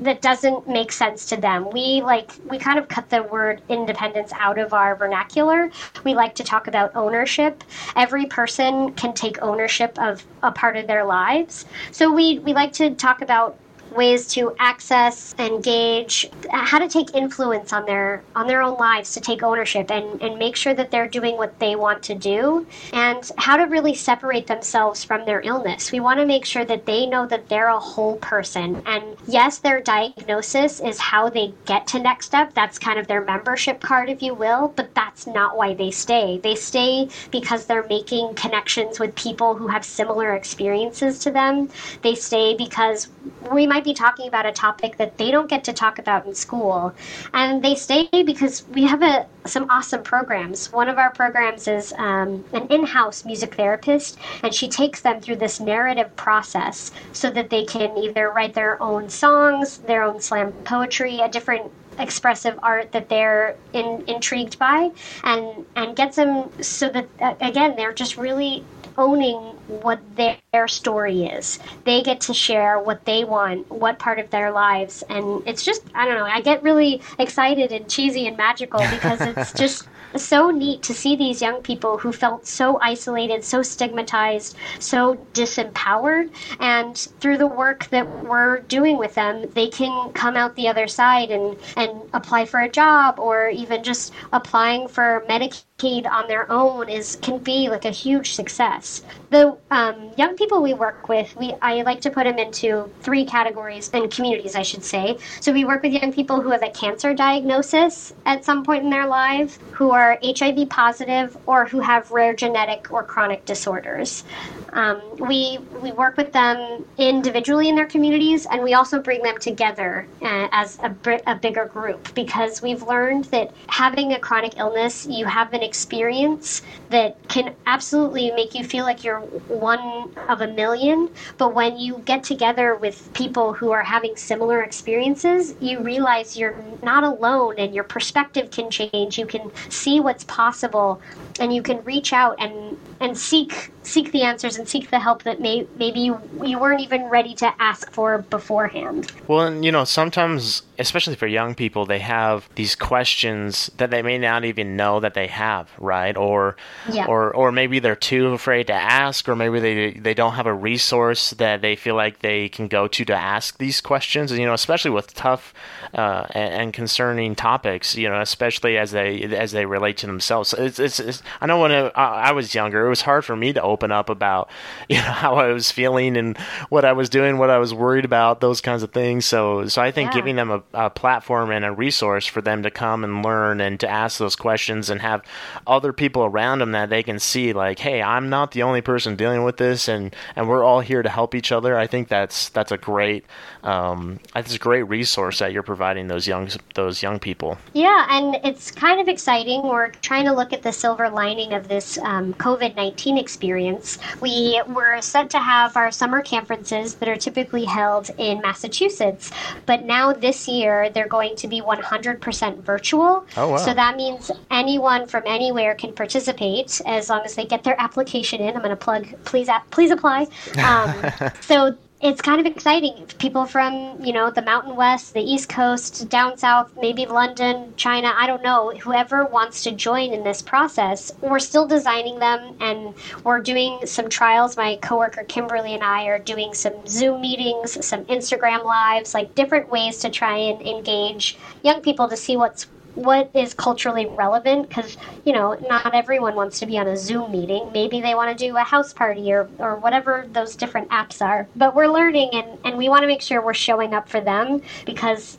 that 0.00 0.20
doesn't 0.22 0.68
make 0.68 0.92
sense 0.92 1.26
to 1.26 1.36
them. 1.36 1.70
We 1.70 2.02
like 2.02 2.30
we 2.50 2.58
kind 2.58 2.78
of 2.78 2.88
cut 2.88 3.10
the 3.10 3.22
word 3.22 3.62
independence 3.68 4.32
out 4.34 4.58
of 4.58 4.72
our 4.72 4.94
vernacular. 4.96 5.70
We 6.04 6.14
like 6.14 6.34
to 6.36 6.44
talk 6.44 6.66
about 6.66 6.94
ownership. 6.94 7.64
Every 7.96 8.26
person 8.26 8.92
can 8.92 9.14
take 9.14 9.42
ownership 9.42 9.98
of 9.98 10.24
a 10.42 10.52
part 10.52 10.76
of 10.76 10.86
their 10.86 11.04
lives. 11.04 11.64
So 11.90 12.12
we 12.12 12.38
we 12.40 12.52
like 12.52 12.72
to 12.74 12.94
talk 12.94 13.22
about 13.22 13.58
ways 13.94 14.26
to 14.28 14.54
access, 14.58 15.34
engage, 15.38 16.28
how 16.50 16.78
to 16.78 16.88
take 16.88 17.14
influence 17.14 17.72
on 17.72 17.86
their 17.86 18.22
on 18.34 18.46
their 18.46 18.62
own 18.62 18.76
lives 18.78 19.12
to 19.14 19.20
take 19.20 19.42
ownership 19.42 19.90
and, 19.90 20.20
and 20.22 20.38
make 20.38 20.56
sure 20.56 20.74
that 20.74 20.90
they're 20.90 21.08
doing 21.08 21.36
what 21.36 21.58
they 21.58 21.76
want 21.76 22.02
to 22.02 22.14
do 22.14 22.66
and 22.92 23.30
how 23.38 23.56
to 23.56 23.64
really 23.64 23.94
separate 23.94 24.46
themselves 24.46 25.04
from 25.04 25.24
their 25.24 25.40
illness. 25.42 25.92
We 25.92 26.00
want 26.00 26.20
to 26.20 26.26
make 26.26 26.44
sure 26.44 26.64
that 26.64 26.86
they 26.86 27.06
know 27.06 27.26
that 27.26 27.48
they're 27.48 27.68
a 27.68 27.78
whole 27.78 28.16
person. 28.16 28.82
And 28.86 29.16
yes, 29.26 29.58
their 29.58 29.80
diagnosis 29.80 30.80
is 30.80 30.98
how 30.98 31.30
they 31.30 31.54
get 31.66 31.86
to 31.88 31.98
next 31.98 32.26
step. 32.26 32.54
That's 32.54 32.78
kind 32.78 32.98
of 32.98 33.06
their 33.06 33.24
membership 33.24 33.80
card, 33.80 34.08
if 34.10 34.22
you 34.22 34.34
will, 34.34 34.72
but 34.76 34.94
that's 34.94 35.26
not 35.26 35.56
why 35.56 35.74
they 35.74 35.90
stay. 35.90 36.38
They 36.38 36.54
stay 36.54 37.08
because 37.30 37.66
they're 37.66 37.86
making 37.86 38.34
connections 38.34 38.98
with 38.98 39.14
people 39.14 39.54
who 39.54 39.68
have 39.68 39.84
similar 39.84 40.34
experiences 40.34 41.18
to 41.20 41.30
them. 41.30 41.68
They 42.02 42.14
stay 42.14 42.54
because 42.56 43.08
we 43.52 43.66
might 43.66 43.83
be 43.84 43.94
talking 43.94 44.26
about 44.26 44.46
a 44.46 44.52
topic 44.52 44.96
that 44.96 45.18
they 45.18 45.30
don't 45.30 45.48
get 45.48 45.64
to 45.64 45.72
talk 45.72 45.98
about 45.98 46.26
in 46.26 46.34
school. 46.34 46.94
And 47.32 47.62
they 47.62 47.74
stay 47.74 48.08
because 48.24 48.66
we 48.68 48.84
have 48.84 49.02
a, 49.02 49.26
some 49.46 49.70
awesome 49.70 50.02
programs. 50.02 50.72
One 50.72 50.88
of 50.88 50.98
our 50.98 51.10
programs 51.10 51.68
is 51.68 51.92
um, 51.98 52.44
an 52.52 52.66
in 52.68 52.86
house 52.86 53.24
music 53.24 53.54
therapist, 53.54 54.18
and 54.42 54.54
she 54.54 54.68
takes 54.68 55.00
them 55.00 55.20
through 55.20 55.36
this 55.36 55.60
narrative 55.60 56.14
process 56.16 56.90
so 57.12 57.30
that 57.30 57.50
they 57.50 57.64
can 57.64 57.96
either 57.98 58.30
write 58.30 58.54
their 58.54 58.82
own 58.82 59.08
songs, 59.08 59.78
their 59.78 60.02
own 60.02 60.20
slam 60.20 60.52
poetry, 60.64 61.20
a 61.20 61.28
different 61.28 61.70
expressive 61.98 62.58
art 62.62 62.92
that 62.92 63.08
they're 63.08 63.56
in, 63.72 64.02
intrigued 64.08 64.58
by 64.58 64.90
and 65.22 65.64
and 65.76 65.94
gets 65.94 66.16
them 66.16 66.50
so 66.60 66.88
that 66.88 67.06
again 67.40 67.76
they're 67.76 67.92
just 67.92 68.16
really 68.16 68.64
owning 68.96 69.36
what 69.82 70.00
their 70.16 70.68
story 70.68 71.24
is. 71.24 71.58
They 71.84 72.02
get 72.02 72.20
to 72.22 72.34
share 72.34 72.78
what 72.78 73.04
they 73.04 73.24
want, 73.24 73.70
what 73.70 73.98
part 73.98 74.18
of 74.18 74.30
their 74.30 74.52
lives, 74.52 75.02
and 75.08 75.42
it's 75.46 75.64
just 75.64 75.82
I 75.94 76.06
don't 76.06 76.16
know. 76.16 76.24
I 76.24 76.40
get 76.40 76.62
really 76.62 77.02
excited 77.18 77.72
and 77.72 77.88
cheesy 77.88 78.26
and 78.26 78.36
magical 78.36 78.80
because 78.80 79.20
it's 79.20 79.52
just 79.58 79.88
so 80.16 80.50
neat 80.50 80.82
to 80.82 80.94
see 80.94 81.16
these 81.16 81.42
young 81.42 81.62
people 81.62 81.98
who 81.98 82.12
felt 82.12 82.46
so 82.46 82.78
isolated, 82.80 83.44
so 83.44 83.62
stigmatized, 83.62 84.56
so 84.78 85.16
disempowered, 85.32 86.30
and 86.60 86.96
through 87.20 87.38
the 87.38 87.46
work 87.46 87.88
that 87.90 88.24
we're 88.24 88.60
doing 88.60 88.98
with 88.98 89.14
them, 89.14 89.44
they 89.54 89.68
can 89.68 90.12
come 90.12 90.36
out 90.36 90.54
the 90.56 90.68
other 90.68 90.86
side 90.86 91.30
and 91.30 91.56
and 91.76 91.90
apply 92.12 92.44
for 92.44 92.60
a 92.60 92.68
job 92.68 93.18
or 93.18 93.48
even 93.48 93.82
just 93.82 94.12
applying 94.32 94.88
for 94.88 95.24
Medicaid 95.28 96.06
on 96.06 96.28
their 96.28 96.50
own 96.50 96.88
is 96.88 97.16
can 97.16 97.38
be 97.38 97.68
like 97.68 97.84
a 97.84 97.90
huge 97.90 98.34
success. 98.34 99.02
The 99.30 99.56
um, 99.70 100.12
young 100.16 100.36
people 100.36 100.62
we 100.62 100.74
work 100.74 101.08
with, 101.08 101.34
we 101.36 101.54
I 101.60 101.82
like 101.82 102.00
to 102.02 102.10
put 102.10 102.24
them 102.24 102.38
into 102.38 102.90
three 103.00 103.24
categories 103.24 103.90
and 103.92 104.10
communities, 104.10 104.54
I 104.54 104.62
should 104.62 104.84
say. 104.84 105.18
So 105.40 105.52
we 105.52 105.64
work 105.64 105.82
with 105.82 105.92
young 105.92 106.12
people 106.12 106.40
who 106.40 106.50
have 106.50 106.62
a 106.62 106.70
cancer 106.70 107.14
diagnosis 107.14 108.14
at 108.26 108.44
some 108.44 108.64
point 108.64 108.84
in 108.84 108.90
their 108.90 109.06
life, 109.06 109.58
who 109.72 109.90
are 109.90 110.03
HIV 110.22 110.68
positive, 110.68 111.36
or 111.46 111.66
who 111.66 111.80
have 111.80 112.10
rare 112.10 112.34
genetic 112.34 112.92
or 112.92 113.02
chronic 113.02 113.44
disorders. 113.44 114.24
Um, 114.72 115.00
we 115.18 115.58
we 115.80 115.92
work 115.92 116.16
with 116.16 116.32
them 116.32 116.84
individually 116.98 117.68
in 117.68 117.76
their 117.76 117.86
communities, 117.86 118.46
and 118.50 118.62
we 118.62 118.74
also 118.74 119.00
bring 119.00 119.22
them 119.22 119.38
together 119.38 120.06
uh, 120.20 120.48
as 120.50 120.78
a, 120.80 120.94
a 121.26 121.36
bigger 121.36 121.66
group 121.66 122.12
because 122.14 122.60
we've 122.60 122.82
learned 122.82 123.26
that 123.26 123.52
having 123.68 124.12
a 124.12 124.18
chronic 124.18 124.58
illness, 124.58 125.06
you 125.06 125.26
have 125.26 125.52
an 125.52 125.62
experience 125.62 126.62
that 126.90 127.16
can 127.28 127.54
absolutely 127.66 128.30
make 128.32 128.54
you 128.54 128.64
feel 128.64 128.84
like 128.84 129.04
you're 129.04 129.20
one 129.20 130.10
of 130.28 130.40
a 130.40 130.48
million. 130.48 131.08
But 131.38 131.54
when 131.54 131.76
you 131.78 132.02
get 132.04 132.24
together 132.24 132.74
with 132.74 133.12
people 133.14 133.52
who 133.52 133.70
are 133.70 133.84
having 133.84 134.16
similar 134.16 134.62
experiences, 134.62 135.54
you 135.60 135.80
realize 135.80 136.36
you're 136.36 136.56
not 136.82 137.04
alone, 137.04 137.54
and 137.58 137.74
your 137.74 137.84
perspective 137.84 138.50
can 138.50 138.70
change. 138.70 139.18
You 139.18 139.26
can 139.26 139.52
see 139.70 139.93
what's 140.00 140.24
possible, 140.24 141.00
and 141.40 141.54
you 141.54 141.62
can 141.62 141.82
reach 141.84 142.12
out 142.12 142.36
and 142.38 142.76
and 143.00 143.16
seek 143.16 143.72
seek 143.82 144.12
the 144.12 144.22
answers 144.22 144.56
and 144.56 144.68
seek 144.68 144.90
the 144.90 144.98
help 144.98 145.22
that 145.24 145.40
may, 145.40 145.66
maybe 145.76 146.00
you, 146.00 146.20
you 146.42 146.58
weren't 146.58 146.80
even 146.80 147.04
ready 147.04 147.34
to 147.34 147.54
ask 147.58 147.90
for 147.92 148.18
beforehand. 148.18 149.12
Well, 149.28 149.46
and 149.46 149.64
you 149.64 149.72
know, 149.72 149.84
sometimes, 149.84 150.62
especially 150.78 151.14
for 151.16 151.26
young 151.26 151.54
people, 151.54 151.86
they 151.86 151.98
have 152.00 152.48
these 152.54 152.74
questions 152.74 153.70
that 153.76 153.90
they 153.90 154.02
may 154.02 154.18
not 154.18 154.44
even 154.44 154.76
know 154.76 155.00
that 155.00 155.14
they 155.14 155.26
have, 155.28 155.70
right? 155.78 156.16
Or, 156.16 156.56
Yeah. 156.92 157.06
or, 157.06 157.32
or 157.34 157.52
maybe 157.52 157.78
they're 157.78 157.96
too 157.96 158.28
afraid 158.28 158.66
to 158.68 158.72
ask, 158.74 159.28
or 159.28 159.36
maybe 159.36 159.60
they 159.60 159.90
they 159.92 160.14
don't 160.14 160.34
have 160.34 160.46
a 160.46 160.54
resource 160.54 161.30
that 161.32 161.62
they 161.62 161.76
feel 161.76 161.94
like 161.94 162.20
they 162.20 162.48
can 162.48 162.68
go 162.68 162.88
to 162.88 163.04
to 163.04 163.14
ask 163.14 163.58
these 163.58 163.80
questions. 163.80 164.30
And 164.30 164.40
you 164.40 164.46
know, 164.46 164.54
especially 164.54 164.90
with 164.90 165.14
tough 165.14 165.52
uh, 165.94 166.26
and, 166.30 166.54
and 166.54 166.72
concerning 166.72 167.34
topics, 167.34 167.94
you 167.96 168.08
know, 168.08 168.20
especially 168.20 168.76
as 168.78 168.90
they 168.92 169.22
as 169.22 169.52
they 169.52 169.66
relate 169.66 169.96
to 169.98 170.06
themselves. 170.06 170.48
So 170.50 170.62
It's, 170.62 170.78
it's, 170.78 171.00
it's 171.00 171.22
I 171.40 171.46
know 171.46 171.60
when 171.60 171.72
I, 171.72 171.88
I 171.94 172.32
was 172.32 172.54
younger, 172.54 172.86
it 172.86 172.88
was 172.88 173.02
hard 173.02 173.24
for 173.24 173.36
me 173.36 173.52
to 173.52 173.62
open 173.62 173.92
up 173.92 174.08
about 174.10 174.48
you 174.88 174.96
know 174.96 175.02
how 175.02 175.36
I 175.36 175.48
was 175.52 175.70
feeling 175.70 176.16
and 176.16 176.36
what 176.68 176.84
I 176.84 176.92
was 176.92 177.08
doing, 177.08 177.38
what 177.38 177.50
I 177.50 177.58
was 177.58 177.72
worried 177.74 178.04
about, 178.04 178.40
those 178.40 178.60
kinds 178.60 178.82
of 178.82 178.92
things. 178.92 179.24
So 179.24 179.66
so 179.68 179.80
I 179.82 179.90
think 179.90 180.10
Yeah. 180.10 180.20
giving 180.20 180.36
them 180.36 180.50
a, 180.50 180.62
a 180.72 180.90
platform 180.90 181.50
and 181.50 181.64
a 181.64 181.72
resource 181.72 182.26
for 182.26 182.40
them 182.40 182.62
to 182.62 182.70
come 182.70 183.04
and 183.04 183.24
learn 183.24 183.60
and 183.60 183.78
to 183.80 183.88
ask 183.88 184.18
those 184.18 184.36
questions 184.36 184.90
and 184.90 185.00
have 185.00 185.22
other 185.66 185.92
people 185.92 186.24
around 186.24 186.58
them 186.58 186.72
that 186.72 186.90
they 186.90 187.02
can 187.02 187.18
see 187.18 187.52
like, 187.52 187.78
hey, 187.78 188.02
I'm 188.02 188.28
not 188.28 188.52
the 188.52 188.62
only 188.62 188.80
person 188.80 189.16
dealing 189.16 189.44
with 189.44 189.56
this, 189.56 189.88
and 189.88 190.14
and 190.36 190.48
we're 190.48 190.64
all 190.64 190.80
here 190.80 191.02
to 191.02 191.08
help 191.08 191.34
each 191.34 191.52
other. 191.52 191.78
I 191.78 191.86
think 191.86 192.08
that's 192.08 192.48
that's 192.48 192.72
a 192.72 192.78
great 192.78 193.24
um, 193.62 194.18
that's 194.32 194.54
a 194.54 194.58
great 194.58 194.82
resource 194.84 195.38
that 195.38 195.52
you're 195.52 195.62
providing 195.62 196.08
those 196.08 196.26
young 196.26 196.48
those 196.74 197.02
young 197.02 197.18
people. 197.18 197.58
Yeah, 197.72 198.06
and 198.10 198.36
it's 198.44 198.70
kind 198.70 199.00
of 199.00 199.08
exciting. 199.08 199.62
We're 199.62 199.90
trying 199.90 200.24
to 200.24 200.32
look 200.32 200.52
at 200.52 200.62
the 200.62 200.72
silver 200.72 201.08
lining 201.08 201.52
of 201.52 201.68
this 201.68 201.98
um, 201.98 202.34
COVID 202.34 202.74
19 202.76 203.18
experience. 203.18 203.98
We 204.20 204.60
were 204.68 205.00
set 205.00 205.30
to 205.30 205.38
have 205.38 205.76
our 205.76 205.90
summer 205.90 206.22
conferences 206.22 206.96
that 206.96 207.08
are 207.08 207.16
typically 207.16 207.64
held 207.64 208.10
in 208.18 208.40
Massachusetts, 208.40 209.30
but 209.66 209.84
now 209.84 210.12
this 210.12 210.48
year 210.48 210.53
they're 210.62 211.08
going 211.08 211.36
to 211.36 211.48
be 211.48 211.60
100% 211.60 212.62
virtual. 212.62 213.26
Oh, 213.36 213.48
wow. 213.48 213.56
So 213.56 213.74
that 213.74 213.96
means 213.96 214.30
anyone 214.50 215.06
from 215.06 215.22
anywhere 215.26 215.74
can 215.74 215.92
participate 215.92 216.80
as 216.86 217.10
long 217.10 217.22
as 217.24 217.34
they 217.34 217.44
get 217.44 217.64
their 217.64 217.80
application 217.80 218.40
in. 218.40 218.54
I'm 218.54 218.62
going 218.62 218.70
to 218.70 218.76
plug, 218.76 219.06
please, 219.24 219.48
app, 219.48 219.70
please 219.70 219.90
apply. 219.90 220.26
Um, 220.62 221.30
so 221.40 221.76
it's 222.04 222.20
kind 222.20 222.38
of 222.38 222.44
exciting. 222.44 223.06
People 223.18 223.46
from, 223.46 223.96
you 224.04 224.12
know, 224.12 224.30
the 224.30 224.42
Mountain 224.42 224.76
West, 224.76 225.14
the 225.14 225.22
East 225.22 225.48
Coast, 225.48 226.06
down 226.10 226.36
south, 226.36 226.70
maybe 226.78 227.06
London, 227.06 227.72
China, 227.78 228.12
I 228.14 228.26
don't 228.26 228.42
know, 228.42 228.72
whoever 228.78 229.24
wants 229.24 229.62
to 229.62 229.72
join 229.72 230.12
in 230.12 230.22
this 230.22 230.42
process, 230.42 231.10
we're 231.22 231.38
still 231.38 231.66
designing 231.66 232.18
them 232.18 232.56
and 232.60 232.92
we're 233.24 233.40
doing 233.40 233.86
some 233.86 234.10
trials. 234.10 234.54
My 234.54 234.76
coworker 234.82 235.24
Kimberly 235.24 235.72
and 235.72 235.82
I 235.82 236.04
are 236.04 236.18
doing 236.18 236.52
some 236.52 236.74
Zoom 236.86 237.22
meetings, 237.22 237.82
some 237.86 238.04
Instagram 238.04 238.64
lives, 238.64 239.14
like 239.14 239.34
different 239.34 239.70
ways 239.70 239.96
to 240.00 240.10
try 240.10 240.36
and 240.36 240.60
engage 240.60 241.38
young 241.62 241.80
people 241.80 242.06
to 242.10 242.18
see 242.18 242.36
what's 242.36 242.66
what 242.94 243.30
is 243.34 243.54
culturally 243.54 244.06
relevant 244.06 244.68
because 244.68 244.96
you 245.24 245.32
know 245.32 245.54
not 245.68 245.94
everyone 245.94 246.34
wants 246.34 246.58
to 246.60 246.66
be 246.66 246.78
on 246.78 246.86
a 246.86 246.96
zoom 246.96 247.32
meeting. 247.32 247.70
Maybe 247.72 248.00
they 248.00 248.14
want 248.14 248.36
to 248.36 248.46
do 248.46 248.56
a 248.56 248.60
house 248.60 248.92
party 248.92 249.32
or, 249.32 249.48
or 249.58 249.76
whatever 249.76 250.26
those 250.30 250.56
different 250.56 250.88
apps 250.90 251.20
are. 251.20 251.48
But 251.56 251.74
we're 251.74 251.88
learning 251.88 252.30
and, 252.32 252.58
and 252.64 252.78
we 252.78 252.88
want 252.88 253.02
to 253.02 253.06
make 253.06 253.22
sure 253.22 253.44
we're 253.44 253.54
showing 253.54 253.94
up 253.94 254.08
for 254.08 254.20
them 254.20 254.62
because 254.86 255.38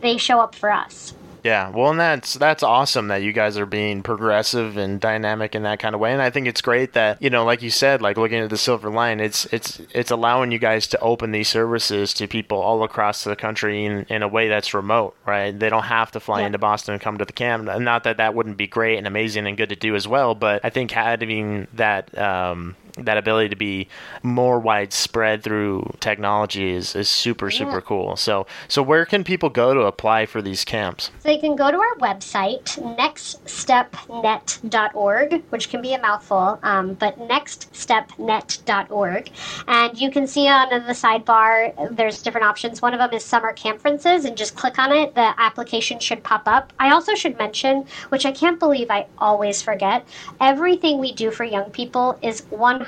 they 0.00 0.16
show 0.16 0.40
up 0.40 0.54
for 0.54 0.70
us 0.70 1.14
Yeah, 1.46 1.68
well, 1.68 1.90
and 1.92 2.00
that's 2.00 2.34
that's 2.34 2.64
awesome 2.64 3.06
that 3.06 3.22
you 3.22 3.32
guys 3.32 3.56
are 3.56 3.66
being 3.66 4.02
progressive 4.02 4.76
and 4.76 5.00
dynamic 5.00 5.54
in 5.54 5.62
that 5.62 5.78
kind 5.78 5.94
of 5.94 6.00
way, 6.00 6.12
and 6.12 6.20
I 6.20 6.28
think 6.28 6.48
it's 6.48 6.60
great 6.60 6.92
that 6.94 7.22
you 7.22 7.30
know, 7.30 7.44
like 7.44 7.62
you 7.62 7.70
said, 7.70 8.02
like 8.02 8.16
looking 8.16 8.40
at 8.40 8.50
the 8.50 8.56
silver 8.56 8.90
line, 8.90 9.20
it's 9.20 9.44
it's 9.52 9.80
it's 9.94 10.10
allowing 10.10 10.50
you 10.50 10.58
guys 10.58 10.88
to 10.88 10.98
open 10.98 11.30
these 11.30 11.46
services 11.46 12.12
to 12.14 12.26
people 12.26 12.58
all 12.58 12.82
across 12.82 13.22
the 13.22 13.36
country 13.36 13.84
in, 13.84 14.02
in 14.08 14.24
a 14.24 14.28
way 14.28 14.48
that's 14.48 14.74
remote, 14.74 15.14
right? 15.24 15.56
They 15.56 15.68
don't 15.70 15.84
have 15.84 16.10
to 16.12 16.20
fly 16.20 16.40
Yeah. 16.40 16.46
into 16.46 16.58
Boston 16.58 16.94
and 16.94 17.00
come 17.00 17.16
to 17.18 17.24
the 17.24 17.32
camp. 17.32 17.64
Not 17.64 18.02
that 18.02 18.16
that 18.16 18.34
wouldn't 18.34 18.56
be 18.56 18.66
great 18.66 18.98
and 18.98 19.06
amazing 19.06 19.46
and 19.46 19.56
good 19.56 19.68
to 19.68 19.76
do 19.76 19.94
as 19.94 20.08
well, 20.08 20.34
but 20.34 20.64
I 20.64 20.70
think 20.70 20.90
having 20.90 21.68
that. 21.74 22.16
Um, 22.18 22.74
that 22.96 23.18
ability 23.18 23.50
to 23.50 23.56
be 23.56 23.88
more 24.22 24.58
widespread 24.58 25.42
through 25.42 25.92
technology 26.00 26.70
is, 26.70 26.94
is 26.94 27.08
super 27.08 27.50
super 27.50 27.80
cool. 27.80 28.16
So 28.16 28.46
so 28.68 28.82
where 28.82 29.04
can 29.04 29.24
people 29.24 29.50
go 29.50 29.74
to 29.74 29.80
apply 29.82 30.26
for 30.26 30.40
these 30.40 30.64
camps? 30.64 31.10
So 31.18 31.28
they 31.28 31.38
can 31.38 31.56
go 31.56 31.70
to 31.70 31.76
our 31.76 31.94
website, 31.96 32.64
nextstepnet.org, 32.96 35.44
which 35.50 35.68
can 35.68 35.82
be 35.82 35.92
a 35.94 36.00
mouthful, 36.00 36.60
um, 36.62 36.94
but 36.94 37.18
nextstepnet.org. 37.18 39.30
And 39.68 40.00
you 40.00 40.10
can 40.10 40.26
see 40.26 40.48
on 40.48 40.70
the 40.70 40.92
sidebar, 40.92 41.96
there's 41.96 42.22
different 42.22 42.46
options. 42.46 42.82
One 42.82 42.94
of 42.94 42.98
them 42.98 43.12
is 43.12 43.24
summer 43.24 43.52
conferences, 43.52 44.24
and 44.24 44.36
just 44.36 44.56
click 44.56 44.78
on 44.78 44.92
it. 44.92 45.14
The 45.14 45.34
application 45.38 45.98
should 45.98 46.22
pop 46.22 46.42
up. 46.46 46.72
I 46.78 46.92
also 46.92 47.14
should 47.14 47.36
mention, 47.38 47.86
which 48.08 48.24
I 48.24 48.32
can't 48.32 48.58
believe 48.58 48.90
I 48.90 49.06
always 49.18 49.60
forget, 49.62 50.06
everything 50.40 50.98
we 50.98 51.12
do 51.12 51.30
for 51.30 51.44
young 51.44 51.70
people 51.70 52.18
is 52.22 52.42
100% 52.42 52.85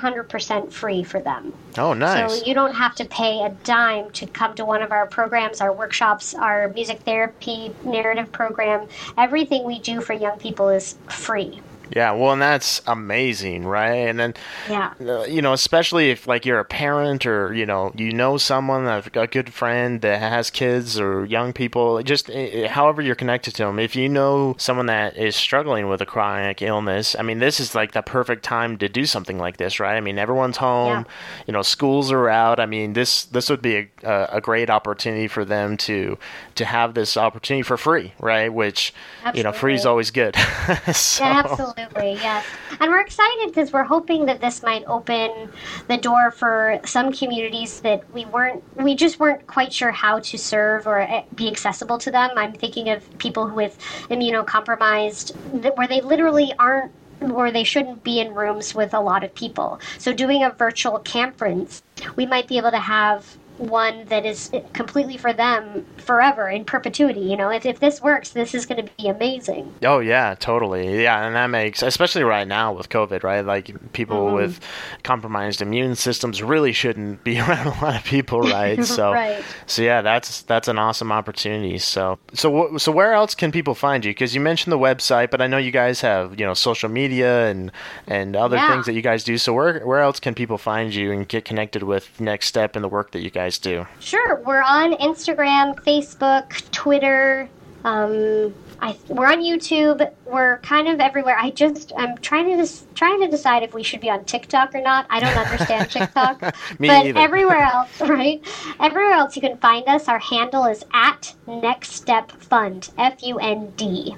free 0.71 1.03
for 1.03 1.19
them. 1.19 1.53
Oh, 1.77 1.93
nice. 1.93 2.39
So 2.39 2.45
you 2.45 2.53
don't 2.53 2.73
have 2.73 2.95
to 2.95 3.05
pay 3.05 3.43
a 3.43 3.49
dime 3.63 4.11
to 4.11 4.25
come 4.27 4.55
to 4.55 4.65
one 4.65 4.81
of 4.81 4.91
our 4.91 5.05
programs, 5.05 5.61
our 5.61 5.73
workshops, 5.73 6.33
our 6.33 6.69
music 6.69 7.01
therapy 7.01 7.73
narrative 7.83 8.31
program. 8.31 8.87
Everything 9.17 9.65
we 9.65 9.79
do 9.79 10.01
for 10.01 10.13
young 10.13 10.37
people 10.39 10.69
is 10.69 10.95
free. 11.07 11.61
Yeah, 11.95 12.11
well, 12.11 12.33
and 12.33 12.41
that's 12.41 12.81
amazing, 12.87 13.65
right? 13.65 14.07
And 14.07 14.19
then, 14.19 14.33
Yeah. 14.69 14.93
uh, 15.01 15.23
you 15.23 15.41
know, 15.41 15.53
especially 15.53 16.11
if 16.11 16.27
like 16.27 16.45
you're 16.45 16.59
a 16.59 16.65
parent 16.65 17.25
or 17.25 17.53
you 17.53 17.65
know 17.65 17.91
you 17.95 18.11
know 18.11 18.37
someone, 18.37 18.85
a, 18.85 19.03
a 19.13 19.27
good 19.27 19.53
friend 19.53 20.01
that 20.01 20.19
has 20.19 20.49
kids 20.49 20.99
or 20.99 21.25
young 21.25 21.53
people, 21.53 22.01
just 22.03 22.29
uh, 22.29 22.67
however 22.69 23.01
you're 23.01 23.15
connected 23.15 23.55
to 23.55 23.63
them. 23.63 23.79
If 23.79 23.95
you 23.95 24.09
know 24.09 24.55
someone 24.57 24.85
that 24.87 25.17
is 25.17 25.35
struggling 25.35 25.87
with 25.87 26.01
a 26.01 26.05
chronic 26.05 26.61
illness, 26.61 27.15
I 27.17 27.23
mean, 27.23 27.39
this 27.39 27.59
is 27.59 27.75
like 27.75 27.91
the 27.93 28.01
perfect 28.01 28.43
time 28.43 28.77
to 28.77 28.89
do 28.89 29.05
something 29.05 29.37
like 29.37 29.57
this, 29.57 29.79
right? 29.79 29.95
I 29.95 30.01
mean, 30.01 30.17
everyone's 30.17 30.57
home, 30.57 31.05
you 31.47 31.53
know, 31.53 31.61
schools 31.61 32.11
are 32.11 32.29
out. 32.29 32.59
I 32.59 32.65
mean, 32.65 32.93
this 32.93 33.25
this 33.25 33.49
would 33.49 33.61
be 33.61 33.89
a, 34.03 34.27
a, 34.31 34.41
great 34.41 34.69
opportunity 34.69 35.27
for 35.27 35.43
them 35.45 35.77
to 35.77 36.17
to 36.55 36.65
have 36.65 36.93
this 36.93 37.17
opportunity 37.17 37.63
for 37.63 37.77
free, 37.77 38.13
right? 38.19 38.51
Which 38.53 38.93
you 39.33 39.43
know, 39.43 39.51
free 39.51 39.75
is 39.75 39.85
always 39.85 40.11
good. 40.11 40.35
so, 40.93 41.23
Yeah, 41.23 41.43
absolutely, 41.45 41.78
yes. 41.95 42.45
And 42.79 42.89
we're 42.89 43.01
excited 43.01 43.47
because 43.47 43.71
we're 43.71 43.83
hoping 43.83 44.25
that 44.25 44.41
this 44.41 44.63
might 44.63 44.83
open 44.87 45.49
the 45.87 45.97
door 45.97 46.31
for 46.31 46.79
some 46.85 47.11
communities 47.11 47.81
that 47.81 48.03
we 48.13 48.25
weren't, 48.25 48.63
we 48.75 48.95
just 48.95 49.19
weren't 49.19 49.47
quite 49.47 49.73
sure 49.73 49.91
how 49.91 50.19
to 50.19 50.37
serve 50.37 50.87
or 50.87 50.99
eh, 50.99 51.23
be 51.35 51.47
accessible 51.49 51.97
to 51.99 52.11
them. 52.11 52.31
I'm 52.35 52.53
thinking 52.53 52.89
of 52.89 53.09
people 53.17 53.49
with 53.49 53.77
immunocompromised, 54.09 55.31
where 55.75 55.87
they 55.87 56.01
literally 56.01 56.53
aren't 56.59 56.91
or 57.21 57.51
they 57.51 57.63
shouldn't 57.65 58.03
be 58.03 58.19
in 58.19 58.33
rooms 58.33 58.73
with 58.73 58.93
a 58.93 58.99
lot 58.99 59.23
of 59.23 59.35
people. 59.35 59.79
So 59.97 60.13
doing 60.13 60.43
a 60.43 60.51
virtual 60.51 60.99
conference, 60.99 61.83
we 62.15 62.25
might 62.25 62.47
be 62.47 62.57
able 62.57 62.71
to 62.71 62.79
have 62.79 63.37
one 63.59 64.05
that 64.05 64.25
is 64.25 64.49
completely 64.73 65.17
for 65.17 65.33
them 65.33 65.85
forever 65.97 66.49
in 66.49 66.65
perpetuity. 66.65 67.19
You 67.21 67.37
know, 67.37 67.49
if, 67.49 67.65
if 67.65 67.79
this 67.79 68.01
works, 68.01 68.29
this 68.29 68.55
is 68.55 68.65
going 68.65 68.85
to 68.85 68.91
be 68.97 69.07
amazing. 69.09 69.73
Oh 69.83 69.99
yeah, 69.99 70.35
totally. 70.39 71.03
Yeah, 71.03 71.25
and 71.25 71.35
that 71.35 71.47
makes 71.47 71.83
especially 71.83 72.23
right 72.23 72.47
now 72.47 72.73
with 72.73 72.89
COVID, 72.89 73.23
right? 73.23 73.41
Like 73.45 73.71
people 73.93 74.09
Mm-hmm. 74.09 74.35
with 74.35 74.59
compromised 75.03 75.61
immune 75.61 75.95
systems 75.95 76.41
really 76.41 76.71
shouldn't 76.71 77.23
be 77.23 77.39
around 77.39 77.67
a 77.67 77.81
lot 77.83 77.95
of 77.95 78.03
people, 78.03 78.41
right? 78.41 78.83
So 78.83 79.11
Right. 79.19 79.43
so 79.65 79.81
yeah, 79.81 80.01
that's 80.01 80.41
that's 80.43 80.67
an 80.67 80.79
awesome 80.79 81.11
opportunity. 81.11 81.77
So 81.77 82.17
so 82.33 82.77
so 82.77 82.91
where 82.91 83.13
else 83.13 83.35
can 83.35 83.51
people 83.51 83.75
find 83.75 84.05
you? 84.05 84.13
Cuz 84.15 84.33
you 84.33 84.41
mentioned 84.41 84.71
the 84.71 84.77
website, 84.79 85.29
but 85.31 85.41
I 85.41 85.47
know 85.47 85.57
you 85.57 85.71
guys 85.71 86.01
have, 86.01 86.39
you 86.39 86.45
know, 86.45 86.53
social 86.53 86.89
media 86.89 87.47
and 87.49 87.71
and 88.07 88.35
other 88.35 88.55
Yeah. 88.57 88.67
things 88.71 88.85
that 88.85 88.93
you 88.93 89.01
guys 89.01 89.23
do. 89.23 89.37
So 89.37 89.53
where 89.53 89.79
where 89.85 89.99
else 89.99 90.19
can 90.19 90.33
people 90.33 90.57
find 90.57 90.93
you 90.93 91.11
and 91.11 91.27
get 91.27 91.45
connected 91.45 91.83
with 91.83 92.19
Next 92.19 92.47
Step 92.47 92.75
and 92.75 92.83
the 92.83 92.89
work 92.89 93.11
that 93.11 93.21
you 93.21 93.29
guys 93.29 93.48
do? 93.57 93.87
Sure, 93.99 94.35
we're 94.45 94.61
on 94.61 94.93
Instagram, 94.93 95.75
Facebook, 95.83 96.69
Twitter. 96.71 97.49
Um, 97.83 98.53
I, 98.81 98.95
we're 99.07 99.27
on 99.27 99.39
YouTube. 99.39 100.09
We're 100.25 100.57
kind 100.59 100.87
of 100.87 100.99
everywhere. 100.99 101.37
I 101.37 101.49
just 101.51 101.91
I'm 101.97 102.17
trying 102.19 102.49
to 102.49 102.57
dis- 102.57 102.85
trying 102.95 103.19
to 103.21 103.27
decide 103.27 103.63
if 103.63 103.73
we 103.73 103.83
should 103.83 103.99
be 104.01 104.09
on 104.09 104.23
TikTok 104.25 104.73
or 104.75 104.81
not. 104.81 105.05
I 105.09 105.19
don't 105.19 105.37
understand 105.37 105.89
TikTok, 105.91 106.41
Me 106.79 106.87
but 106.87 107.05
either. 107.07 107.19
everywhere 107.19 107.61
else, 107.63 107.99
right? 108.01 108.41
Everywhere 108.79 109.13
else 109.13 109.35
you 109.35 109.41
can 109.41 109.57
find 109.57 109.85
us. 109.87 110.07
Our 110.07 110.19
handle 110.19 110.65
is 110.65 110.85
at 110.93 111.33
Next 111.47 111.91
Step 111.93 112.31
Fund. 112.31 112.89
F 112.97 113.21
U 113.23 113.37
N 113.39 113.71
D. 113.75 114.15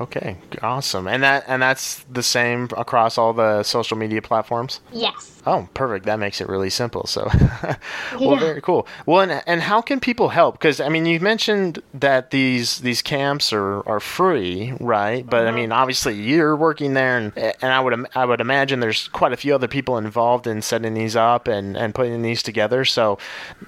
Okay, 0.00 0.36
awesome. 0.60 1.06
And 1.06 1.22
that 1.22 1.44
and 1.46 1.62
that's 1.62 2.04
the 2.10 2.22
same 2.22 2.68
across 2.76 3.16
all 3.16 3.32
the 3.32 3.62
social 3.62 3.96
media 3.96 4.20
platforms? 4.20 4.80
Yes. 4.92 5.33
Oh, 5.46 5.68
perfect. 5.74 6.06
That 6.06 6.18
makes 6.18 6.40
it 6.40 6.48
really 6.48 6.70
simple. 6.70 7.06
So, 7.06 7.28
well, 8.12 8.34
yeah. 8.34 8.40
very 8.40 8.62
cool. 8.62 8.86
Well, 9.04 9.20
and, 9.20 9.42
and 9.46 9.60
how 9.60 9.82
can 9.82 10.00
people 10.00 10.30
help? 10.30 10.54
Because 10.54 10.80
I 10.80 10.88
mean, 10.88 11.04
you 11.04 11.20
mentioned 11.20 11.82
that 11.92 12.30
these 12.30 12.78
these 12.80 13.02
camps 13.02 13.52
are, 13.52 13.86
are 13.86 14.00
free, 14.00 14.72
right? 14.80 15.24
But 15.28 15.44
mm-hmm. 15.44 15.48
I 15.48 15.52
mean, 15.52 15.72
obviously, 15.72 16.14
you're 16.14 16.56
working 16.56 16.94
there, 16.94 17.18
and 17.18 17.36
and 17.36 17.72
I 17.72 17.80
would 17.80 18.06
I 18.14 18.24
would 18.24 18.40
imagine 18.40 18.80
there's 18.80 19.08
quite 19.08 19.32
a 19.32 19.36
few 19.36 19.54
other 19.54 19.68
people 19.68 19.98
involved 19.98 20.46
in 20.46 20.62
setting 20.62 20.94
these 20.94 21.14
up 21.14 21.46
and, 21.46 21.76
and 21.76 21.94
putting 21.94 22.22
these 22.22 22.42
together. 22.42 22.84
So, 22.84 23.18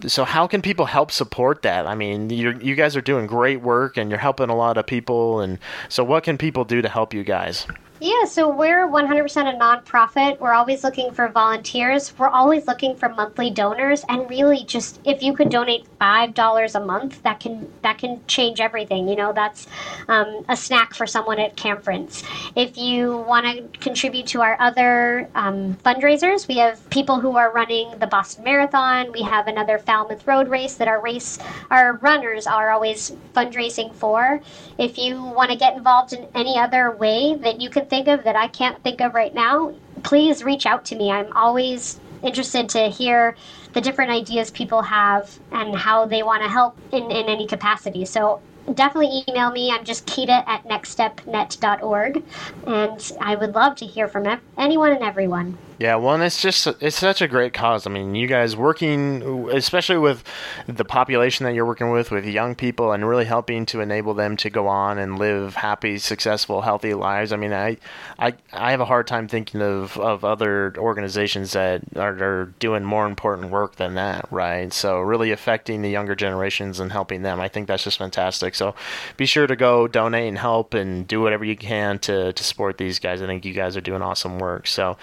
so 0.06 0.24
how 0.24 0.46
can 0.46 0.62
people 0.62 0.86
help 0.86 1.10
support 1.10 1.62
that? 1.62 1.86
I 1.86 1.94
mean, 1.94 2.30
you 2.30 2.58
you 2.58 2.74
guys 2.74 2.96
are 2.96 3.02
doing 3.02 3.26
great 3.26 3.60
work, 3.60 3.98
and 3.98 4.10
you're 4.10 4.18
helping 4.18 4.48
a 4.48 4.56
lot 4.56 4.78
of 4.78 4.86
people, 4.86 5.40
and 5.40 5.58
so 5.90 6.02
what 6.04 6.24
can 6.24 6.38
people 6.38 6.64
do 6.64 6.80
to 6.80 6.88
help 6.88 7.12
you 7.12 7.22
guys? 7.22 7.66
Yeah, 7.98 8.26
so 8.26 8.46
we're 8.50 8.87
100% 8.87 9.54
a 9.54 9.59
nonprofit. 9.59 10.38
We're 10.38 10.52
always 10.52 10.85
looking 10.85 11.12
for 11.12 11.28
volunteers. 11.28 12.12
We're 12.18 12.28
always 12.28 12.66
looking 12.66 12.94
for 12.94 13.09
monthly 13.09 13.48
donors, 13.50 14.04
and 14.11 14.28
really, 14.28 14.64
just 14.64 15.00
if 15.06 15.22
you 15.22 15.32
could 15.32 15.48
donate 15.48 15.87
five 15.98 16.35
dollars 16.35 16.74
a 16.74 16.80
month, 16.80 17.22
that 17.22 17.40
can 17.40 17.72
that 17.80 17.96
can 17.96 18.20
change 18.26 18.61
everything. 18.61 19.09
You 19.09 19.16
know, 19.16 19.32
that's 19.32 19.66
um, 20.09 20.44
a 20.46 20.54
snack 20.59 20.92
for 20.92 21.06
someone 21.06 21.38
at 21.38 21.56
conference. 21.56 22.22
If 22.54 22.76
you 22.76 23.16
want 23.16 23.46
to 23.46 23.79
contribute 23.79 24.27
to 24.27 24.42
our 24.42 24.60
other 24.60 25.31
um, 25.35 25.77
fundraisers, 25.77 26.46
we 26.46 26.58
have 26.58 26.90
people 26.90 27.18
who 27.18 27.38
are 27.38 27.50
running 27.50 27.98
the 27.98 28.06
Boston 28.06 28.44
Marathon. 28.44 29.10
We 29.10 29.23
have 29.23 29.46
another 29.48 29.79
Falmouth 29.79 30.27
Road 30.27 30.48
race 30.48 30.75
that 30.75 30.87
our 30.87 31.00
race 31.00 31.38
our 31.71 31.94
runners 32.02 32.46
are 32.46 32.68
always 32.68 33.12
fundraising 33.35 33.94
for. 33.94 34.42
If 34.77 34.98
you 34.98 35.23
want 35.23 35.50
to 35.50 35.56
get 35.56 35.75
involved 35.75 36.12
in 36.12 36.27
any 36.35 36.58
other 36.58 36.90
way 36.90 37.35
that 37.37 37.58
you 37.58 37.71
can 37.71 37.85
think 37.88 38.08
of 38.08 38.24
that 38.24 38.37
I 38.37 38.48
can't 38.48 38.82
think 38.82 39.00
of 39.00 39.14
right 39.14 39.34
now, 39.34 39.74
please 40.02 40.44
reach 40.44 40.66
out 40.66 40.84
to 40.87 40.96
me. 40.96 41.10
I'm 41.10 41.32
always 41.32 42.00
interested 42.22 42.68
to 42.70 42.88
hear 42.88 43.37
the 43.72 43.80
different 43.80 44.10
ideas 44.10 44.50
people 44.50 44.82
have 44.82 45.38
and 45.52 45.74
how 45.76 46.06
they 46.06 46.22
want 46.22 46.42
to 46.42 46.48
help 46.48 46.76
in, 46.92 47.10
in 47.10 47.26
any 47.26 47.46
capacity. 47.46 48.04
So 48.04 48.40
definitely 48.74 49.24
email 49.28 49.50
me. 49.50 49.70
I'm 49.70 49.84
just 49.84 50.06
Quita 50.06 50.48
at 50.48 50.64
nextstepnet.org. 50.64 52.22
And 52.66 53.12
I 53.20 53.37
would 53.37 53.54
love 53.54 53.76
to 53.76 53.87
hear 53.87 54.08
from 54.08 54.40
anyone 54.58 54.92
and 54.92 55.02
everyone. 55.02 55.58
Yeah, 55.79 55.96
well, 55.96 56.20
it's 56.22 56.40
just 56.40 56.66
it's 56.81 56.96
such 56.96 57.20
a 57.20 57.29
great 57.29 57.52
cause. 57.52 57.87
I 57.87 57.90
mean, 57.90 58.14
you 58.14 58.27
guys 58.27 58.56
working, 58.56 59.50
especially 59.52 59.98
with 59.98 60.24
the 60.66 60.87
population 60.87 61.44
that 61.44 61.54
you're 61.54 61.66
working 61.66 61.90
with, 61.90 62.10
with 62.10 62.24
young 62.24 62.54
people, 62.54 62.92
and 62.92 63.06
really 63.06 63.27
helping 63.27 63.66
to 63.66 63.81
enable 63.81 64.14
them 64.14 64.38
to 64.38 64.48
go 64.48 64.68
on 64.68 64.96
and 64.96 65.18
live 65.18 65.56
happy, 65.56 65.98
successful, 65.98 66.62
healthy 66.62 66.94
lives. 66.94 67.31
I 67.31 67.37
mean, 67.37 67.52
I, 67.52 67.77
I, 68.18 68.35
I 68.54 68.70
have 68.70 68.81
a 68.81 68.87
hard 68.87 69.06
time 69.06 69.29
thinking 69.29 69.60
of, 69.60 69.98
of 69.98 70.24
other 70.24 70.72
organizations 70.79 71.52
that 71.52 71.83
are, 71.94 72.22
are 72.22 72.44
doing 72.58 72.83
more 72.83 73.06
important 73.06 73.50
work 73.50 73.77
than 73.77 73.96
that, 73.96 74.27
right? 74.31 74.72
So, 74.72 75.00
really 75.00 75.31
affecting 75.31 75.83
the 75.83 75.90
younger 75.90 76.14
generations 76.14 76.81
and 76.81 76.90
helping 76.90 77.20
them. 77.20 77.38
I 77.38 77.48
think 77.48 77.68
that's 77.68 77.85
just 77.85 77.98
fantastic. 77.98 78.54
So, 78.54 78.74
be 79.18 79.27
sure 79.27 79.46
to 79.46 79.56
go 79.56 79.88
donate 79.88 80.29
and 80.29 80.38
help 80.38 80.72
and 80.72 81.06
do 81.06 81.20
whatever 81.20 81.44
you 81.44 81.56
can 81.56 81.98
to 81.98 82.33
to 82.33 82.44
support 82.44 82.79
these 82.79 82.98
guys. 82.98 83.20
I 83.20 83.27
think 83.27 83.44
you 83.44 83.52
guys 83.52 83.77
are 83.77 83.83
doing 83.83 84.00
awesome 84.00 84.38
work. 84.38 84.66
So. 84.66 84.96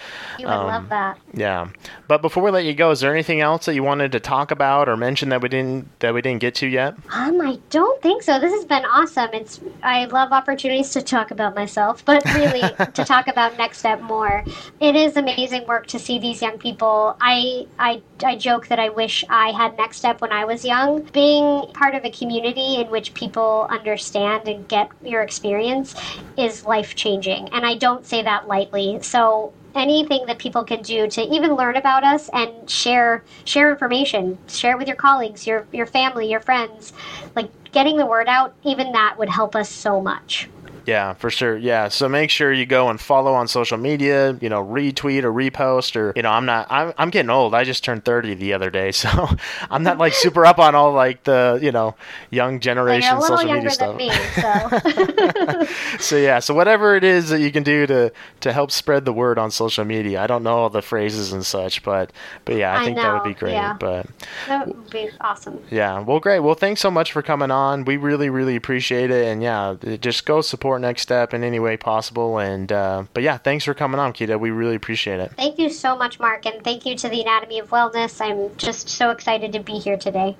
Um, 0.44 0.63
um, 0.64 0.68
love 0.68 0.88
that. 0.90 1.18
Yeah, 1.32 1.68
but 2.08 2.22
before 2.22 2.42
we 2.42 2.50
let 2.50 2.64
you 2.64 2.74
go, 2.74 2.90
is 2.90 3.00
there 3.00 3.12
anything 3.12 3.40
else 3.40 3.66
that 3.66 3.74
you 3.74 3.82
wanted 3.82 4.12
to 4.12 4.20
talk 4.20 4.50
about 4.50 4.88
or 4.88 4.96
mention 4.96 5.28
that 5.30 5.42
we 5.42 5.48
didn't 5.48 6.00
that 6.00 6.14
we 6.14 6.22
didn't 6.22 6.40
get 6.40 6.54
to 6.56 6.66
yet? 6.66 6.94
Um, 7.10 7.40
I 7.40 7.58
don't 7.70 8.00
think 8.02 8.22
so. 8.22 8.38
This 8.38 8.52
has 8.52 8.64
been 8.64 8.84
awesome. 8.84 9.30
It's 9.32 9.60
I 9.82 10.04
love 10.06 10.32
opportunities 10.32 10.90
to 10.90 11.02
talk 11.02 11.30
about 11.30 11.54
myself, 11.54 12.04
but 12.04 12.24
really 12.34 12.60
to 12.60 13.04
talk 13.04 13.28
about 13.28 13.56
Next 13.58 13.78
Step 13.78 14.00
more. 14.00 14.44
It 14.80 14.96
is 14.96 15.16
amazing 15.16 15.66
work 15.66 15.86
to 15.88 15.98
see 15.98 16.18
these 16.18 16.42
young 16.42 16.58
people. 16.58 17.16
I 17.20 17.66
I 17.78 18.02
I 18.24 18.36
joke 18.36 18.68
that 18.68 18.78
I 18.78 18.88
wish 18.88 19.24
I 19.28 19.50
had 19.50 19.76
Next 19.76 19.98
Step 19.98 20.20
when 20.20 20.32
I 20.32 20.44
was 20.44 20.64
young. 20.64 21.02
Being 21.12 21.66
part 21.72 21.94
of 21.94 22.04
a 22.04 22.10
community 22.10 22.76
in 22.76 22.90
which 22.90 23.14
people 23.14 23.66
understand 23.70 24.48
and 24.48 24.66
get 24.68 24.90
your 25.02 25.22
experience 25.22 25.94
is 26.36 26.64
life 26.64 26.94
changing, 26.94 27.48
and 27.50 27.64
I 27.66 27.74
don't 27.74 28.06
say 28.06 28.22
that 28.22 28.48
lightly. 28.48 28.98
So 29.02 29.52
anything 29.74 30.26
that 30.26 30.38
people 30.38 30.64
can 30.64 30.82
do 30.82 31.08
to 31.08 31.22
even 31.22 31.54
learn 31.54 31.76
about 31.76 32.04
us 32.04 32.30
and 32.32 32.68
share 32.68 33.24
share 33.44 33.70
information 33.70 34.38
share 34.48 34.72
it 34.72 34.78
with 34.78 34.88
your 34.88 34.96
colleagues 34.96 35.46
your 35.46 35.66
your 35.72 35.86
family 35.86 36.30
your 36.30 36.40
friends. 36.40 36.92
Like 37.34 37.50
getting 37.72 37.96
the 37.96 38.06
word 38.06 38.28
out 38.28 38.54
even 38.64 38.92
that 38.92 39.18
would 39.18 39.28
help 39.28 39.56
us 39.56 39.68
so 39.68 40.00
much 40.00 40.48
yeah, 40.86 41.14
for 41.14 41.30
sure. 41.30 41.56
Yeah. 41.56 41.88
So 41.88 42.08
make 42.08 42.30
sure 42.30 42.52
you 42.52 42.66
go 42.66 42.88
and 42.88 43.00
follow 43.00 43.32
on 43.34 43.48
social 43.48 43.78
media, 43.78 44.36
you 44.40 44.48
know, 44.48 44.64
retweet 44.64 45.24
or 45.24 45.32
repost 45.32 45.96
or, 45.96 46.12
you 46.16 46.22
know, 46.22 46.30
I'm 46.30 46.44
not, 46.46 46.66
I'm, 46.70 46.92
I'm 46.98 47.10
getting 47.10 47.30
old. 47.30 47.54
I 47.54 47.64
just 47.64 47.84
turned 47.84 48.04
30 48.04 48.34
the 48.34 48.52
other 48.52 48.70
day. 48.70 48.92
So 49.04 49.28
I'm 49.70 49.82
not 49.82 49.98
like 49.98 50.14
super 50.14 50.46
up 50.46 50.58
on 50.58 50.74
all 50.74 50.92
like 50.92 51.24
the, 51.24 51.58
you 51.60 51.72
know, 51.72 51.94
young 52.30 52.58
generation 52.58 53.20
social 53.20 53.52
media 53.52 53.68
stuff. 53.68 53.96
Me, 53.96 54.10
so. 54.10 55.66
so 55.98 56.16
yeah. 56.16 56.38
So 56.38 56.54
whatever 56.54 56.96
it 56.96 57.04
is 57.04 57.28
that 57.28 57.40
you 57.40 57.52
can 57.52 57.64
do 57.64 57.86
to, 57.86 58.12
to 58.40 58.52
help 58.52 58.70
spread 58.70 59.04
the 59.04 59.12
word 59.12 59.38
on 59.38 59.50
social 59.50 59.84
media. 59.84 60.22
I 60.22 60.26
don't 60.26 60.42
know 60.42 60.56
all 60.56 60.70
the 60.70 60.80
phrases 60.80 61.32
and 61.34 61.44
such, 61.44 61.82
but, 61.82 62.12
but 62.46 62.56
yeah, 62.56 62.72
I, 62.72 62.80
I 62.80 62.84
think 62.84 62.96
know, 62.96 63.02
that 63.02 63.14
would 63.14 63.28
be 63.28 63.38
great. 63.38 63.52
Yeah. 63.52 63.76
But 63.78 64.06
that 64.46 64.68
would 64.68 64.88
be 64.88 65.10
awesome. 65.20 65.62
Yeah. 65.70 66.00
Well, 66.00 66.20
great. 66.20 66.40
Well, 66.40 66.54
thanks 66.54 66.80
so 66.80 66.90
much 66.90 67.12
for 67.12 67.20
coming 67.20 67.50
on. 67.50 67.84
We 67.84 67.98
really, 67.98 68.30
really 68.30 68.56
appreciate 68.56 69.10
it. 69.10 69.26
And 69.26 69.42
yeah, 69.42 69.74
just 70.00 70.24
go 70.24 70.40
support 70.40 70.73
support 70.74 70.80
Next 70.80 71.02
Step 71.02 71.34
in 71.34 71.44
any 71.44 71.60
way 71.60 71.76
possible. 71.76 72.38
And 72.38 72.70
uh, 72.70 73.04
but 73.12 73.22
yeah, 73.22 73.38
thanks 73.38 73.64
for 73.64 73.74
coming 73.74 74.00
on, 74.00 74.12
Quita. 74.12 74.38
We 74.38 74.50
really 74.50 74.74
appreciate 74.74 75.20
it. 75.20 75.32
Thank 75.36 75.58
you 75.58 75.70
so 75.70 75.96
much, 75.96 76.18
Mark, 76.18 76.46
and 76.46 76.62
thank 76.64 76.84
you 76.84 76.96
to 76.96 77.08
the 77.08 77.20
Anatomy 77.20 77.60
of 77.60 77.70
Wellness. 77.70 78.20
I'm 78.20 78.56
just 78.56 78.88
so 78.88 79.10
excited 79.10 79.52
to 79.52 79.60
be 79.60 79.78
here 79.78 79.96
today. 79.96 80.36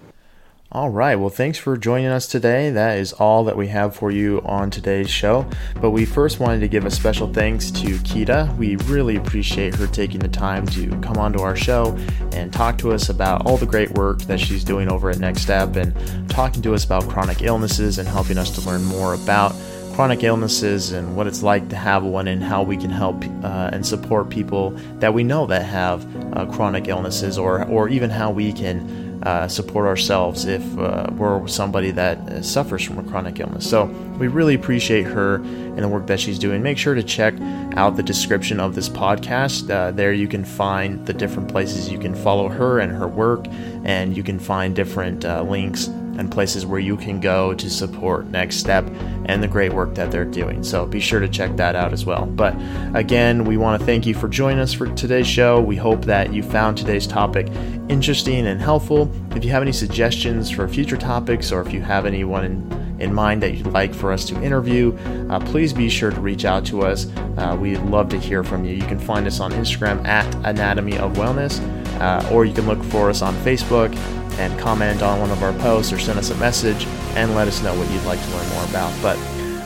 All 0.72 0.90
right. 0.90 1.14
Well, 1.14 1.30
thanks 1.30 1.56
for 1.56 1.76
joining 1.76 2.08
us 2.08 2.26
today. 2.26 2.68
That 2.70 2.98
is 2.98 3.12
all 3.12 3.44
that 3.44 3.56
we 3.56 3.68
have 3.68 3.94
for 3.94 4.10
you 4.10 4.42
on 4.44 4.72
today's 4.72 5.08
show. 5.08 5.48
But 5.80 5.90
we 5.90 6.04
first 6.04 6.40
wanted 6.40 6.60
to 6.60 6.68
give 6.68 6.84
a 6.84 6.90
special 6.90 7.32
thanks 7.32 7.70
to 7.70 7.96
Quita. 8.00 8.52
We 8.58 8.74
really 8.74 9.14
appreciate 9.14 9.76
her 9.76 9.86
taking 9.86 10.18
the 10.18 10.26
time 10.26 10.66
to 10.68 10.90
come 11.00 11.16
onto 11.16 11.40
our 11.42 11.54
show 11.54 11.96
and 12.32 12.52
talk 12.52 12.76
to 12.78 12.90
us 12.90 13.08
about 13.08 13.46
all 13.46 13.56
the 13.56 13.66
great 13.66 13.92
work 13.92 14.22
that 14.22 14.40
she's 14.40 14.64
doing 14.64 14.90
over 14.90 15.10
at 15.10 15.20
Next 15.20 15.42
Step 15.42 15.76
and 15.76 15.94
talking 16.28 16.60
to 16.62 16.74
us 16.74 16.84
about 16.84 17.08
chronic 17.08 17.42
illnesses 17.42 17.98
and 17.98 18.08
helping 18.08 18.36
us 18.36 18.50
to 18.56 18.68
learn 18.68 18.84
more 18.84 19.14
about 19.14 19.54
chronic 19.94 20.24
illnesses 20.24 20.90
and 20.90 21.14
what 21.14 21.28
it's 21.28 21.44
like 21.44 21.68
to 21.68 21.76
have 21.76 22.02
one 22.02 22.26
and 22.26 22.42
how 22.42 22.64
we 22.64 22.76
can 22.76 22.90
help 22.90 23.24
uh, 23.44 23.70
and 23.72 23.86
support 23.86 24.28
people 24.28 24.70
that 24.98 25.14
we 25.14 25.22
know 25.22 25.46
that 25.46 25.64
have 25.64 26.04
uh, 26.36 26.44
chronic 26.46 26.88
illnesses 26.88 27.38
or, 27.38 27.64
or 27.66 27.88
even 27.88 28.10
how 28.10 28.28
we 28.28 28.52
can 28.52 29.22
uh, 29.22 29.46
support 29.46 29.86
ourselves 29.86 30.46
if 30.46 30.78
uh, 30.78 31.06
we're 31.12 31.46
somebody 31.46 31.92
that 31.92 32.44
suffers 32.44 32.82
from 32.82 32.98
a 32.98 33.04
chronic 33.04 33.38
illness. 33.38 33.70
So 33.70 33.84
we 34.18 34.26
really 34.26 34.54
appreciate 34.54 35.04
her 35.04 35.36
and 35.36 35.78
the 35.78 35.88
work 35.88 36.08
that 36.08 36.18
she's 36.18 36.40
doing. 36.40 36.60
Make 36.60 36.76
sure 36.76 36.96
to 36.96 37.02
check 37.02 37.34
out 37.76 37.96
the 37.96 38.02
description 38.02 38.58
of 38.58 38.74
this 38.74 38.88
podcast. 38.88 39.70
Uh, 39.70 39.92
there 39.92 40.12
you 40.12 40.26
can 40.26 40.44
find 40.44 41.06
the 41.06 41.14
different 41.14 41.48
places 41.48 41.88
you 41.88 42.00
can 42.00 42.16
follow 42.16 42.48
her 42.48 42.80
and 42.80 42.90
her 42.90 43.06
work, 43.06 43.46
and 43.84 44.16
you 44.16 44.24
can 44.24 44.40
find 44.40 44.74
different 44.74 45.24
uh, 45.24 45.42
links 45.42 45.88
and 46.18 46.30
places 46.30 46.66
where 46.66 46.80
you 46.80 46.96
can 46.96 47.20
go 47.20 47.54
to 47.54 47.70
support 47.70 48.26
Next 48.26 48.56
Step 48.56 48.84
and 49.26 49.42
the 49.42 49.48
great 49.48 49.72
work 49.72 49.94
that 49.94 50.10
they're 50.10 50.24
doing. 50.24 50.62
So 50.62 50.86
be 50.86 51.00
sure 51.00 51.20
to 51.20 51.28
check 51.28 51.56
that 51.56 51.76
out 51.76 51.92
as 51.92 52.04
well. 52.04 52.26
But 52.26 52.54
again, 52.94 53.44
we 53.44 53.56
want 53.56 53.80
to 53.80 53.86
thank 53.86 54.06
you 54.06 54.14
for 54.14 54.28
joining 54.28 54.60
us 54.60 54.72
for 54.72 54.92
today's 54.94 55.26
show. 55.26 55.60
We 55.60 55.76
hope 55.76 56.04
that 56.04 56.32
you 56.32 56.42
found 56.42 56.76
today's 56.76 57.06
topic 57.06 57.48
interesting 57.88 58.46
and 58.46 58.60
helpful. 58.60 59.10
If 59.36 59.44
you 59.44 59.50
have 59.50 59.62
any 59.62 59.72
suggestions 59.72 60.50
for 60.50 60.66
future 60.68 60.96
topics 60.96 61.52
or 61.52 61.60
if 61.60 61.72
you 61.72 61.82
have 61.82 62.06
anyone 62.06 62.44
in 62.44 62.84
in 63.00 63.12
mind 63.12 63.42
that 63.42 63.54
you'd 63.54 63.66
like 63.68 63.92
for 63.94 64.12
us 64.12 64.24
to 64.26 64.40
interview, 64.42 64.96
uh, 65.28 65.40
please 65.40 65.72
be 65.72 65.88
sure 65.88 66.10
to 66.10 66.20
reach 66.20 66.44
out 66.44 66.64
to 66.66 66.82
us. 66.82 67.06
Uh, 67.36 67.56
we'd 67.60 67.80
love 67.80 68.08
to 68.08 68.18
hear 68.18 68.44
from 68.44 68.64
you. 68.64 68.74
You 68.74 68.86
can 68.86 68.98
find 68.98 69.26
us 69.26 69.40
on 69.40 69.52
Instagram 69.52 70.04
at 70.06 70.32
Anatomy 70.46 70.96
of 70.98 71.14
Wellness, 71.14 71.58
uh, 72.00 72.28
or 72.32 72.44
you 72.44 72.52
can 72.52 72.66
look 72.66 72.82
for 72.84 73.10
us 73.10 73.22
on 73.22 73.34
Facebook 73.36 73.94
and 74.38 74.58
comment 74.58 75.02
on 75.02 75.20
one 75.20 75.30
of 75.30 75.42
our 75.42 75.52
posts 75.54 75.92
or 75.92 75.98
send 75.98 76.18
us 76.18 76.30
a 76.30 76.36
message 76.36 76.86
and 77.14 77.34
let 77.34 77.46
us 77.46 77.62
know 77.62 77.74
what 77.74 77.90
you'd 77.90 78.04
like 78.04 78.20
to 78.20 78.30
learn 78.30 78.48
more 78.50 78.64
about. 78.64 78.92
But 79.00 79.16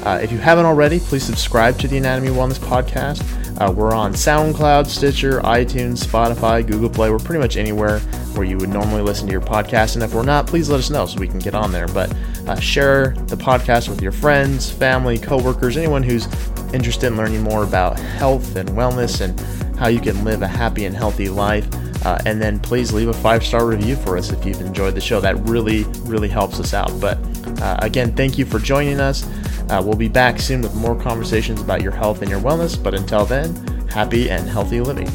uh, 0.06 0.18
if 0.22 0.30
you 0.30 0.38
haven't 0.38 0.66
already, 0.66 1.00
please 1.00 1.24
subscribe 1.24 1.78
to 1.78 1.88
the 1.88 1.98
Anatomy 1.98 2.28
Wellness 2.28 2.58
Podcast. 2.58 3.22
Uh, 3.60 3.72
we're 3.72 3.92
on 3.92 4.12
SoundCloud, 4.12 4.86
Stitcher, 4.86 5.40
iTunes, 5.40 6.04
Spotify, 6.04 6.64
Google 6.64 6.88
Play. 6.88 7.10
We're 7.10 7.18
pretty 7.18 7.40
much 7.40 7.56
anywhere 7.56 7.98
where 8.34 8.46
you 8.46 8.56
would 8.56 8.68
normally 8.68 9.02
listen 9.02 9.26
to 9.26 9.32
your 9.32 9.40
podcast. 9.40 9.94
And 9.94 10.04
if 10.04 10.14
we're 10.14 10.22
not, 10.22 10.46
please 10.46 10.70
let 10.70 10.78
us 10.78 10.90
know 10.90 11.06
so 11.06 11.18
we 11.18 11.26
can 11.26 11.40
get 11.40 11.56
on 11.56 11.72
there. 11.72 11.88
But 11.88 12.14
uh, 12.46 12.60
share 12.60 13.14
the 13.26 13.36
podcast 13.36 13.88
with 13.88 14.00
your 14.00 14.12
friends, 14.12 14.70
family, 14.70 15.18
coworkers, 15.18 15.76
anyone 15.76 16.04
who's 16.04 16.28
interested 16.72 17.08
in 17.08 17.16
learning 17.16 17.42
more 17.42 17.64
about 17.64 17.98
health 17.98 18.54
and 18.54 18.68
wellness 18.70 19.20
and 19.20 19.38
how 19.76 19.88
you 19.88 20.00
can 20.00 20.24
live 20.24 20.42
a 20.42 20.48
happy 20.48 20.84
and 20.84 20.94
healthy 20.94 21.28
life. 21.28 21.66
Uh, 22.04 22.18
and 22.26 22.40
then 22.40 22.58
please 22.60 22.92
leave 22.92 23.08
a 23.08 23.12
five 23.12 23.44
star 23.44 23.66
review 23.66 23.96
for 23.96 24.16
us 24.16 24.30
if 24.30 24.44
you've 24.44 24.60
enjoyed 24.60 24.94
the 24.94 25.00
show. 25.00 25.20
That 25.20 25.36
really, 25.40 25.84
really 26.04 26.28
helps 26.28 26.60
us 26.60 26.74
out. 26.74 27.00
But 27.00 27.18
uh, 27.60 27.78
again, 27.80 28.14
thank 28.14 28.38
you 28.38 28.44
for 28.44 28.58
joining 28.58 29.00
us. 29.00 29.26
Uh, 29.70 29.82
we'll 29.84 29.96
be 29.96 30.08
back 30.08 30.38
soon 30.38 30.62
with 30.62 30.74
more 30.74 30.96
conversations 30.96 31.60
about 31.60 31.82
your 31.82 31.92
health 31.92 32.22
and 32.22 32.30
your 32.30 32.40
wellness. 32.40 32.80
But 32.82 32.94
until 32.94 33.24
then, 33.24 33.54
happy 33.88 34.30
and 34.30 34.48
healthy 34.48 34.80
living. 34.80 35.08